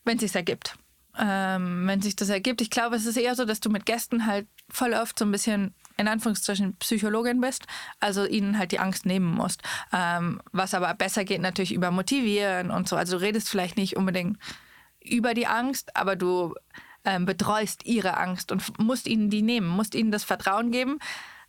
wenn 0.04 0.18
es 0.18 0.22
sich 0.22 0.36
ergibt. 0.36 0.78
Ähm, 1.18 1.88
wenn 1.88 2.02
sich 2.02 2.16
das 2.16 2.30
ergibt. 2.30 2.62
Ich 2.62 2.70
glaube, 2.70 2.96
es 2.96 3.06
ist 3.06 3.18
eher 3.18 3.36
so, 3.36 3.46
dass 3.46 3.60
du 3.60 3.70
mit 3.70 3.86
Gästen 3.86 4.26
halt 4.26 4.48
voll 4.70 4.94
oft 4.94 5.18
so 5.18 5.26
ein 5.26 5.32
bisschen 5.32 5.74
in 5.98 6.08
Anführungszeichen 6.08 6.76
Psychologin 6.78 7.40
bist, 7.40 7.66
also 8.00 8.26
ihnen 8.26 8.58
halt 8.58 8.72
die 8.72 8.80
Angst 8.80 9.06
nehmen 9.06 9.34
musst. 9.34 9.62
Ähm, 9.94 10.42
was 10.52 10.74
aber 10.74 10.94
besser 10.94 11.24
geht 11.24 11.42
natürlich 11.42 11.74
über 11.74 11.92
Motivieren 11.92 12.70
und 12.70 12.90
so. 12.90 12.96
Also 12.96 13.18
du 13.18 13.24
redest 13.24 13.50
vielleicht 13.50 13.78
nicht 13.78 13.96
unbedingt 13.96 14.38
über 15.02 15.34
die 15.34 15.48
Angst, 15.48 15.96
aber 15.96 16.16
du 16.16 16.56
ähm, 17.06 17.26
betreust 17.26 17.86
ihre 17.86 18.18
Angst 18.18 18.52
und 18.52 18.80
musst 18.80 19.08
ihnen 19.08 19.30
die 19.30 19.42
nehmen, 19.42 19.68
musst 19.68 19.96
ihnen 19.96 20.12
das 20.12 20.24
Vertrauen 20.24 20.72
geben, 20.72 21.00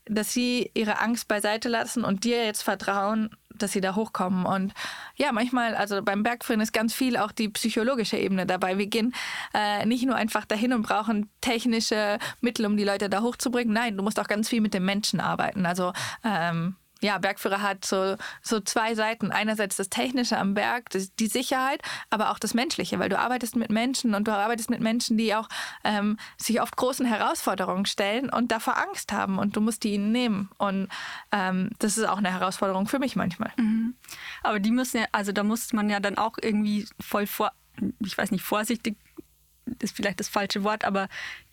dass 0.04 0.32
sie 0.32 0.70
ihre 0.74 1.00
Angst 1.00 1.28
beiseite 1.28 1.68
lassen 1.68 2.04
und 2.04 2.24
dir 2.24 2.44
jetzt 2.44 2.62
vertrauen, 2.62 3.30
dass 3.58 3.72
sie 3.72 3.80
da 3.80 3.94
hochkommen. 3.94 4.44
Und 4.46 4.72
ja, 5.16 5.32
manchmal, 5.32 5.74
also 5.74 6.02
beim 6.02 6.22
Bergführen 6.22 6.60
ist 6.60 6.72
ganz 6.72 6.94
viel 6.94 7.16
auch 7.16 7.32
die 7.32 7.48
psychologische 7.48 8.16
Ebene 8.16 8.46
dabei. 8.46 8.78
Wir 8.78 8.86
gehen 8.86 9.14
äh, 9.54 9.84
nicht 9.86 10.04
nur 10.06 10.14
einfach 10.14 10.44
dahin 10.44 10.72
und 10.72 10.82
brauchen 10.82 11.30
technische 11.40 12.18
Mittel, 12.40 12.66
um 12.66 12.76
die 12.76 12.84
Leute 12.84 13.08
da 13.08 13.22
hochzubringen. 13.22 13.72
Nein, 13.72 13.96
du 13.96 14.02
musst 14.02 14.20
auch 14.20 14.28
ganz 14.28 14.48
viel 14.48 14.60
mit 14.60 14.74
den 14.74 14.84
Menschen 14.84 15.20
arbeiten. 15.20 15.66
Also 15.66 15.92
ähm, 16.22 16.76
ja, 17.02 17.18
Bergführer 17.18 17.60
hat 17.60 17.84
so, 17.84 18.16
so 18.42 18.60
zwei 18.60 18.94
Seiten. 18.94 19.30
Einerseits 19.30 19.76
das 19.76 19.90
Technische 19.90 20.38
am 20.38 20.54
Berg, 20.54 20.90
das, 20.90 21.14
die 21.14 21.26
Sicherheit, 21.26 21.82
aber 22.10 22.30
auch 22.30 22.38
das 22.38 22.54
Menschliche, 22.54 22.98
weil 22.98 23.08
du 23.08 23.18
arbeitest 23.18 23.56
mit 23.56 23.70
Menschen 23.70 24.14
und 24.14 24.26
du 24.26 24.32
arbeitest 24.32 24.70
mit 24.70 24.80
Menschen, 24.80 25.18
die 25.18 25.34
auch 25.34 25.48
ähm, 25.84 26.18
sich 26.38 26.60
oft 26.60 26.76
großen 26.76 27.04
Herausforderungen 27.04 27.86
stellen 27.86 28.30
und 28.30 28.50
davor 28.50 28.78
Angst 28.78 29.12
haben 29.12 29.38
und 29.38 29.56
du 29.56 29.60
musst 29.60 29.84
die 29.84 29.94
ihnen 29.94 30.10
nehmen. 30.10 30.50
Und 30.56 30.88
ähm, 31.32 31.70
das 31.78 31.98
ist 31.98 32.04
auch 32.04 32.18
eine 32.18 32.32
Herausforderung 32.32 32.88
für 32.88 32.98
mich 32.98 33.14
manchmal. 33.14 33.52
Mhm. 33.56 33.94
Aber 34.42 34.58
die 34.58 34.70
müssen 34.70 34.98
ja, 34.98 35.06
also 35.12 35.32
da 35.32 35.42
muss 35.42 35.72
man 35.72 35.90
ja 35.90 36.00
dann 36.00 36.16
auch 36.16 36.38
irgendwie 36.40 36.88
voll 36.98 37.26
vor, 37.26 37.52
ich 38.00 38.16
weiß 38.16 38.30
nicht, 38.30 38.42
vorsichtig 38.42 38.96
ist 39.80 39.96
vielleicht 39.96 40.20
das 40.20 40.28
falsche 40.28 40.64
Wort, 40.64 40.84
aber 40.84 41.08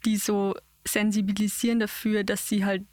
die 0.05 0.17
so 0.17 0.55
sensibilisieren 0.85 1.79
dafür, 1.79 2.23
dass 2.23 2.47
sie 2.47 2.63
halt 2.63 2.85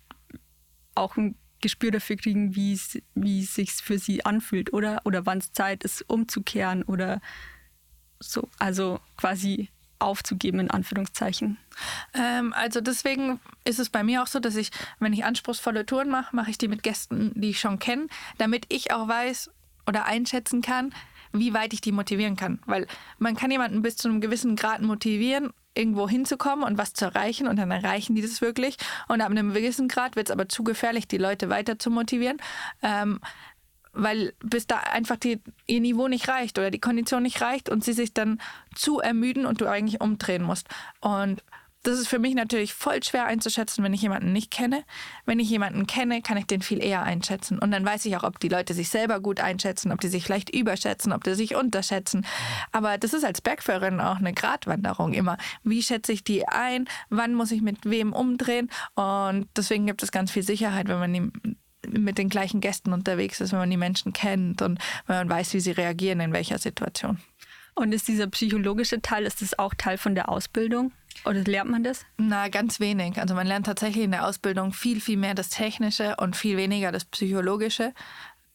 auch 0.94 1.16
ein 1.16 1.36
Gespür 1.61 1.90
dafür 1.90 2.16
kriegen, 2.16 2.54
wie 2.54 2.72
es 2.72 3.54
sich 3.54 3.72
für 3.72 3.98
sie 3.98 4.24
anfühlt, 4.24 4.72
oder? 4.72 5.02
Oder 5.04 5.26
wann 5.26 5.38
es 5.38 5.52
Zeit 5.52 5.84
ist, 5.84 6.04
umzukehren 6.08 6.82
oder 6.82 7.20
so, 8.18 8.48
also 8.58 9.00
quasi 9.16 9.70
aufzugeben, 9.98 10.61
in 10.61 10.70
Anführungszeichen. 10.70 11.58
Ähm, 12.14 12.52
also 12.54 12.80
deswegen 12.80 13.38
ist 13.64 13.78
es 13.78 13.90
bei 13.90 14.02
mir 14.02 14.22
auch 14.22 14.26
so, 14.26 14.40
dass 14.40 14.56
ich, 14.56 14.70
wenn 14.98 15.12
ich 15.12 15.24
anspruchsvolle 15.24 15.86
Touren 15.86 16.08
mache, 16.08 16.34
mache 16.34 16.50
ich 16.50 16.58
die 16.58 16.68
mit 16.68 16.82
Gästen, 16.82 17.32
die 17.34 17.50
ich 17.50 17.61
schon 17.61 17.78
kenne, 17.78 18.06
damit 18.38 18.66
ich 18.68 18.92
auch 18.92 19.08
weiß 19.08 19.50
oder 19.86 20.06
einschätzen 20.06 20.62
kann, 20.62 20.94
wie 21.33 21.55
weit 21.55 21.72
ich 21.72 21.81
die 21.81 21.93
motivieren 21.93 22.37
kann. 22.37 22.61
Weil 22.66 22.87
man 23.18 23.37
kann 23.37 23.51
jemanden 23.51 23.83
bis 23.83 23.97
zu 23.97 24.09
einem 24.09 24.20
gewissen 24.20 24.57
Grad 24.57 24.83
motivieren 24.83 25.53
irgendwo 25.74 26.09
hinzukommen 26.09 26.64
und 26.64 26.78
was 26.78 26.95
zu 26.95 27.05
erreichen 27.05 27.47
und 27.47 27.57
dann 27.57 27.70
erreichen 27.70 28.16
die 28.16 28.22
das 28.22 28.41
wirklich. 28.41 28.76
Und 29.09 29.20
ab 29.20 29.31
einem 29.31 29.55
gewissen 29.55 29.89
Grad 29.89 30.16
wird 30.16 30.28
es 30.28 30.33
aber 30.33 30.49
zu 30.49 30.64
gefährlich, 30.64 31.07
die 31.07 31.18
Leute 31.18 31.49
weiter 31.49 31.78
zu 31.78 31.91
motivieren. 31.91 32.39
Ähm, 32.83 33.20
weil 33.93 34.35
bis 34.41 34.66
da 34.66 34.78
einfach 34.78 35.16
die, 35.16 35.41
ihr 35.66 35.81
Niveau 35.81 36.09
nicht 36.09 36.28
reicht 36.28 36.59
oder 36.59 36.70
die 36.70 36.78
Kondition 36.78 37.22
nicht 37.22 37.41
reicht 37.41 37.68
und 37.68 37.85
sie 37.85 37.93
sich 37.93 38.14
dann 38.14 38.41
zu 38.74 39.01
ermüden 39.01 39.47
und 39.47 39.61
du 39.61 39.66
eigentlich 39.66 40.01
umdrehen 40.01 40.43
musst. 40.43 40.68
Und 41.01 41.43
das 41.83 41.99
ist 41.99 42.09
für 42.09 42.18
mich 42.18 42.35
natürlich 42.35 42.74
voll 42.74 43.03
schwer 43.03 43.24
einzuschätzen, 43.24 43.83
wenn 43.83 43.95
ich 43.95 44.03
jemanden 44.03 44.33
nicht 44.33 44.51
kenne. 44.51 44.85
Wenn 45.24 45.39
ich 45.39 45.49
jemanden 45.49 45.87
kenne, 45.87 46.20
kann 46.20 46.37
ich 46.37 46.47
den 46.47 46.61
viel 46.61 46.83
eher 46.83 47.03
einschätzen. 47.03 47.59
Und 47.59 47.70
dann 47.70 47.85
weiß 47.85 48.05
ich 48.05 48.16
auch, 48.16 48.22
ob 48.22 48.39
die 48.39 48.49
Leute 48.49 48.74
sich 48.74 48.91
selber 48.91 49.20
gut 49.20 49.41
einschätzen, 49.41 49.91
ob 49.91 50.01
die 50.01 50.09
sich 50.09 50.24
vielleicht 50.24 50.55
überschätzen, 50.55 51.12
ob 51.12 51.24
die 51.24 51.35
sich 51.35 51.55
unterschätzen. 51.55 52.26
Aber 52.72 52.99
das 52.99 53.14
ist 53.14 53.24
als 53.24 53.41
Bergführerin 53.41 54.01
auch 54.01 54.16
eine 54.16 54.35
Gratwanderung 54.35 55.14
immer. 55.14 55.39
Wie 55.64 55.83
schätze 55.83 56.12
ich 56.12 56.22
die 56.22 56.47
ein? 56.47 56.87
Wann 57.09 57.35
muss 57.35 57.51
ich 57.51 57.62
mit 57.62 57.78
wem 57.85 58.12
umdrehen? 58.12 58.70
Und 58.95 59.49
deswegen 59.57 59.87
gibt 59.87 60.03
es 60.03 60.12
ganz 60.12 60.31
viel 60.31 60.43
Sicherheit, 60.43 60.89
wenn 60.89 60.99
man 60.99 61.33
mit 61.89 62.18
den 62.18 62.28
gleichen 62.28 62.61
Gästen 62.61 62.93
unterwegs 62.93 63.41
ist, 63.41 63.53
wenn 63.53 63.59
man 63.59 63.70
die 63.70 63.78
Menschen 63.78 64.12
kennt 64.12 64.61
und 64.61 64.78
wenn 65.07 65.16
man 65.16 65.31
weiß, 65.31 65.55
wie 65.55 65.61
sie 65.61 65.70
reagieren 65.70 66.20
in 66.20 66.35
welcher 66.35 66.59
Situation. 66.59 67.18
Und 67.74 67.95
ist 67.95 68.09
dieser 68.09 68.26
psychologische 68.26 69.01
Teil, 69.01 69.24
ist 69.24 69.41
das 69.41 69.59
auch 69.59 69.72
Teil 69.72 69.97
von 69.97 70.14
der 70.14 70.28
Ausbildung? 70.28 70.93
Oder 71.24 71.42
lernt 71.42 71.70
man 71.70 71.84
das? 71.84 72.06
Na, 72.16 72.48
ganz 72.48 72.80
wenig. 72.80 73.20
Also 73.20 73.34
man 73.34 73.46
lernt 73.46 73.66
tatsächlich 73.66 74.04
in 74.04 74.12
der 74.12 74.26
Ausbildung 74.26 74.72
viel, 74.72 75.00
viel 75.00 75.16
mehr 75.16 75.34
das 75.34 75.50
Technische 75.50 76.16
und 76.16 76.36
viel 76.36 76.56
weniger 76.56 76.92
das 76.92 77.04
Psychologische. 77.04 77.92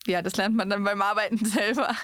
Ja, 0.06 0.22
das 0.22 0.36
lernt 0.36 0.56
man 0.56 0.70
dann 0.70 0.84
beim 0.84 1.02
Arbeiten 1.02 1.44
selber. 1.44 1.94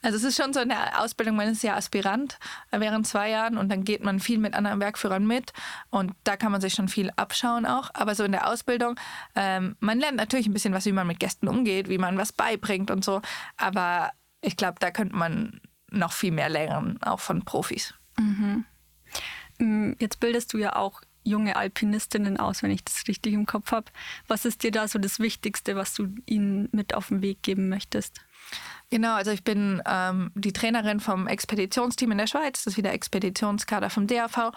Also 0.00 0.16
es 0.16 0.24
ist 0.24 0.36
schon 0.36 0.52
so 0.52 0.60
eine 0.60 0.98
Ausbildung, 0.98 1.36
man 1.36 1.48
ist 1.48 1.62
ja 1.62 1.76
Aspirant 1.76 2.38
während 2.70 3.06
zwei 3.06 3.30
Jahren 3.30 3.58
und 3.58 3.68
dann 3.68 3.84
geht 3.84 4.04
man 4.04 4.20
viel 4.20 4.38
mit 4.38 4.54
anderen 4.54 4.80
Werkführern 4.80 5.26
mit 5.26 5.52
und 5.90 6.12
da 6.24 6.36
kann 6.36 6.52
man 6.52 6.60
sich 6.60 6.74
schon 6.74 6.88
viel 6.88 7.10
abschauen 7.16 7.66
auch. 7.66 7.90
Aber 7.94 8.14
so 8.14 8.24
in 8.24 8.32
der 8.32 8.48
Ausbildung, 8.48 8.98
ähm, 9.34 9.76
man 9.80 10.00
lernt 10.00 10.16
natürlich 10.16 10.46
ein 10.46 10.52
bisschen 10.52 10.74
was, 10.74 10.86
wie 10.86 10.92
man 10.92 11.06
mit 11.06 11.20
Gästen 11.20 11.48
umgeht, 11.48 11.88
wie 11.88 11.98
man 11.98 12.18
was 12.18 12.32
beibringt 12.32 12.90
und 12.90 13.04
so. 13.04 13.22
Aber 13.56 14.10
ich 14.40 14.56
glaube, 14.56 14.76
da 14.80 14.90
könnte 14.90 15.14
man 15.14 15.60
noch 15.90 16.12
viel 16.12 16.32
mehr 16.32 16.48
lernen, 16.48 17.00
auch 17.02 17.20
von 17.20 17.44
Profis. 17.44 17.94
Mhm. 18.18 18.64
Mm, 19.62 19.92
jetzt 20.00 20.18
bildest 20.18 20.52
du 20.52 20.58
ja 20.58 20.74
auch 20.74 21.02
junge 21.24 21.54
Alpinistinnen 21.54 22.36
aus, 22.36 22.64
wenn 22.64 22.72
ich 22.72 22.84
das 22.84 23.06
richtig 23.06 23.32
im 23.32 23.46
Kopf 23.46 23.70
habe. 23.70 23.86
Was 24.26 24.44
ist 24.44 24.64
dir 24.64 24.72
da 24.72 24.88
so 24.88 24.98
das 24.98 25.20
Wichtigste, 25.20 25.76
was 25.76 25.94
du 25.94 26.08
ihnen 26.26 26.68
mit 26.72 26.94
auf 26.94 27.08
den 27.08 27.22
Weg 27.22 27.42
geben 27.42 27.68
möchtest? 27.68 28.20
Genau, 28.90 29.14
also 29.14 29.30
ich 29.30 29.44
bin 29.44 29.80
ähm, 29.86 30.32
die 30.34 30.52
Trainerin 30.52 30.98
vom 30.98 31.28
Expeditionsteam 31.28 32.10
in 32.10 32.18
der 32.18 32.26
Schweiz, 32.26 32.64
das 32.64 32.72
ist 32.72 32.76
wieder 32.76 32.92
Expeditionskader 32.92 33.88
vom 33.88 34.08
DAV. 34.08 34.52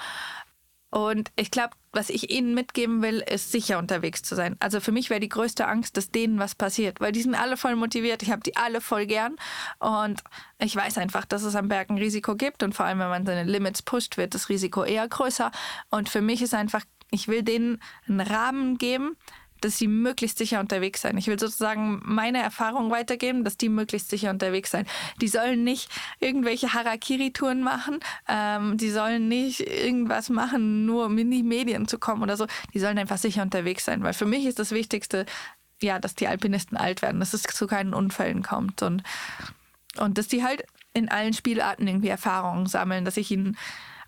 Und 0.96 1.30
ich 1.36 1.52
glaube, 1.52 1.76
was 1.92 2.10
ich 2.10 2.30
ihnen 2.30 2.54
mitgeben 2.54 3.02
will, 3.02 3.22
ist 3.30 3.52
sicher 3.52 3.80
unterwegs 3.80 4.24
zu 4.24 4.34
sein. 4.34 4.56
Also 4.62 4.80
für 4.80 4.94
mich 4.94 5.10
wäre 5.10 5.20
die 5.20 5.28
größte 5.28 5.68
Angst, 5.68 5.98
dass 5.98 6.10
denen 6.10 6.40
was 6.40 6.56
passiert, 6.56 7.02
weil 7.02 7.12
die 7.12 7.22
sind 7.22 7.36
alle 7.36 7.58
voll 7.58 7.76
motiviert. 7.76 8.24
Ich 8.24 8.32
habe 8.32 8.42
die 8.44 8.56
alle 8.56 8.80
voll 8.80 9.06
gern 9.06 9.36
und 9.80 10.24
ich 10.58 10.74
weiß 10.74 10.98
einfach, 10.98 11.26
dass 11.26 11.44
es 11.44 11.58
am 11.58 11.68
Berg 11.68 11.90
ein 11.90 11.98
Risiko 11.98 12.38
gibt 12.38 12.64
und 12.64 12.74
vor 12.74 12.86
allem, 12.86 13.00
wenn 13.00 13.10
man 13.10 13.26
seine 13.26 13.44
Limits 13.44 13.82
pusht, 13.82 14.16
wird 14.16 14.36
das 14.36 14.48
Risiko 14.48 14.86
eher 14.86 15.06
größer. 15.06 15.52
Und 15.90 16.08
für 16.08 16.22
mich 16.22 16.42
ist 16.42 16.54
einfach, 16.54 16.86
ich 17.12 17.28
will 17.28 17.44
denen 17.44 17.82
einen 18.08 18.22
Rahmen 18.22 18.78
geben, 18.78 19.18
dass 19.66 19.80
sie 19.80 19.88
möglichst 19.88 20.38
sicher 20.38 20.60
unterwegs 20.60 21.02
sein. 21.02 21.18
Ich 21.18 21.26
will 21.26 21.40
sozusagen 21.40 22.00
meine 22.06 22.40
Erfahrung 22.40 22.92
weitergeben, 22.92 23.44
dass 23.44 23.58
die 23.58 23.70
möglichst 23.70 24.10
sicher 24.10 24.30
unterwegs 24.30 24.70
sein. 24.70 24.86
Die 25.22 25.28
sollen 25.28 25.64
nicht 25.64 25.90
irgendwelche 26.20 26.74
Harakiri-Touren 26.74 27.64
machen, 27.64 28.00
ähm, 28.28 28.78
die 28.78 28.92
sollen 28.92 29.28
nicht 29.28 29.62
irgendwas 29.62 30.30
machen, 30.30 30.86
nur 30.86 31.08
um 31.08 31.18
in 31.18 31.32
die 31.32 31.42
Medien 31.42 31.88
zu 31.88 31.98
kommen 31.98 32.22
oder 32.22 32.38
so. 32.38 32.46
Die 32.76 32.80
sollen 32.80 33.00
einfach 33.00 33.18
sicher 33.18 33.42
unterwegs 33.42 33.86
sein, 33.86 34.04
weil 34.04 34.14
für 34.14 34.28
mich 34.28 34.46
ist 34.46 34.60
das 34.60 34.70
Wichtigste, 34.70 35.26
ja, 35.82 35.98
dass 35.98 36.14
die 36.14 36.28
Alpinisten 36.28 36.78
alt 36.78 37.02
werden, 37.02 37.20
dass 37.20 37.34
es 37.34 37.42
zu 37.42 37.66
keinen 37.66 37.96
Unfällen 37.96 38.44
kommt 38.44 38.84
und, 38.84 39.02
und 39.98 40.20
dass 40.20 40.28
die 40.28 40.44
halt 40.44 40.64
in 40.94 41.10
allen 41.10 41.34
Spielarten 41.34 41.88
irgendwie 41.88 42.10
Erfahrungen 42.10 42.68
sammeln, 42.68 43.04
dass 43.04 43.18
ich 43.18 43.32
ihnen 43.32 43.58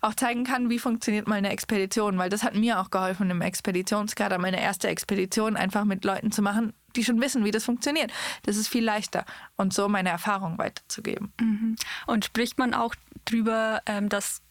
auch 0.00 0.14
zeigen 0.14 0.44
kann, 0.44 0.70
wie 0.70 0.78
funktioniert 0.78 1.26
mal 1.26 1.36
eine 1.36 1.50
Expedition, 1.50 2.18
weil 2.18 2.30
das 2.30 2.42
hat 2.42 2.54
mir 2.54 2.80
auch 2.80 2.90
geholfen 2.90 3.30
im 3.30 3.40
Expeditionskader, 3.40 4.38
meine 4.38 4.60
erste 4.60 4.88
Expedition 4.88 5.56
einfach 5.56 5.84
mit 5.84 6.04
Leuten 6.04 6.30
zu 6.30 6.42
machen, 6.42 6.72
die 6.96 7.04
schon 7.04 7.20
wissen, 7.20 7.44
wie 7.44 7.50
das 7.50 7.64
funktioniert. 7.64 8.12
Das 8.42 8.56
ist 8.56 8.68
viel 8.68 8.84
leichter 8.84 9.24
und 9.56 9.72
so 9.72 9.88
meine 9.88 10.10
Erfahrung 10.10 10.58
weiterzugeben. 10.58 11.32
Mhm. 11.40 11.76
Und 12.06 12.24
spricht 12.24 12.58
man 12.58 12.74
auch 12.74 12.94
drüber, 13.24 13.82
ähm, 13.86 14.08
dass 14.08 14.42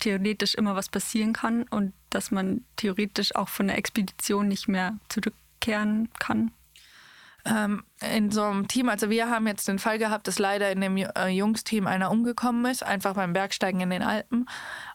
theoretisch 0.00 0.54
immer 0.54 0.74
was 0.74 0.88
passieren 0.88 1.32
kann 1.32 1.64
und 1.64 1.92
dass 2.10 2.30
man 2.30 2.64
theoretisch 2.76 3.34
auch 3.34 3.48
von 3.48 3.68
der 3.68 3.78
Expedition 3.78 4.48
nicht 4.48 4.68
mehr 4.68 4.98
zurückkehren 5.08 6.08
kann? 6.18 6.50
Ähm, 7.44 7.82
in 8.00 8.30
so 8.30 8.42
einem 8.42 8.68
Team, 8.68 8.88
also 8.88 9.10
wir 9.10 9.28
haben 9.28 9.46
jetzt 9.46 9.66
den 9.66 9.78
Fall 9.78 9.98
gehabt, 9.98 10.28
dass 10.28 10.38
leider 10.38 10.70
in 10.70 10.80
dem 10.80 10.96
äh, 10.96 11.28
Jungsteam 11.28 11.86
einer 11.86 12.10
umgekommen 12.10 12.64
ist, 12.70 12.82
einfach 12.84 13.14
beim 13.14 13.32
Bergsteigen 13.32 13.80
in 13.80 13.90
den 13.90 14.02
Alpen 14.02 14.46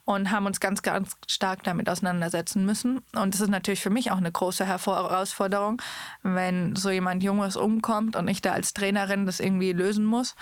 und 0.05 0.31
haben 0.31 0.45
uns 0.45 0.59
ganz, 0.59 0.81
ganz 0.81 1.17
stark 1.27 1.63
damit 1.63 1.89
auseinandersetzen 1.89 2.65
müssen. 2.65 3.01
Und 3.15 3.33
das 3.33 3.41
ist 3.41 3.49
natürlich 3.49 3.81
für 3.81 3.89
mich 3.89 4.11
auch 4.11 4.17
eine 4.17 4.31
große 4.31 4.65
Herausforderung, 4.65 5.81
wenn 6.23 6.75
so 6.75 6.89
jemand 6.89 7.23
Junges 7.23 7.57
umkommt 7.57 8.15
und 8.15 8.27
ich 8.27 8.41
da 8.41 8.53
als 8.53 8.73
Trainerin 8.73 9.25
das 9.25 9.39
irgendwie 9.39 9.73
lösen 9.73 10.05
muss. 10.05 10.35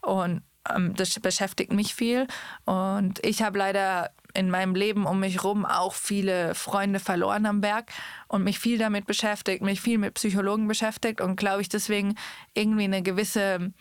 Und 0.00 0.42
ähm, 0.68 0.94
das 0.94 1.18
beschäftigt 1.20 1.72
mich 1.72 1.94
viel. 1.94 2.26
Und 2.64 3.24
ich 3.24 3.42
habe 3.42 3.58
leider 3.58 4.10
in 4.34 4.50
meinem 4.50 4.74
Leben 4.74 5.06
um 5.06 5.20
mich 5.20 5.36
herum 5.36 5.64
auch 5.64 5.94
viele 5.94 6.54
Freunde 6.54 7.00
verloren 7.00 7.46
am 7.46 7.60
Berg 7.60 7.90
und 8.28 8.44
mich 8.44 8.58
viel 8.58 8.78
damit 8.78 9.06
beschäftigt, 9.06 9.62
mich 9.62 9.80
viel 9.80 9.98
mit 9.98 10.14
Psychologen 10.14 10.68
beschäftigt 10.68 11.20
und 11.20 11.36
glaube 11.36 11.62
ich 11.62 11.68
deswegen 11.68 12.14
irgendwie 12.54 12.84
eine 12.84 13.02
gewisse 13.02 13.72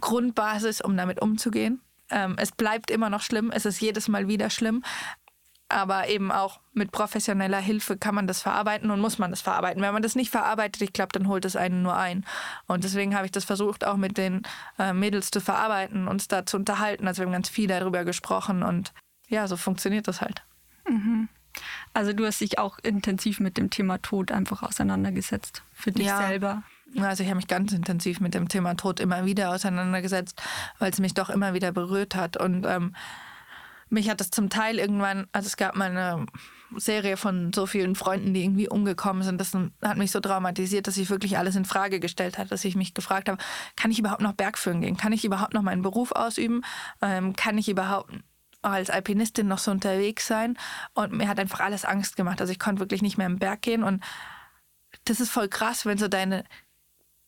Grundbasis, 0.00 0.80
um 0.80 0.96
damit 0.96 1.20
umzugehen. 1.20 1.80
Ähm, 2.10 2.36
es 2.38 2.52
bleibt 2.52 2.90
immer 2.90 3.10
noch 3.10 3.22
schlimm, 3.22 3.50
es 3.52 3.64
ist 3.64 3.80
jedes 3.80 4.08
Mal 4.08 4.28
wieder 4.28 4.50
schlimm, 4.50 4.82
aber 5.72 6.08
eben 6.08 6.30
auch 6.30 6.60
mit 6.74 6.92
professioneller 6.92 7.58
Hilfe 7.58 7.96
kann 7.96 8.14
man 8.14 8.26
das 8.26 8.42
verarbeiten 8.42 8.90
und 8.90 9.00
muss 9.00 9.18
man 9.18 9.30
das 9.30 9.40
verarbeiten. 9.40 9.82
Wenn 9.82 9.94
man 9.94 10.02
das 10.02 10.14
nicht 10.14 10.30
verarbeitet, 10.30 10.82
ich 10.82 10.92
glaube, 10.92 11.12
dann 11.12 11.28
holt 11.28 11.44
es 11.44 11.56
einen 11.56 11.82
nur 11.82 11.96
ein. 11.96 12.26
Und 12.66 12.84
deswegen 12.84 13.14
habe 13.14 13.24
ich 13.24 13.32
das 13.32 13.44
versucht, 13.44 13.84
auch 13.84 13.96
mit 13.96 14.18
den 14.18 14.42
äh, 14.78 14.92
Mädels 14.92 15.30
zu 15.30 15.40
verarbeiten, 15.40 16.08
uns 16.08 16.28
da 16.28 16.44
zu 16.44 16.58
unterhalten. 16.58 17.08
Also 17.08 17.22
wir 17.22 17.26
haben 17.26 17.32
ganz 17.32 17.48
viel 17.48 17.68
darüber 17.68 18.04
gesprochen 18.04 18.62
und 18.62 18.92
ja, 19.32 19.48
so 19.48 19.56
funktioniert 19.56 20.06
das 20.06 20.20
halt. 20.20 20.42
Mhm. 20.88 21.28
Also 21.94 22.12
du 22.12 22.24
hast 22.26 22.40
dich 22.40 22.58
auch 22.58 22.78
intensiv 22.82 23.40
mit 23.40 23.56
dem 23.56 23.70
Thema 23.70 23.98
Tod 23.98 24.30
einfach 24.30 24.62
auseinandergesetzt, 24.62 25.62
für 25.72 25.92
dich 25.92 26.06
ja. 26.06 26.18
selber. 26.18 26.62
Also 27.00 27.22
ich 27.22 27.28
habe 27.30 27.36
mich 27.36 27.48
ganz 27.48 27.72
intensiv 27.72 28.20
mit 28.20 28.34
dem 28.34 28.48
Thema 28.48 28.74
Tod 28.76 29.00
immer 29.00 29.24
wieder 29.24 29.50
auseinandergesetzt, 29.50 30.42
weil 30.78 30.90
es 30.90 31.00
mich 31.00 31.14
doch 31.14 31.30
immer 31.30 31.54
wieder 31.54 31.72
berührt 31.72 32.14
hat. 32.14 32.36
Und 32.36 32.66
ähm, 32.66 32.94
mich 33.88 34.10
hat 34.10 34.20
es 34.20 34.30
zum 34.30 34.50
Teil 34.50 34.78
irgendwann, 34.78 35.26
also 35.32 35.46
es 35.46 35.56
gab 35.56 35.74
mal 35.76 35.90
eine 35.90 36.26
Serie 36.76 37.16
von 37.16 37.52
so 37.54 37.66
vielen 37.66 37.94
Freunden, 37.94 38.34
die 38.34 38.44
irgendwie 38.44 38.68
umgekommen 38.68 39.22
sind. 39.22 39.40
Das 39.40 39.52
hat 39.82 39.96
mich 39.96 40.10
so 40.10 40.20
traumatisiert, 40.20 40.86
dass 40.86 40.98
ich 40.98 41.08
wirklich 41.08 41.38
alles 41.38 41.56
in 41.56 41.64
Frage 41.64 42.00
gestellt 42.00 42.38
habe, 42.38 42.48
dass 42.48 42.64
ich 42.64 42.76
mich 42.76 42.92
gefragt 42.92 43.28
habe, 43.28 43.42
kann 43.76 43.90
ich 43.90 43.98
überhaupt 43.98 44.22
noch 44.22 44.32
Bergführen 44.32 44.82
gehen? 44.82 44.96
Kann 44.98 45.12
ich 45.12 45.24
überhaupt 45.24 45.54
noch 45.54 45.62
meinen 45.62 45.82
Beruf 45.82 46.12
ausüben? 46.12 46.62
Ähm, 47.00 47.34
kann 47.36 47.56
ich 47.56 47.68
überhaupt 47.68 48.12
als 48.62 48.90
Alpinistin 48.90 49.48
noch 49.48 49.58
so 49.58 49.70
unterwegs 49.70 50.26
sein? 50.26 50.56
Und 50.94 51.12
mir 51.12 51.28
hat 51.28 51.38
einfach 51.38 51.60
alles 51.60 51.84
Angst 51.84 52.16
gemacht. 52.16 52.40
Also 52.40 52.52
ich 52.52 52.58
konnte 52.58 52.80
wirklich 52.80 53.02
nicht 53.02 53.18
mehr 53.18 53.26
im 53.26 53.38
Berg 53.38 53.62
gehen 53.62 53.82
und 53.82 54.02
das 55.04 55.20
ist 55.20 55.30
voll 55.30 55.48
krass, 55.48 55.86
wenn 55.86 55.98
so 55.98 56.08
deine 56.08 56.44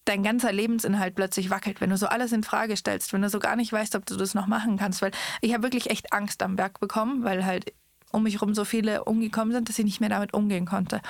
dein 0.05 0.23
ganzer 0.23 0.53
Lebensinhalt 0.53 1.15
plötzlich 1.15 1.51
wackelt, 1.51 1.81
wenn 1.81 1.91
du 1.91 1.97
so 1.97 2.07
alles 2.07 2.33
in 2.33 2.43
Frage 2.43 2.77
stellst, 2.77 3.13
wenn 3.13 3.23
du 3.23 3.31
so 3.31 3.39
gar 3.39 3.57
nicht 3.57 3.73
weißt, 3.73 3.95
ob 3.97 4.05
du 4.07 4.17
das 4.17 4.35
noch 4.35 4.47
machen 4.47 4.77
kannst. 4.77 5.01
Weil 5.03 5.13
ich 5.41 5.55
habe 5.55 5.63
wirklich 5.63 5.91
echt 5.91 6.13
Angst 6.13 6.43
am 6.43 6.57
Berg 6.57 6.79
bekommen, 6.79 7.25
weil 7.25 7.45
halt 7.47 7.73
um 8.13 8.23
mich 8.23 8.35
herum 8.35 8.55
so 8.55 8.65
viele 8.65 9.05
umgekommen 9.05 9.53
sind, 9.53 9.69
dass 9.69 9.79
ich 9.79 9.85
nicht 9.85 10.01
mehr 10.01 10.11
damit 10.11 10.35
umgehen 10.35 10.67
konnte. 10.67 11.01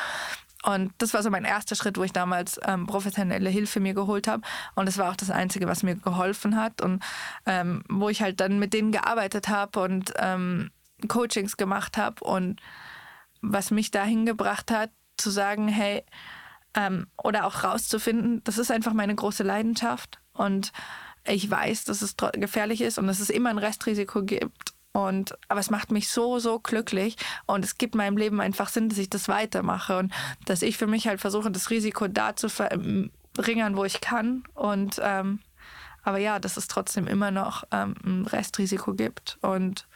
Und 0.65 0.93
das 0.99 1.13
war 1.13 1.23
so 1.23 1.31
mein 1.31 1.45
erster 1.45 1.75
Schritt, 1.75 1.99
wo 1.99 2.05
ich 2.05 2.13
damals 2.13 2.59
ähm, 2.67 2.87
professionelle 2.87 3.51
Hilfe 3.51 3.81
mir 3.81 3.95
geholt 3.95 4.27
habe. 4.27 4.43
Und 4.75 4.87
das 4.87 4.99
war 4.99 5.11
auch 5.11 5.17
das 5.17 5.31
Einzige, 5.31 5.67
was 5.67 5.83
mir 5.83 5.97
geholfen 5.97 6.57
hat. 6.57 6.81
Und 6.81 7.03
ähm, 7.47 7.83
wo 7.89 8.09
ich 8.09 8.23
halt 8.23 8.41
dann 8.41 8.59
mit 8.59 8.73
denen 8.73 8.93
gearbeitet 8.93 9.49
habe 9.49 9.81
und 9.81 10.15
ähm, 10.17 10.71
Coachings 11.09 11.57
gemacht 11.57 11.99
habe. 11.99 12.25
Und 12.25 12.61
was 13.43 13.71
mich 13.71 13.91
dahin 13.91 14.25
gebracht 14.25 14.71
hat, 14.71 14.91
zu 15.17 15.31
sagen, 15.31 15.69
hey, 15.69 16.05
ähm, 16.75 17.07
oder 17.23 17.47
auch 17.47 17.63
rauszufinden, 17.63 18.43
das 18.45 18.59
ist 18.59 18.71
einfach 18.71 18.93
meine 18.93 19.15
große 19.15 19.43
Leidenschaft 19.43 20.21
und 20.33 20.73
ich 21.27 21.51
weiß, 21.51 21.85
dass 21.85 22.03
es 22.03 22.17
gefährlich 22.35 22.83
ist 22.83 22.99
und 22.99 23.07
dass 23.07 23.21
es 23.21 23.31
immer 23.31 23.51
ein 23.51 23.59
Restrisiko 23.59 24.23
gibt. 24.25 24.74
Und, 24.95 25.37
aber 25.49 25.59
es 25.59 25.71
macht 25.71 25.91
mich 25.91 26.09
so, 26.09 26.39
so 26.39 26.61
glücklich 26.61 27.17
und 27.47 27.65
es 27.65 27.79
gibt 27.79 27.97
meinem 27.97 28.17
Leben 28.17 28.41
einfach 28.41 28.69
Sinn, 28.69 28.89
dass 28.89 28.99
ich 28.99 29.11
das 29.11 29.27
weitermache 29.27 29.99
und 29.99 30.15
dass 30.45 30.63
ich 30.63 30.77
für 30.77 30.87
mich 30.87 31.09
halt 31.09 31.21
versuche, 31.21 31.51
das 31.51 31.71
Risiko 31.71 32.07
da 32.07 32.37
zu 32.37 32.49
verringern, 32.49 33.77
wo 33.77 33.85
ich 33.85 34.01
kann. 34.01 34.45
Und 34.55 35.01
ähm, 35.03 35.41
aber 36.05 36.19
ja, 36.19 36.39
dass 36.39 36.57
es 36.57 36.69
trotzdem 36.69 37.09
immer 37.09 37.33
noch 37.33 37.65
ähm, 37.73 37.97
ein 38.05 38.27
Restrisiko 38.27 38.95
gibt 38.95 39.37
und 39.41 39.89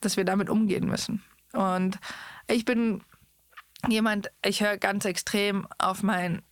dass 0.00 0.16
wir 0.16 0.24
damit 0.24 0.48
umgehen 0.48 0.86
müssen. 0.86 1.24
Und 1.52 1.98
ich 2.46 2.64
bin 2.64 3.02
jemand, 3.88 4.30
ich 4.44 4.60
höre 4.62 4.76
ganz 4.76 5.06
extrem 5.06 5.66
auf 5.78 6.04
mein 6.04 6.42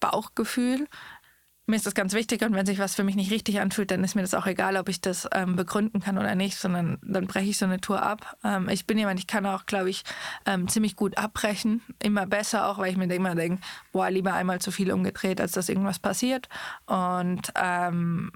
Bauchgefühl. 0.00 0.88
Mir 1.66 1.76
ist 1.76 1.86
das 1.86 1.94
ganz 1.94 2.12
wichtig 2.12 2.42
und 2.42 2.54
wenn 2.54 2.66
sich 2.66 2.78
was 2.78 2.94
für 2.94 3.04
mich 3.04 3.16
nicht 3.16 3.30
richtig 3.30 3.58
anfühlt, 3.58 3.90
dann 3.90 4.04
ist 4.04 4.14
mir 4.14 4.20
das 4.20 4.34
auch 4.34 4.46
egal, 4.46 4.76
ob 4.76 4.90
ich 4.90 5.00
das 5.00 5.26
ähm, 5.32 5.56
begründen 5.56 6.00
kann 6.00 6.18
oder 6.18 6.34
nicht, 6.34 6.58
sondern 6.58 6.98
dann 7.02 7.26
breche 7.26 7.48
ich 7.48 7.56
so 7.56 7.64
eine 7.64 7.80
Tour 7.80 8.02
ab. 8.02 8.36
Ähm, 8.44 8.68
ich 8.68 8.86
bin 8.86 8.98
jemand, 8.98 9.18
ich 9.18 9.26
kann 9.26 9.46
auch, 9.46 9.64
glaube 9.64 9.88
ich, 9.88 10.04
ähm, 10.44 10.68
ziemlich 10.68 10.94
gut 10.94 11.16
abbrechen. 11.16 11.80
Immer 12.02 12.26
besser 12.26 12.68
auch, 12.68 12.76
weil 12.76 12.90
ich 12.90 12.98
mir 12.98 13.12
immer 13.14 13.34
denke, 13.34 13.62
boah, 13.92 14.10
lieber 14.10 14.34
einmal 14.34 14.60
zu 14.60 14.70
viel 14.70 14.92
umgedreht, 14.92 15.40
als 15.40 15.52
dass 15.52 15.70
irgendwas 15.70 15.98
passiert. 15.98 16.50
Und 16.84 17.50
ähm, 17.54 18.30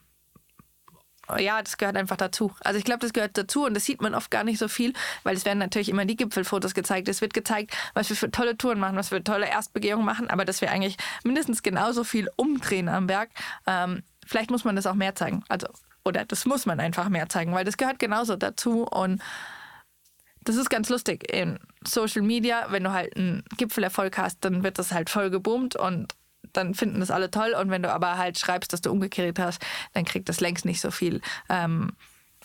ja, 1.39 1.63
das 1.63 1.77
gehört 1.77 1.97
einfach 1.97 2.17
dazu. 2.17 2.53
Also 2.61 2.79
ich 2.79 2.85
glaube, 2.85 3.01
das 3.01 3.13
gehört 3.13 3.37
dazu 3.37 3.67
und 3.67 3.75
das 3.75 3.85
sieht 3.85 4.01
man 4.01 4.15
oft 4.15 4.31
gar 4.31 4.45
nicht 4.45 4.59
so 4.59 4.69
viel, 4.69 4.93
weil 5.23 5.37
es 5.37 5.45
werden 5.45 5.59
natürlich 5.59 5.89
immer 5.89 6.05
die 6.05 6.17
Gipfelfotos 6.17 6.75
gezeigt. 6.75 7.09
Es 7.09 7.21
wird 7.21 7.35
gezeigt, 7.35 7.77
was 7.95 8.09
wir 8.09 8.17
für 8.17 8.31
tolle 8.31 8.57
Touren 8.57 8.79
machen, 8.79 8.97
was 8.97 9.11
wir 9.11 9.19
für 9.19 9.25
tolle 9.25 9.49
Erstbegehungen 9.49 10.07
machen, 10.07 10.31
aber 10.31 10.45
dass 10.45 10.61
wir 10.61 10.71
eigentlich 10.71 10.97
mindestens 11.25 11.63
genauso 11.63 12.05
viel 12.05 12.31
umdrehen 12.37 12.89
am 12.89 13.07
Berg. 13.07 13.31
Ähm, 13.67 14.03
vielleicht 14.27 14.51
muss 14.51 14.65
man 14.65 14.77
das 14.77 14.87
auch 14.87 14.95
mehr 14.95 15.15
zeigen. 15.15 15.45
Also, 15.49 15.69
oder 16.05 16.25
das 16.25 16.47
muss 16.47 16.67
man 16.67 16.81
einfach 16.81 17.09
mehr 17.09 17.29
zeigen, 17.29 17.53
weil 17.53 17.65
das 17.65 17.77
gehört 17.77 17.99
genauso 17.99 18.37
dazu 18.37 18.85
und 18.85 19.21
das 20.43 20.57
ist 20.57 20.71
ganz 20.71 20.89
lustig. 20.89 21.31
In 21.31 21.59
Social 21.87 22.23
Media, 22.23 22.67
wenn 22.71 22.85
du 22.85 22.93
halt 22.93 23.17
einen 23.17 23.45
Gipfelerfolg 23.59 24.17
hast, 24.17 24.45
dann 24.45 24.63
wird 24.63 24.79
das 24.79 24.93
halt 24.93 25.11
voll 25.11 25.29
geboomt 25.29 25.77
und 25.77 26.15
dann 26.59 26.75
finden 26.75 27.01
das 27.01 27.11
alle 27.11 27.31
toll. 27.31 27.55
Und 27.59 27.71
wenn 27.71 27.83
du 27.83 27.93
aber 27.93 28.19
halt 28.19 28.39
schreibst, 28.39 28.73
dass 28.73 28.83
du 28.83 28.91
umgekehrt 28.91 29.39
hast, 29.39 29.65
dann 29.95 30.05
kriegt 30.05 30.29
das 30.29 30.41
längst 30.41 30.65
nicht 30.65 30.81
so 30.81 30.91
viel 30.91 31.21
ähm, 31.49 31.93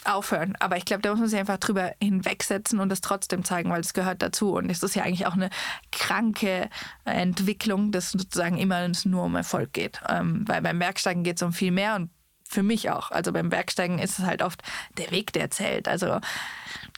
aufhören. 0.06 0.56
Aber 0.60 0.78
ich 0.78 0.86
glaube, 0.86 1.02
da 1.02 1.12
muss 1.12 1.20
man 1.20 1.30
sich 1.30 1.40
einfach 1.40 1.58
drüber 1.58 1.94
hinwegsetzen 2.02 2.80
und 2.80 2.90
das 2.90 3.02
trotzdem 3.02 3.44
zeigen, 3.44 3.70
weil 3.70 3.82
es 3.82 3.94
gehört 3.94 4.22
dazu. 4.22 4.54
Und 4.54 4.70
es 4.70 4.84
ist 4.84 4.96
ja 4.96 5.04
eigentlich 5.04 5.26
auch 5.26 5.34
eine 5.34 5.50
kranke 5.92 6.70
Entwicklung, 7.06 7.92
dass 7.92 8.12
sozusagen 8.12 8.58
immer 8.58 8.90
nur 9.06 9.24
um 9.24 9.36
Erfolg 9.36 9.74
geht. 9.74 10.02
Ähm, 10.10 10.44
weil 10.48 10.62
beim 10.62 10.80
Bergsteigen 10.80 11.24
geht 11.24 11.38
es 11.38 11.44
um 11.44 11.54
viel 11.54 11.72
mehr 11.72 11.96
und 11.96 12.10
für 12.44 12.64
mich 12.64 12.90
auch. 12.90 13.12
Also 13.12 13.32
beim 13.32 13.50
Bergsteigen 13.50 14.00
ist 14.00 14.20
es 14.20 14.26
halt 14.26 14.44
oft 14.44 14.62
der 14.98 15.10
Weg, 15.12 15.34
der 15.34 15.50
zählt. 15.50 15.88
Also 15.88 16.20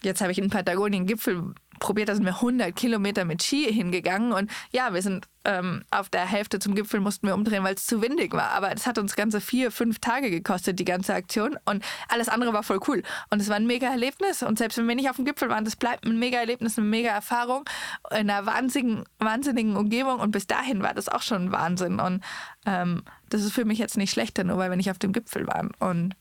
jetzt 0.03 0.21
habe 0.21 0.31
ich 0.31 0.37
in 0.37 0.49
Patagonien 0.49 1.05
Gipfel 1.05 1.53
probiert, 1.79 2.09
da 2.09 2.15
sind 2.15 2.25
wir 2.25 2.35
100 2.35 2.75
Kilometer 2.75 3.25
mit 3.25 3.43
Ski 3.43 3.71
hingegangen 3.71 4.31
und 4.31 4.51
ja, 4.71 4.93
wir 4.93 5.01
sind 5.01 5.27
ähm, 5.45 5.83
auf 5.91 6.09
der 6.09 6.25
Hälfte 6.25 6.59
zum 6.59 6.75
Gipfel 6.75 6.99
mussten 6.99 7.27
wir 7.27 7.35
umdrehen, 7.35 7.63
weil 7.63 7.75
es 7.75 7.85
zu 7.85 8.01
windig 8.01 8.33
war. 8.33 8.49
Aber 8.49 8.71
es 8.73 8.87
hat 8.87 8.97
uns 8.97 9.15
ganze 9.15 9.39
vier, 9.39 9.71
fünf 9.71 9.99
Tage 9.99 10.29
gekostet, 10.29 10.79
die 10.79 10.85
ganze 10.85 11.13
Aktion 11.13 11.57
und 11.65 11.83
alles 12.09 12.29
andere 12.29 12.53
war 12.53 12.63
voll 12.63 12.79
cool. 12.87 13.03
Und 13.29 13.41
es 13.41 13.49
war 13.49 13.55
ein 13.55 13.67
mega 13.67 13.87
Erlebnis 13.87 14.43
und 14.43 14.57
selbst 14.57 14.77
wenn 14.77 14.87
wir 14.87 14.95
nicht 14.95 15.09
auf 15.09 15.15
dem 15.17 15.25
Gipfel 15.25 15.49
waren, 15.49 15.65
das 15.65 15.75
bleibt 15.75 16.05
ein 16.05 16.19
mega 16.19 16.39
Erlebnis, 16.39 16.77
eine 16.77 16.87
mega 16.87 17.09
Erfahrung 17.09 17.65
in 18.11 18.29
einer 18.29 18.45
wahnsinnigen, 18.45 19.03
wahnsinnigen 19.19 19.77
Umgebung 19.77 20.19
und 20.19 20.31
bis 20.31 20.47
dahin 20.47 20.81
war 20.81 20.93
das 20.93 21.09
auch 21.09 21.21
schon 21.21 21.51
Wahnsinn 21.51 21.99
und 21.99 22.23
ähm, 22.65 23.03
das 23.29 23.43
ist 23.43 23.53
für 23.53 23.65
mich 23.65 23.77
jetzt 23.77 23.97
nicht 23.97 24.11
schlechter, 24.11 24.43
nur 24.43 24.57
weil 24.57 24.69
wir 24.69 24.77
nicht 24.77 24.91
auf 24.91 24.99
dem 24.99 25.13
Gipfel 25.13 25.47
waren 25.47 25.71
und 25.79 26.15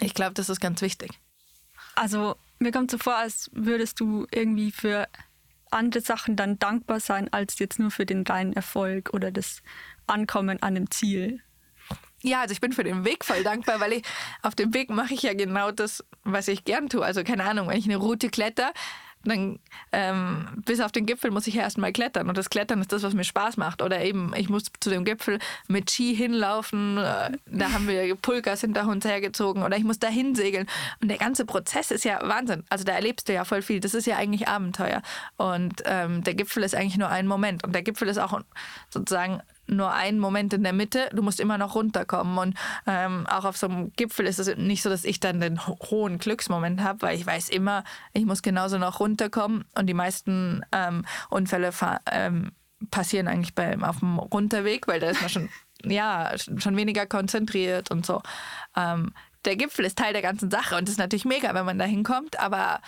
ich 0.00 0.14
glaube, 0.14 0.34
das 0.34 0.48
ist 0.48 0.60
ganz 0.60 0.80
wichtig. 0.80 1.20
Also 1.94 2.36
mir 2.62 2.72
kommt 2.72 2.90
so 2.90 2.98
vor, 2.98 3.16
als 3.16 3.50
würdest 3.52 4.00
du 4.00 4.26
irgendwie 4.30 4.70
für 4.70 5.08
andere 5.70 6.02
Sachen 6.02 6.36
dann 6.36 6.58
dankbar 6.58 7.00
sein, 7.00 7.32
als 7.32 7.58
jetzt 7.58 7.78
nur 7.78 7.90
für 7.90 8.06
den 8.06 8.26
reinen 8.26 8.52
Erfolg 8.52 9.10
oder 9.12 9.30
das 9.30 9.62
Ankommen 10.06 10.62
an 10.62 10.74
dem 10.74 10.90
Ziel. 10.90 11.40
Ja, 12.22 12.42
also 12.42 12.52
ich 12.52 12.60
bin 12.60 12.72
für 12.72 12.84
den 12.84 13.04
Weg 13.04 13.24
voll 13.24 13.42
dankbar, 13.42 13.80
weil 13.80 13.94
ich 13.94 14.02
auf 14.42 14.54
dem 14.54 14.72
Weg 14.74 14.90
mache 14.90 15.14
ich 15.14 15.22
ja 15.22 15.34
genau 15.34 15.72
das, 15.72 16.04
was 16.22 16.46
ich 16.48 16.64
gern 16.64 16.88
tue. 16.88 17.04
Also 17.04 17.24
keine 17.24 17.44
Ahnung, 17.44 17.68
wenn 17.68 17.78
ich 17.78 17.86
eine 17.86 17.96
Route 17.96 18.30
kletter, 18.30 18.72
dann 19.24 19.58
ähm, 19.92 20.48
bis 20.64 20.80
auf 20.80 20.92
den 20.92 21.06
Gipfel 21.06 21.30
muss 21.30 21.46
ich 21.46 21.54
ja 21.54 21.62
erstmal 21.62 21.92
klettern 21.92 22.28
und 22.28 22.36
das 22.36 22.50
Klettern 22.50 22.80
ist 22.80 22.92
das, 22.92 23.02
was 23.02 23.14
mir 23.14 23.24
Spaß 23.24 23.56
macht. 23.56 23.82
Oder 23.82 24.02
eben, 24.02 24.32
ich 24.36 24.48
muss 24.48 24.64
zu 24.80 24.90
dem 24.90 25.04
Gipfel 25.04 25.38
mit 25.68 25.90
Ski 25.90 26.14
hinlaufen, 26.14 26.98
äh, 26.98 27.30
da 27.46 27.72
haben 27.72 27.88
wir 27.88 28.14
Pulkas 28.16 28.60
hinter 28.60 28.86
uns 28.86 29.04
hergezogen 29.04 29.62
oder 29.62 29.76
ich 29.76 29.84
muss 29.84 29.98
da 29.98 30.08
hinsegeln. 30.08 30.66
Und 31.00 31.08
der 31.08 31.18
ganze 31.18 31.44
Prozess 31.44 31.90
ist 31.90 32.04
ja 32.04 32.20
Wahnsinn. 32.22 32.64
Also 32.68 32.84
da 32.84 32.92
erlebst 32.92 33.28
du 33.28 33.32
ja 33.32 33.44
voll 33.44 33.62
viel. 33.62 33.80
Das 33.80 33.94
ist 33.94 34.06
ja 34.06 34.16
eigentlich 34.16 34.48
Abenteuer. 34.48 35.02
Und 35.36 35.82
ähm, 35.84 36.22
der 36.24 36.34
Gipfel 36.34 36.62
ist 36.62 36.74
eigentlich 36.74 36.98
nur 36.98 37.08
ein 37.08 37.26
Moment. 37.26 37.64
Und 37.64 37.74
der 37.74 37.82
Gipfel 37.82 38.08
ist 38.08 38.18
auch 38.18 38.40
sozusagen 38.90 39.40
nur 39.72 39.92
einen 39.92 40.18
Moment 40.18 40.52
in 40.52 40.62
der 40.62 40.72
Mitte, 40.72 41.08
du 41.12 41.22
musst 41.22 41.40
immer 41.40 41.58
noch 41.58 41.74
runterkommen. 41.74 42.38
Und 42.38 42.58
ähm, 42.86 43.26
auch 43.26 43.44
auf 43.44 43.56
so 43.56 43.68
einem 43.68 43.92
Gipfel 43.92 44.26
ist 44.26 44.38
es 44.38 44.56
nicht 44.56 44.82
so, 44.82 44.90
dass 44.90 45.04
ich 45.04 45.20
dann 45.20 45.40
den 45.40 45.66
ho 45.66 45.78
hohen 45.90 46.18
Glücksmoment 46.18 46.82
habe, 46.82 47.02
weil 47.02 47.16
ich 47.16 47.26
weiß 47.26 47.48
immer, 47.48 47.84
ich 48.12 48.24
muss 48.24 48.42
genauso 48.42 48.78
noch 48.78 49.00
runterkommen. 49.00 49.64
Und 49.74 49.86
die 49.86 49.94
meisten 49.94 50.64
ähm, 50.72 51.04
Unfälle 51.30 51.70
ähm, 52.10 52.52
passieren 52.90 53.28
eigentlich 53.28 53.54
beim, 53.54 53.84
auf 53.84 54.00
dem 54.00 54.18
Runterweg, 54.18 54.88
weil 54.88 55.00
da 55.00 55.10
ist 55.10 55.20
man 55.20 55.30
schon, 55.30 55.48
ja, 55.84 56.32
schon 56.36 56.76
weniger 56.76 57.06
konzentriert 57.06 57.90
und 57.90 58.04
so. 58.06 58.22
Ähm, 58.76 59.12
der 59.44 59.56
Gipfel 59.56 59.84
ist 59.84 59.98
Teil 59.98 60.12
der 60.12 60.22
ganzen 60.22 60.50
Sache 60.50 60.76
und 60.76 60.88
ist 60.88 60.98
natürlich 60.98 61.24
mega, 61.24 61.54
wenn 61.54 61.66
man 61.66 61.78
da 61.78 61.84
hinkommt, 61.84 62.38
aber 62.38 62.80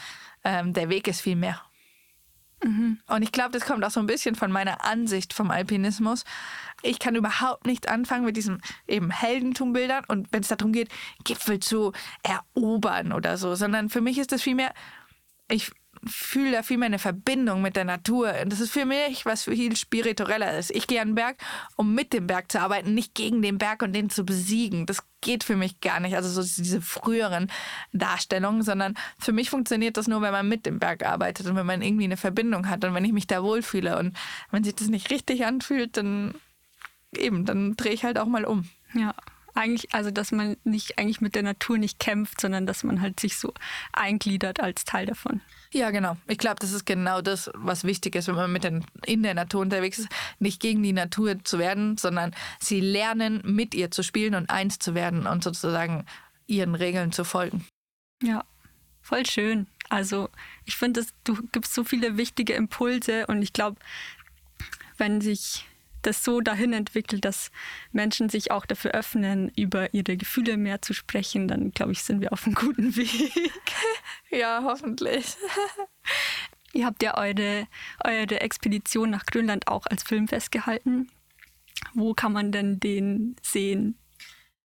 ähm, 0.44 0.72
der 0.72 0.88
Weg 0.88 1.08
ist 1.08 1.20
viel 1.20 1.36
mehr. 1.36 1.60
Und 3.06 3.22
ich 3.22 3.32
glaube, 3.32 3.50
das 3.50 3.66
kommt 3.66 3.84
auch 3.84 3.90
so 3.90 4.00
ein 4.00 4.06
bisschen 4.06 4.34
von 4.34 4.50
meiner 4.50 4.84
Ansicht 4.84 5.32
vom 5.32 5.50
Alpinismus. 5.50 6.24
Ich 6.82 6.98
kann 6.98 7.14
überhaupt 7.14 7.66
nicht 7.66 7.88
anfangen 7.88 8.24
mit 8.24 8.36
diesen 8.36 8.62
eben 8.88 9.10
Heldentumbildern 9.10 10.04
und 10.08 10.32
wenn 10.32 10.42
es 10.42 10.48
darum 10.48 10.72
geht, 10.72 10.88
Gipfel 11.24 11.60
zu 11.60 11.92
erobern 12.22 13.12
oder 13.12 13.36
so, 13.36 13.54
sondern 13.54 13.90
für 13.90 14.00
mich 14.00 14.18
ist 14.18 14.32
das 14.32 14.42
vielmehr, 14.42 14.72
ich 15.48 15.72
fühle 16.06 16.52
da 16.52 16.62
viel 16.62 16.78
mehr 16.78 16.86
eine 16.86 16.98
Verbindung 16.98 17.62
mit 17.62 17.76
der 17.76 17.84
Natur. 17.84 18.32
Und 18.42 18.52
das 18.52 18.60
ist 18.60 18.72
für 18.72 18.84
mich 18.84 19.26
was 19.26 19.44
viel 19.44 19.76
spiritueller 19.76 20.56
ist. 20.58 20.70
Ich 20.70 20.86
gehe 20.86 21.00
an 21.00 21.08
den 21.08 21.14
Berg, 21.14 21.36
um 21.76 21.94
mit 21.94 22.12
dem 22.12 22.26
Berg 22.26 22.50
zu 22.50 22.60
arbeiten, 22.60 22.94
nicht 22.94 23.14
gegen 23.14 23.42
den 23.42 23.58
Berg 23.58 23.82
und 23.82 23.92
den 23.92 24.10
zu 24.10 24.24
besiegen. 24.24 24.86
Das 24.86 25.02
geht 25.20 25.44
für 25.44 25.56
mich 25.56 25.80
gar 25.80 26.00
nicht. 26.00 26.16
Also 26.16 26.42
so 26.42 26.62
diese 26.62 26.80
früheren 26.80 27.50
Darstellungen, 27.92 28.62
sondern 28.62 28.94
für 29.18 29.32
mich 29.32 29.50
funktioniert 29.50 29.96
das 29.96 30.08
nur, 30.08 30.22
wenn 30.22 30.32
man 30.32 30.48
mit 30.48 30.66
dem 30.66 30.78
Berg 30.78 31.04
arbeitet 31.04 31.46
und 31.46 31.56
wenn 31.56 31.66
man 31.66 31.82
irgendwie 31.82 32.04
eine 32.04 32.16
Verbindung 32.16 32.68
hat 32.68 32.84
und 32.84 32.94
wenn 32.94 33.04
ich 33.04 33.12
mich 33.12 33.26
da 33.26 33.42
wohlfühle. 33.42 33.98
Und 33.98 34.16
wenn 34.50 34.64
sich 34.64 34.74
das 34.74 34.88
nicht 34.88 35.10
richtig 35.10 35.46
anfühlt, 35.46 35.96
dann 35.96 36.34
eben, 37.16 37.44
dann 37.44 37.76
drehe 37.76 37.92
ich 37.92 38.04
halt 38.04 38.18
auch 38.18 38.26
mal 38.26 38.44
um. 38.44 38.68
Ja, 38.94 39.14
eigentlich, 39.54 39.94
also 39.94 40.10
dass 40.10 40.32
man 40.32 40.56
nicht 40.64 40.98
eigentlich 40.98 41.20
mit 41.20 41.34
der 41.34 41.42
Natur 41.42 41.78
nicht 41.78 41.98
kämpft, 41.98 42.40
sondern 42.40 42.66
dass 42.66 42.84
man 42.84 43.00
halt 43.00 43.20
sich 43.20 43.38
so 43.38 43.52
eingliedert 43.92 44.60
als 44.60 44.84
Teil 44.84 45.06
davon. 45.06 45.40
Ja, 45.72 45.90
genau. 45.90 46.16
Ich 46.26 46.38
glaube, 46.38 46.56
das 46.60 46.72
ist 46.72 46.84
genau 46.84 47.20
das, 47.20 47.50
was 47.54 47.84
wichtig 47.84 48.14
ist, 48.14 48.28
wenn 48.28 48.34
man 48.34 48.52
mit 48.52 48.64
den, 48.64 48.84
in 49.04 49.22
der 49.22 49.34
Natur 49.34 49.60
unterwegs 49.60 49.98
ist, 49.98 50.08
nicht 50.38 50.60
gegen 50.60 50.82
die 50.82 50.92
Natur 50.92 51.42
zu 51.44 51.58
werden, 51.58 51.96
sondern 51.96 52.34
sie 52.60 52.80
lernen, 52.80 53.42
mit 53.44 53.74
ihr 53.74 53.90
zu 53.90 54.02
spielen 54.02 54.34
und 54.34 54.50
eins 54.50 54.78
zu 54.78 54.94
werden 54.94 55.26
und 55.26 55.42
sozusagen 55.42 56.04
ihren 56.46 56.74
Regeln 56.74 57.12
zu 57.12 57.24
folgen. 57.24 57.64
Ja, 58.22 58.44
voll 59.02 59.26
schön. 59.26 59.66
Also 59.88 60.30
ich 60.64 60.76
finde, 60.76 61.04
du 61.24 61.36
gibst 61.52 61.74
so 61.74 61.84
viele 61.84 62.16
wichtige 62.16 62.54
Impulse 62.54 63.26
und 63.26 63.42
ich 63.42 63.52
glaube, 63.52 63.76
wenn 64.96 65.20
sich 65.20 65.66
das 66.06 66.24
so 66.24 66.40
dahin 66.40 66.72
entwickelt, 66.72 67.24
dass 67.24 67.50
Menschen 67.92 68.28
sich 68.28 68.50
auch 68.50 68.66
dafür 68.66 68.92
öffnen, 68.92 69.50
über 69.56 69.92
ihre 69.94 70.16
Gefühle 70.16 70.56
mehr 70.56 70.82
zu 70.82 70.92
sprechen, 70.94 71.48
dann 71.48 71.72
glaube 71.72 71.92
ich, 71.92 72.02
sind 72.02 72.20
wir 72.20 72.32
auf 72.32 72.46
einem 72.46 72.54
guten 72.54 72.96
Weg. 72.96 73.52
ja, 74.30 74.62
hoffentlich. 74.64 75.36
Ihr 76.72 76.86
habt 76.86 77.02
ja 77.02 77.16
eure, 77.16 77.68
eure 78.02 78.40
Expedition 78.40 79.10
nach 79.10 79.26
Grönland 79.26 79.68
auch 79.68 79.86
als 79.86 80.02
Film 80.02 80.26
festgehalten. 80.26 81.08
Wo 81.92 82.14
kann 82.14 82.32
man 82.32 82.50
denn 82.50 82.80
den 82.80 83.36
sehen? 83.42 83.96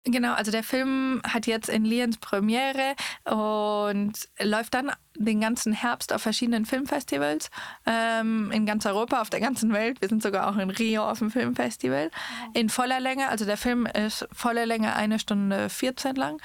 Genau, 0.07 0.33
also 0.33 0.51
der 0.51 0.61
Film 0.61 1.19
hat 1.27 1.47
jetzt 1.47 1.67
in 1.67 1.83
Lienz 1.83 2.17
Premiere 2.17 2.93
und 3.23 4.13
läuft 4.39 4.75
dann 4.75 4.91
den 5.15 5.41
ganzen 5.41 5.73
Herbst 5.73 6.13
auf 6.13 6.21
verschiedenen 6.21 6.67
Filmfestivals 6.67 7.49
ähm, 7.87 8.51
in 8.51 8.67
ganz 8.67 8.85
Europa, 8.85 9.19
auf 9.19 9.31
der 9.31 9.39
ganzen 9.39 9.73
Welt. 9.73 10.01
Wir 10.01 10.09
sind 10.09 10.21
sogar 10.21 10.47
auch 10.47 10.57
in 10.57 10.69
Rio 10.69 11.09
auf 11.09 11.17
dem 11.17 11.31
Filmfestival 11.31 12.11
in 12.53 12.69
voller 12.69 12.99
Länge. 12.99 13.29
Also 13.29 13.45
der 13.45 13.57
Film 13.57 13.87
ist 13.87 14.27
voller 14.31 14.67
Länge 14.67 14.95
eine 14.95 15.17
Stunde 15.17 15.69
14 15.69 16.15
lang 16.15 16.39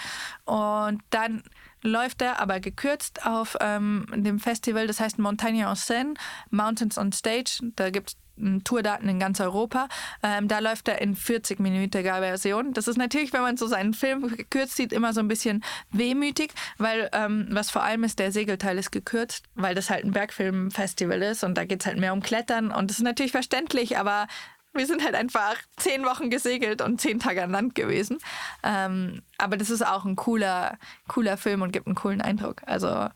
und 0.46 1.02
dann 1.10 1.42
läuft 1.82 2.22
er 2.22 2.40
aber 2.40 2.60
gekürzt 2.60 3.26
auf 3.26 3.58
ähm, 3.60 4.06
dem 4.14 4.38
Festival, 4.38 4.86
das 4.86 5.00
heißt 5.00 5.18
Montagne 5.18 5.66
en 5.66 5.76
Seine, 5.76 6.14
Mountains 6.50 6.96
on 6.96 7.12
Stage. 7.12 7.60
Da 7.76 7.90
gibt 7.90 8.10
es 8.10 8.16
Tourdaten 8.64 9.08
in 9.08 9.18
ganz 9.18 9.40
Europa. 9.40 9.88
Ähm, 10.22 10.48
da 10.48 10.58
läuft 10.58 10.88
er 10.88 11.00
in 11.00 11.16
40-minütiger 11.16 12.18
Version. 12.20 12.72
Das 12.72 12.88
ist 12.88 12.96
natürlich, 12.96 13.32
wenn 13.32 13.42
man 13.42 13.56
so 13.56 13.66
seinen 13.66 13.94
Film 13.94 14.36
gekürzt 14.36 14.76
sieht, 14.76 14.92
immer 14.92 15.12
so 15.12 15.20
ein 15.20 15.28
bisschen 15.28 15.64
wehmütig, 15.90 16.52
weil 16.78 17.08
ähm, 17.12 17.48
was 17.50 17.70
vor 17.70 17.82
allem 17.82 18.04
ist, 18.04 18.18
der 18.18 18.32
Segelteil 18.32 18.78
ist 18.78 18.90
gekürzt, 18.90 19.44
weil 19.54 19.74
das 19.74 19.90
halt 19.90 20.04
ein 20.04 20.12
Bergfilmfestival 20.12 21.22
ist 21.22 21.44
und 21.44 21.54
da 21.56 21.64
geht 21.64 21.80
es 21.80 21.86
halt 21.86 21.98
mehr 21.98 22.12
um 22.12 22.22
Klettern 22.22 22.70
und 22.70 22.90
das 22.90 22.98
ist 22.98 23.04
natürlich 23.04 23.32
verständlich, 23.32 23.98
aber 23.98 24.26
wir 24.72 24.86
sind 24.86 25.04
halt 25.04 25.14
einfach 25.14 25.56
zehn 25.76 26.04
Wochen 26.04 26.30
gesegelt 26.30 26.80
und 26.80 27.00
zehn 27.00 27.18
Tage 27.18 27.42
an 27.42 27.50
Land 27.50 27.74
gewesen. 27.74 28.18
Ähm, 28.62 29.22
aber 29.36 29.56
das 29.56 29.70
ist 29.70 29.84
auch 29.84 30.04
ein 30.04 30.16
cooler, 30.16 30.78
cooler 31.08 31.36
Film 31.36 31.62
und 31.62 31.72
gibt 31.72 31.86
einen 31.86 31.96
coolen 31.96 32.20
Eindruck. 32.20 32.62
Also 32.66 33.08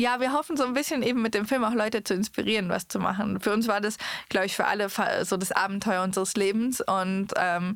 ja, 0.00 0.18
wir 0.18 0.32
hoffen 0.32 0.56
so 0.56 0.64
ein 0.64 0.72
bisschen 0.72 1.02
eben 1.02 1.20
mit 1.20 1.34
dem 1.34 1.46
Film 1.46 1.62
auch 1.62 1.74
Leute 1.74 2.02
zu 2.02 2.14
inspirieren, 2.14 2.70
was 2.70 2.88
zu 2.88 2.98
machen. 2.98 3.38
Für 3.38 3.52
uns 3.52 3.68
war 3.68 3.82
das, 3.82 3.98
glaube 4.30 4.46
ich, 4.46 4.56
für 4.56 4.66
alle 4.66 4.88
so 4.88 5.36
das 5.36 5.52
Abenteuer 5.52 6.02
unseres 6.02 6.34
Lebens. 6.34 6.80
Und 6.80 7.28
ähm, 7.36 7.74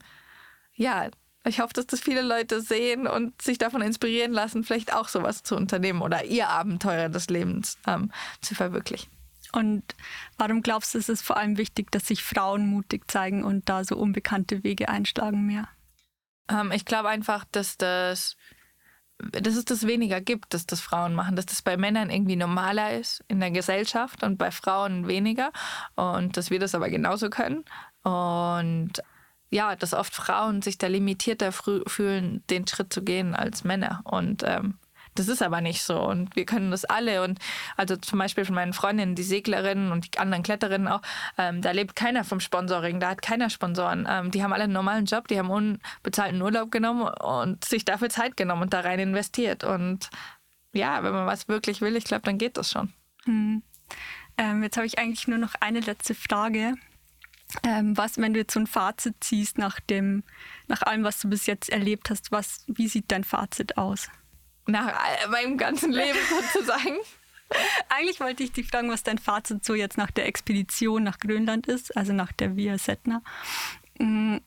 ja, 0.74 1.08
ich 1.44 1.60
hoffe, 1.60 1.74
dass 1.74 1.86
das 1.86 2.00
viele 2.00 2.22
Leute 2.22 2.62
sehen 2.62 3.06
und 3.06 3.42
sich 3.42 3.58
davon 3.58 3.82
inspirieren 3.82 4.32
lassen, 4.32 4.64
vielleicht 4.64 4.94
auch 4.94 5.08
sowas 5.08 5.42
zu 5.42 5.54
unternehmen 5.54 6.00
oder 6.00 6.24
ihr 6.24 6.48
Abenteuer 6.48 7.10
des 7.10 7.28
Lebens 7.28 7.76
ähm, 7.86 8.10
zu 8.40 8.54
verwirklichen. 8.54 9.10
Und 9.52 9.84
warum 10.38 10.62
glaubst 10.62 10.94
du, 10.94 10.98
ist 10.98 11.10
es 11.10 11.20
vor 11.20 11.36
allem 11.36 11.58
wichtig, 11.58 11.92
dass 11.92 12.06
sich 12.06 12.24
Frauen 12.24 12.66
mutig 12.66 13.08
zeigen 13.10 13.44
und 13.44 13.68
da 13.68 13.84
so 13.84 13.96
unbekannte 13.96 14.64
Wege 14.64 14.88
einschlagen 14.88 15.44
mehr? 15.44 15.68
Ähm, 16.48 16.72
ich 16.72 16.86
glaube 16.86 17.10
einfach, 17.10 17.44
dass 17.52 17.76
das 17.76 18.36
dass 19.18 19.56
es 19.56 19.64
das 19.64 19.86
weniger 19.86 20.20
gibt, 20.20 20.54
dass 20.54 20.66
das 20.66 20.80
Frauen 20.80 21.14
machen, 21.14 21.36
dass 21.36 21.46
das 21.46 21.62
bei 21.62 21.76
Männern 21.76 22.10
irgendwie 22.10 22.36
normaler 22.36 22.98
ist 22.98 23.24
in 23.28 23.40
der 23.40 23.50
Gesellschaft 23.50 24.22
und 24.22 24.38
bei 24.38 24.50
Frauen 24.50 25.06
weniger 25.06 25.52
und 25.94 26.36
dass 26.36 26.50
wir 26.50 26.58
das 26.58 26.74
aber 26.74 26.88
genauso 26.90 27.30
können. 27.30 27.64
Und 28.02 29.02
ja, 29.50 29.76
dass 29.76 29.94
oft 29.94 30.14
Frauen 30.14 30.62
sich 30.62 30.78
da 30.78 30.88
limitierter 30.88 31.52
fühlen, 31.52 32.42
den 32.50 32.66
Schritt 32.66 32.92
zu 32.92 33.02
gehen 33.02 33.34
als 33.34 33.62
Männer. 33.62 34.00
Und 34.04 34.42
ähm, 34.44 34.78
das 35.14 35.28
ist 35.28 35.42
aber 35.42 35.60
nicht 35.60 35.82
so 35.82 36.00
und 36.00 36.34
wir 36.36 36.44
können 36.44 36.70
das 36.70 36.84
alle. 36.84 37.22
Und 37.22 37.38
also 37.76 37.96
zum 37.96 38.18
Beispiel 38.18 38.44
von 38.44 38.54
meinen 38.54 38.72
Freundinnen, 38.72 39.14
die 39.14 39.22
Seglerinnen 39.22 39.92
und 39.92 40.14
die 40.14 40.18
anderen 40.18 40.42
Kletterinnen 40.42 40.88
auch, 40.88 41.02
ähm, 41.38 41.62
da 41.62 41.70
lebt 41.70 41.96
keiner 41.96 42.24
vom 42.24 42.40
Sponsoring, 42.40 43.00
da 43.00 43.10
hat 43.10 43.22
keiner 43.22 43.50
Sponsoren. 43.50 44.06
Ähm, 44.08 44.30
die 44.30 44.42
haben 44.42 44.52
alle 44.52 44.64
einen 44.64 44.72
normalen 44.72 45.06
Job, 45.06 45.28
die 45.28 45.38
haben 45.38 45.50
unbezahlten 45.50 46.42
Urlaub 46.42 46.70
genommen 46.70 47.08
und 47.08 47.64
sich 47.64 47.84
dafür 47.84 48.08
Zeit 48.08 48.36
genommen 48.36 48.62
und 48.62 48.72
da 48.72 48.80
rein 48.80 48.98
investiert. 48.98 49.64
Und 49.64 50.10
ja, 50.72 51.02
wenn 51.02 51.12
man 51.12 51.26
was 51.26 51.48
wirklich 51.48 51.80
will, 51.80 51.96
ich 51.96 52.04
glaube, 52.04 52.22
dann 52.22 52.38
geht 52.38 52.56
das 52.56 52.70
schon. 52.70 52.92
Hm. 53.24 53.62
Ähm, 54.36 54.62
jetzt 54.62 54.76
habe 54.76 54.86
ich 54.86 54.98
eigentlich 54.98 55.28
nur 55.28 55.38
noch 55.38 55.54
eine 55.60 55.80
letzte 55.80 56.14
Frage. 56.14 56.74
Ähm, 57.62 57.96
was, 57.96 58.18
wenn 58.18 58.34
du 58.34 58.40
jetzt 58.40 58.54
so 58.54 58.60
ein 58.60 58.66
Fazit 58.66 59.14
ziehst 59.20 59.58
nach 59.58 59.78
dem, 59.78 60.24
nach 60.66 60.82
allem, 60.82 61.04
was 61.04 61.20
du 61.20 61.28
bis 61.28 61.46
jetzt 61.46 61.70
erlebt 61.70 62.10
hast, 62.10 62.32
was, 62.32 62.64
wie 62.66 62.88
sieht 62.88 63.12
dein 63.12 63.22
Fazit 63.22 63.78
aus? 63.78 64.08
Nach 64.66 64.94
meinem 65.30 65.56
ganzen 65.56 65.92
Leben 65.92 66.18
sozusagen. 66.52 66.96
Eigentlich 67.88 68.20
wollte 68.20 68.42
ich 68.42 68.52
dich 68.52 68.66
fragen, 68.66 68.90
was 68.90 69.02
dein 69.02 69.18
Fazit 69.18 69.64
so 69.64 69.74
jetzt 69.74 69.98
nach 69.98 70.10
der 70.10 70.26
Expedition 70.26 71.02
nach 71.02 71.18
Grönland 71.18 71.66
ist, 71.66 71.96
also 71.96 72.12
nach 72.12 72.32
der 72.32 72.56
Via 72.56 72.78
Setna. 72.78 73.22
Mm, 73.98 74.38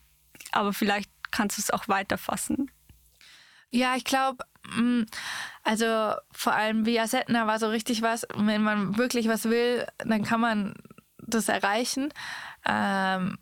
aber 0.52 0.74
vielleicht 0.74 1.10
kannst 1.32 1.58
du 1.58 1.62
es 1.62 1.72
auch 1.72 1.88
weiterfassen. 1.88 2.72
Ja, 3.70 3.96
ich 3.96 4.04
glaube, 4.04 4.46
mm, 4.76 5.04
also 5.64 6.16
vor 6.32 6.54
allem 6.54 6.86
Via 6.86 7.08
Setna 7.08 7.48
war 7.48 7.60
so 7.60 7.70
richtig 7.70 8.02
was, 8.02 8.28
wenn 8.34 8.64
man 8.64 8.98
wirklich 8.98 9.28
was 9.28 9.46
will, 9.46 9.86
dann 10.00 10.24
kann 10.24 10.42
man 10.42 10.74
das 11.18 11.50
erreichen. 11.50 12.14
Ähm, 12.66 13.38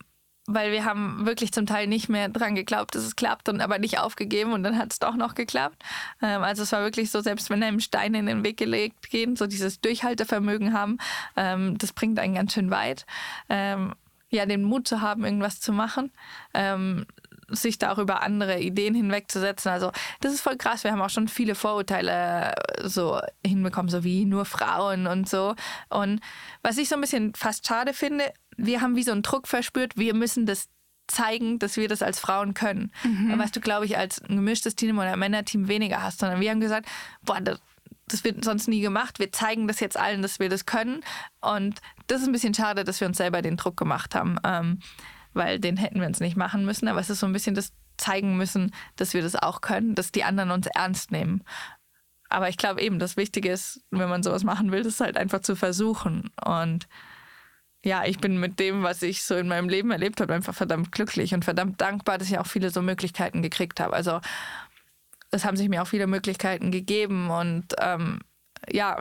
weil 0.48 0.72
wir 0.72 0.86
haben 0.86 1.26
wirklich 1.26 1.52
zum 1.52 1.66
Teil 1.66 1.88
nicht 1.88 2.08
mehr 2.10 2.30
dran 2.30 2.56
geglaubt, 2.56 2.96
dass 2.96 3.04
es 3.04 3.16
klappt 3.16 3.50
und 3.50 3.62
aber 3.62 3.80
nicht 3.80 4.00
aufgegeben 4.00 4.54
und 4.54 4.64
dann 4.64 4.78
hat 4.78 4.93
es 4.93 5.00
doch 5.00 5.16
noch 5.16 5.36
geklappt. 5.36 5.84
Ähm, 6.22 6.43
also 6.43 6.64
es 6.64 6.72
war 6.72 6.82
wirklich 6.82 7.12
so, 7.12 7.22
selbst 7.22 7.50
wenn 7.50 7.64
einem 7.64 7.80
Steine 7.80 8.20
in 8.20 8.28
den 8.28 8.43
Weg 8.43 8.58
gelegt 8.58 9.10
gehen, 9.10 9.36
so 9.36 9.48
dieses 9.48 9.82
Durchhaltevermögen 9.82 10.74
haben, 10.74 10.98
ähm, 11.36 11.78
das 11.78 11.93
bringt 11.93 12.20
einen 12.20 12.36
ganz 12.36 12.54
schön 12.54 12.70
weit. 12.70 13.06
Ähm, 13.50 13.93
ja, 14.30 14.46
den 14.46 14.64
Mut 14.64 14.88
zu 14.88 15.02
haben, 15.02 15.24
irgendwas 15.24 15.60
zu 15.62 15.72
machen, 15.72 16.12
ähm, 16.54 17.06
sich 17.50 17.78
da 17.78 17.91
auch 17.91 18.00
über 18.00 18.22
andere 18.24 18.60
Ideen 18.60 18.96
hinwegzusetzen. 18.96 19.72
Also 19.72 19.91
das 20.22 20.34
ist 20.34 20.41
voll 20.41 20.58
krass. 20.58 20.84
Wir 20.84 20.91
haben 20.91 21.02
auch 21.02 21.10
schon 21.10 21.28
viele 21.28 21.56
Vorurteile 21.56 22.54
äh, 22.54 22.88
so 22.88 23.20
hinbekommen, 23.46 23.89
so 23.89 24.04
wie 24.04 24.26
nur 24.26 24.46
Frauen 24.46 25.08
und 25.08 25.30
so. 25.30 25.56
Und 25.89 26.22
was 26.62 26.78
ich 26.78 26.89
so 26.89 26.96
ein 26.96 27.02
bisschen 27.02 27.34
fast 27.36 27.68
schade 27.68 27.93
finde, 27.93 28.32
wir 28.58 28.82
haben 28.82 28.95
wie 28.95 29.03
so 29.03 29.12
einen 29.12 29.22
Druck 29.22 29.47
verspürt, 29.47 29.97
wir 29.97 30.14
müssen 30.14 30.45
das 30.45 30.70
zeigen, 31.08 31.60
dass 31.60 31.78
wir 31.78 31.88
das 31.88 32.01
als 32.01 32.20
Frauen 32.20 32.53
können. 32.53 32.91
Mhm. 33.03 33.38
Was 33.38 33.51
du, 33.51 33.60
glaube 33.60 33.86
ich, 33.86 33.97
als 33.97 34.22
ein 34.22 34.36
gemischtes 34.36 34.76
Team 34.76 34.97
oder 34.97 35.14
ein 35.14 35.20
Männerteam 35.20 35.68
weniger 35.68 36.01
hast, 36.01 36.20
sondern 36.20 36.39
wir 36.39 36.49
haben 36.49 36.60
gesagt, 36.60 36.88
boah, 37.24 37.39
das, 37.41 37.60
das 38.08 38.24
wird 38.24 38.43
sonst 38.43 38.68
nie 38.68 38.82
gemacht. 38.82 39.20
Wir 39.20 39.32
zeigen 39.32 39.68
das 39.68 39.80
jetzt 39.80 39.97
allen, 39.97 40.22
dass 40.22 40.39
wir 40.39 40.49
das 40.49 40.66
können. 40.66 41.01
Und 41.41 41.80
das 42.08 42.22
ist 42.22 42.28
ein 42.28 42.34
bisschen 42.34 42.53
schade, 42.53 42.84
dass 42.84 42.99
wir 43.01 43.08
uns 43.08 43.18
selber 43.18 43.41
den 43.41 43.58
Druck 43.58 43.78
gemacht 43.78 44.16
haben, 44.16 44.38
ähm, 44.43 44.80
weil 45.34 45.60
den 45.60 45.78
hätten 45.78 45.99
wir 45.99 46.08
uns 46.08 46.20
nicht 46.20 46.38
machen 46.38 46.66
müssen. 46.66 46.88
Aber 46.88 46.99
es 46.99 47.10
ist 47.10 47.20
so 47.20 47.28
ein 47.28 47.34
bisschen 47.34 47.56
das 47.56 47.74
zeigen 47.97 48.38
müssen, 48.38 48.72
dass 48.95 49.14
wir 49.14 49.22
das 49.22 49.36
auch 49.36 49.62
können, 49.62 49.95
dass 49.95 50.12
die 50.12 50.24
anderen 50.24 50.51
uns 50.51 50.68
ernst 50.68 51.12
nehmen. 51.12 51.43
Aber 52.30 52.49
ich 52.49 52.58
glaube 52.58 52.82
eben, 52.82 52.99
das 52.99 53.18
Wichtige 53.18 53.51
ist, 53.51 53.82
wenn 53.91 54.10
man 54.10 54.24
sowas 54.24 54.43
machen 54.43 54.72
will, 54.72 54.84
das 54.84 54.99
halt 54.99 55.18
einfach 55.18 55.41
zu 55.41 55.56
versuchen. 55.56 56.32
Und 56.43 56.88
ja, 57.86 58.04
ich 58.04 58.18
bin 58.18 58.40
mit 58.40 58.60
dem, 58.60 58.82
was 58.82 59.04
ich 59.04 59.24
so 59.24 59.36
in 59.36 59.48
meinem 59.48 59.70
Leben 59.70 59.92
erlebt 59.92 60.20
habe, 60.20 60.34
einfach 60.34 60.56
verdammt 60.56 60.92
glücklich 60.92 61.34
und 61.36 61.46
verdammt 61.46 61.80
dankbar, 61.80 62.18
dass 62.18 62.30
ich 62.30 62.40
auch 62.40 62.48
viele 62.48 62.72
so 62.72 62.82
Möglichkeiten 62.82 63.44
gekriegt 63.44 63.80
habe. 63.80 63.94
Also 63.94 64.20
es 65.30 65.46
haben 65.46 65.56
sich 65.56 65.70
mir 65.70 65.84
auch 65.84 65.88
viele 65.88 66.08
Möglichkeiten 66.08 66.72
gegeben 66.72 67.30
und 67.30 67.66
ähm, 67.80 68.20
ja, 68.72 69.00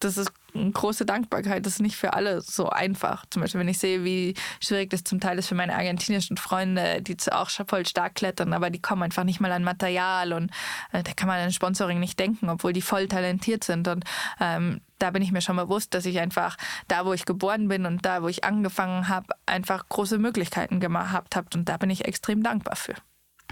das 0.00 0.18
ist 0.18 0.30
große 0.52 1.06
Dankbarkeit. 1.06 1.64
Das 1.64 1.74
ist 1.74 1.80
nicht 1.80 1.96
für 1.96 2.12
alle 2.12 2.40
so 2.42 2.68
einfach. 2.68 3.24
Zum 3.30 3.42
Beispiel, 3.42 3.60
wenn 3.60 3.68
ich 3.68 3.78
sehe, 3.78 4.04
wie 4.04 4.34
schwierig 4.60 4.90
das 4.90 5.04
zum 5.04 5.20
Teil 5.20 5.38
ist 5.38 5.48
für 5.48 5.54
meine 5.54 5.74
argentinischen 5.74 6.36
Freunde, 6.36 7.02
die 7.02 7.16
auch 7.32 7.50
voll 7.50 7.86
stark 7.86 8.14
klettern, 8.14 8.52
aber 8.52 8.70
die 8.70 8.80
kommen 8.80 9.02
einfach 9.02 9.24
nicht 9.24 9.40
mal 9.40 9.52
an 9.52 9.64
Material 9.64 10.32
und 10.34 10.50
äh, 10.92 11.02
da 11.02 11.12
kann 11.14 11.28
man 11.28 11.40
an 11.40 11.52
Sponsoring 11.52 11.98
nicht 11.98 12.18
denken, 12.18 12.50
obwohl 12.50 12.72
die 12.72 12.82
voll 12.82 13.08
talentiert 13.08 13.64
sind. 13.64 13.88
Und 13.88 14.04
ähm, 14.38 14.80
da 14.98 15.10
bin 15.10 15.22
ich 15.22 15.32
mir 15.32 15.40
schon 15.40 15.56
bewusst, 15.56 15.94
dass 15.94 16.06
ich 16.06 16.18
einfach 16.20 16.56
da, 16.88 17.04
wo 17.04 17.12
ich 17.12 17.24
geboren 17.24 17.68
bin 17.68 17.86
und 17.86 18.04
da, 18.04 18.22
wo 18.22 18.28
ich 18.28 18.44
angefangen 18.44 19.08
habe, 19.08 19.34
einfach 19.46 19.88
große 19.88 20.18
Möglichkeiten 20.18 20.80
gehabt 20.80 21.36
habe. 21.36 21.48
Und 21.54 21.68
da 21.68 21.76
bin 21.76 21.90
ich 21.90 22.04
extrem 22.04 22.42
dankbar 22.42 22.76
für. 22.76 22.94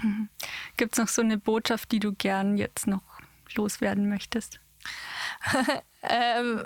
Mhm. 0.01 0.29
Gibt 0.77 0.93
es 0.93 0.99
noch 0.99 1.07
so 1.07 1.21
eine 1.21 1.37
Botschaft, 1.37 1.91
die 1.91 1.99
du 1.99 2.13
gern 2.13 2.57
jetzt 2.57 2.87
noch 2.87 3.03
loswerden 3.55 4.09
möchtest? 4.09 4.59
ähm, 6.03 6.63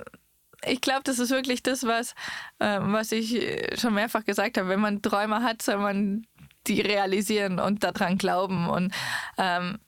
ich 0.65 0.81
glaube, 0.81 1.01
das 1.03 1.19
ist 1.19 1.31
wirklich 1.31 1.63
das, 1.63 1.83
was, 1.83 2.13
äh, 2.59 2.79
was 2.81 3.11
ich 3.11 3.79
schon 3.79 3.93
mehrfach 3.93 4.25
gesagt 4.25 4.57
habe. 4.57 4.69
Wenn 4.69 4.79
man 4.79 5.01
Träume 5.01 5.43
hat, 5.43 5.61
soll 5.61 5.77
man 5.77 6.25
die 6.67 6.81
realisieren 6.81 7.59
und 7.59 7.83
daran 7.83 8.17
glauben. 8.17 8.69
Und 8.69 8.93
ähm, 9.37 9.79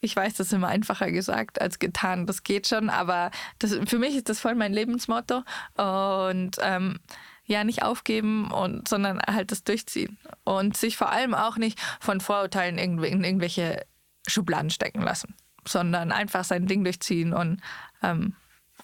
ich 0.00 0.14
weiß, 0.14 0.34
das 0.34 0.48
ist 0.48 0.52
immer 0.52 0.68
einfacher 0.68 1.10
gesagt 1.10 1.60
als 1.60 1.78
getan. 1.78 2.26
Das 2.26 2.42
geht 2.42 2.68
schon, 2.68 2.90
aber 2.90 3.30
das, 3.58 3.78
für 3.86 3.98
mich 3.98 4.16
ist 4.16 4.28
das 4.28 4.40
voll 4.40 4.54
mein 4.54 4.72
Lebensmotto. 4.72 5.42
Und 5.76 6.56
ähm, 6.60 6.98
ja, 7.44 7.64
nicht 7.64 7.82
aufgeben 7.82 8.50
und 8.50 8.88
sondern 8.88 9.20
halt 9.20 9.50
das 9.50 9.64
durchziehen. 9.64 10.18
Und 10.44 10.76
sich 10.76 10.96
vor 10.96 11.10
allem 11.10 11.34
auch 11.34 11.56
nicht 11.56 11.80
von 12.00 12.20
Vorurteilen 12.20 12.78
in 12.78 13.02
irgendwelche 13.02 13.84
Schubladen 14.26 14.70
stecken 14.70 15.02
lassen, 15.02 15.34
sondern 15.66 16.12
einfach 16.12 16.44
sein 16.44 16.66
Ding 16.66 16.84
durchziehen 16.84 17.32
und 17.32 17.60
ähm, 18.02 18.34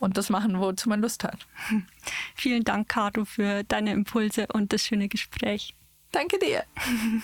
und 0.00 0.16
das 0.16 0.28
machen, 0.28 0.58
wozu 0.58 0.88
man 0.88 1.00
Lust 1.00 1.22
hat. 1.22 1.46
Vielen 2.34 2.64
Dank, 2.64 2.88
Caro, 2.88 3.24
für 3.24 3.62
deine 3.62 3.92
Impulse 3.92 4.48
und 4.52 4.72
das 4.72 4.82
schöne 4.82 5.08
Gespräch. 5.08 5.74
Danke 6.10 6.38
dir. 6.38 6.64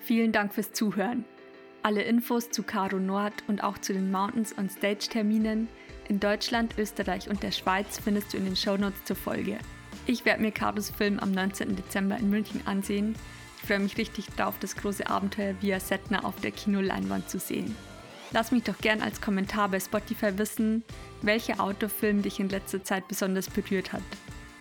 Vielen 0.00 0.32
Dank 0.32 0.54
fürs 0.54 0.72
Zuhören. 0.72 1.24
Alle 1.86 2.02
Infos 2.02 2.50
zu 2.50 2.64
Caro 2.64 2.98
Nord 2.98 3.44
und 3.46 3.62
auch 3.62 3.78
zu 3.78 3.92
den 3.92 4.10
Mountains 4.10 4.58
on 4.58 4.68
Stage 4.68 5.06
Terminen 5.08 5.68
in 6.08 6.18
Deutschland, 6.18 6.76
Österreich 6.78 7.30
und 7.30 7.44
der 7.44 7.52
Schweiz 7.52 8.00
findest 8.02 8.32
du 8.32 8.38
in 8.38 8.44
den 8.44 8.56
Shownotes 8.56 9.04
zur 9.04 9.14
Folge. 9.14 9.58
Ich 10.04 10.24
werde 10.24 10.42
mir 10.42 10.50
Caros 10.50 10.90
Film 10.90 11.20
am 11.20 11.30
19. 11.30 11.76
Dezember 11.76 12.16
in 12.16 12.28
München 12.28 12.60
ansehen. 12.66 13.14
Ich 13.58 13.68
freue 13.68 13.78
mich 13.78 13.96
richtig 13.98 14.26
drauf, 14.30 14.56
das 14.58 14.74
große 14.74 15.08
Abenteuer 15.08 15.54
via 15.60 15.78
Setner 15.78 16.24
auf 16.24 16.40
der 16.40 16.50
Kinoleinwand 16.50 17.30
zu 17.30 17.38
sehen. 17.38 17.76
Lass 18.32 18.50
mich 18.50 18.64
doch 18.64 18.78
gern 18.78 19.00
als 19.00 19.20
Kommentar 19.20 19.68
bei 19.68 19.78
Spotify 19.78 20.36
wissen, 20.38 20.82
welcher 21.22 21.60
Autofilm 21.60 22.20
dich 22.20 22.40
in 22.40 22.48
letzter 22.48 22.82
Zeit 22.82 23.06
besonders 23.06 23.48
berührt 23.48 23.92
hat. 23.92 24.02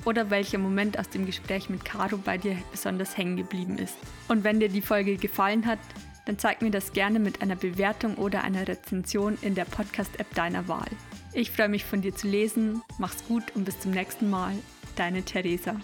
Oder 0.06 0.30
welcher 0.30 0.60
Moment 0.60 1.00
aus 1.00 1.10
dem 1.10 1.26
Gespräch 1.26 1.72
mit 1.72 1.86
Caro 1.86 2.18
bei 2.18 2.38
dir 2.38 2.56
besonders 2.70 3.18
hängen 3.18 3.36
geblieben 3.36 3.80
ist. 3.80 3.98
Und 4.28 4.44
wenn 4.44 4.60
dir 4.60 4.70
die 4.70 4.84
Folge 4.84 5.18
gefallen 5.18 5.66
hat, 5.66 5.80
dann 6.26 6.40
zeig 6.40 6.62
mir 6.62 6.72
das 6.72 6.94
gerne 6.94 7.20
mit 7.20 7.42
einer 7.42 7.56
Bewertung 7.56 8.16
oder 8.16 8.44
einer 8.44 8.68
Rezension 8.68 9.38
in 9.42 9.56
der 9.56 9.66
Podcast-App 9.66 10.34
deiner 10.36 10.68
Wahl. 10.68 10.90
Ich 11.34 11.52
freue 11.52 11.70
mich 11.70 11.86
von 11.86 12.02
dir 12.02 12.16
zu 12.16 12.28
lesen, 12.28 12.82
mach's 12.98 13.26
gut 13.28 13.44
und 13.56 13.66
bis 13.66 13.80
zum 13.80 13.92
nächsten 13.92 14.30
Mal. 14.30 14.54
Deine 14.96 15.24
Theresa. 15.24 15.76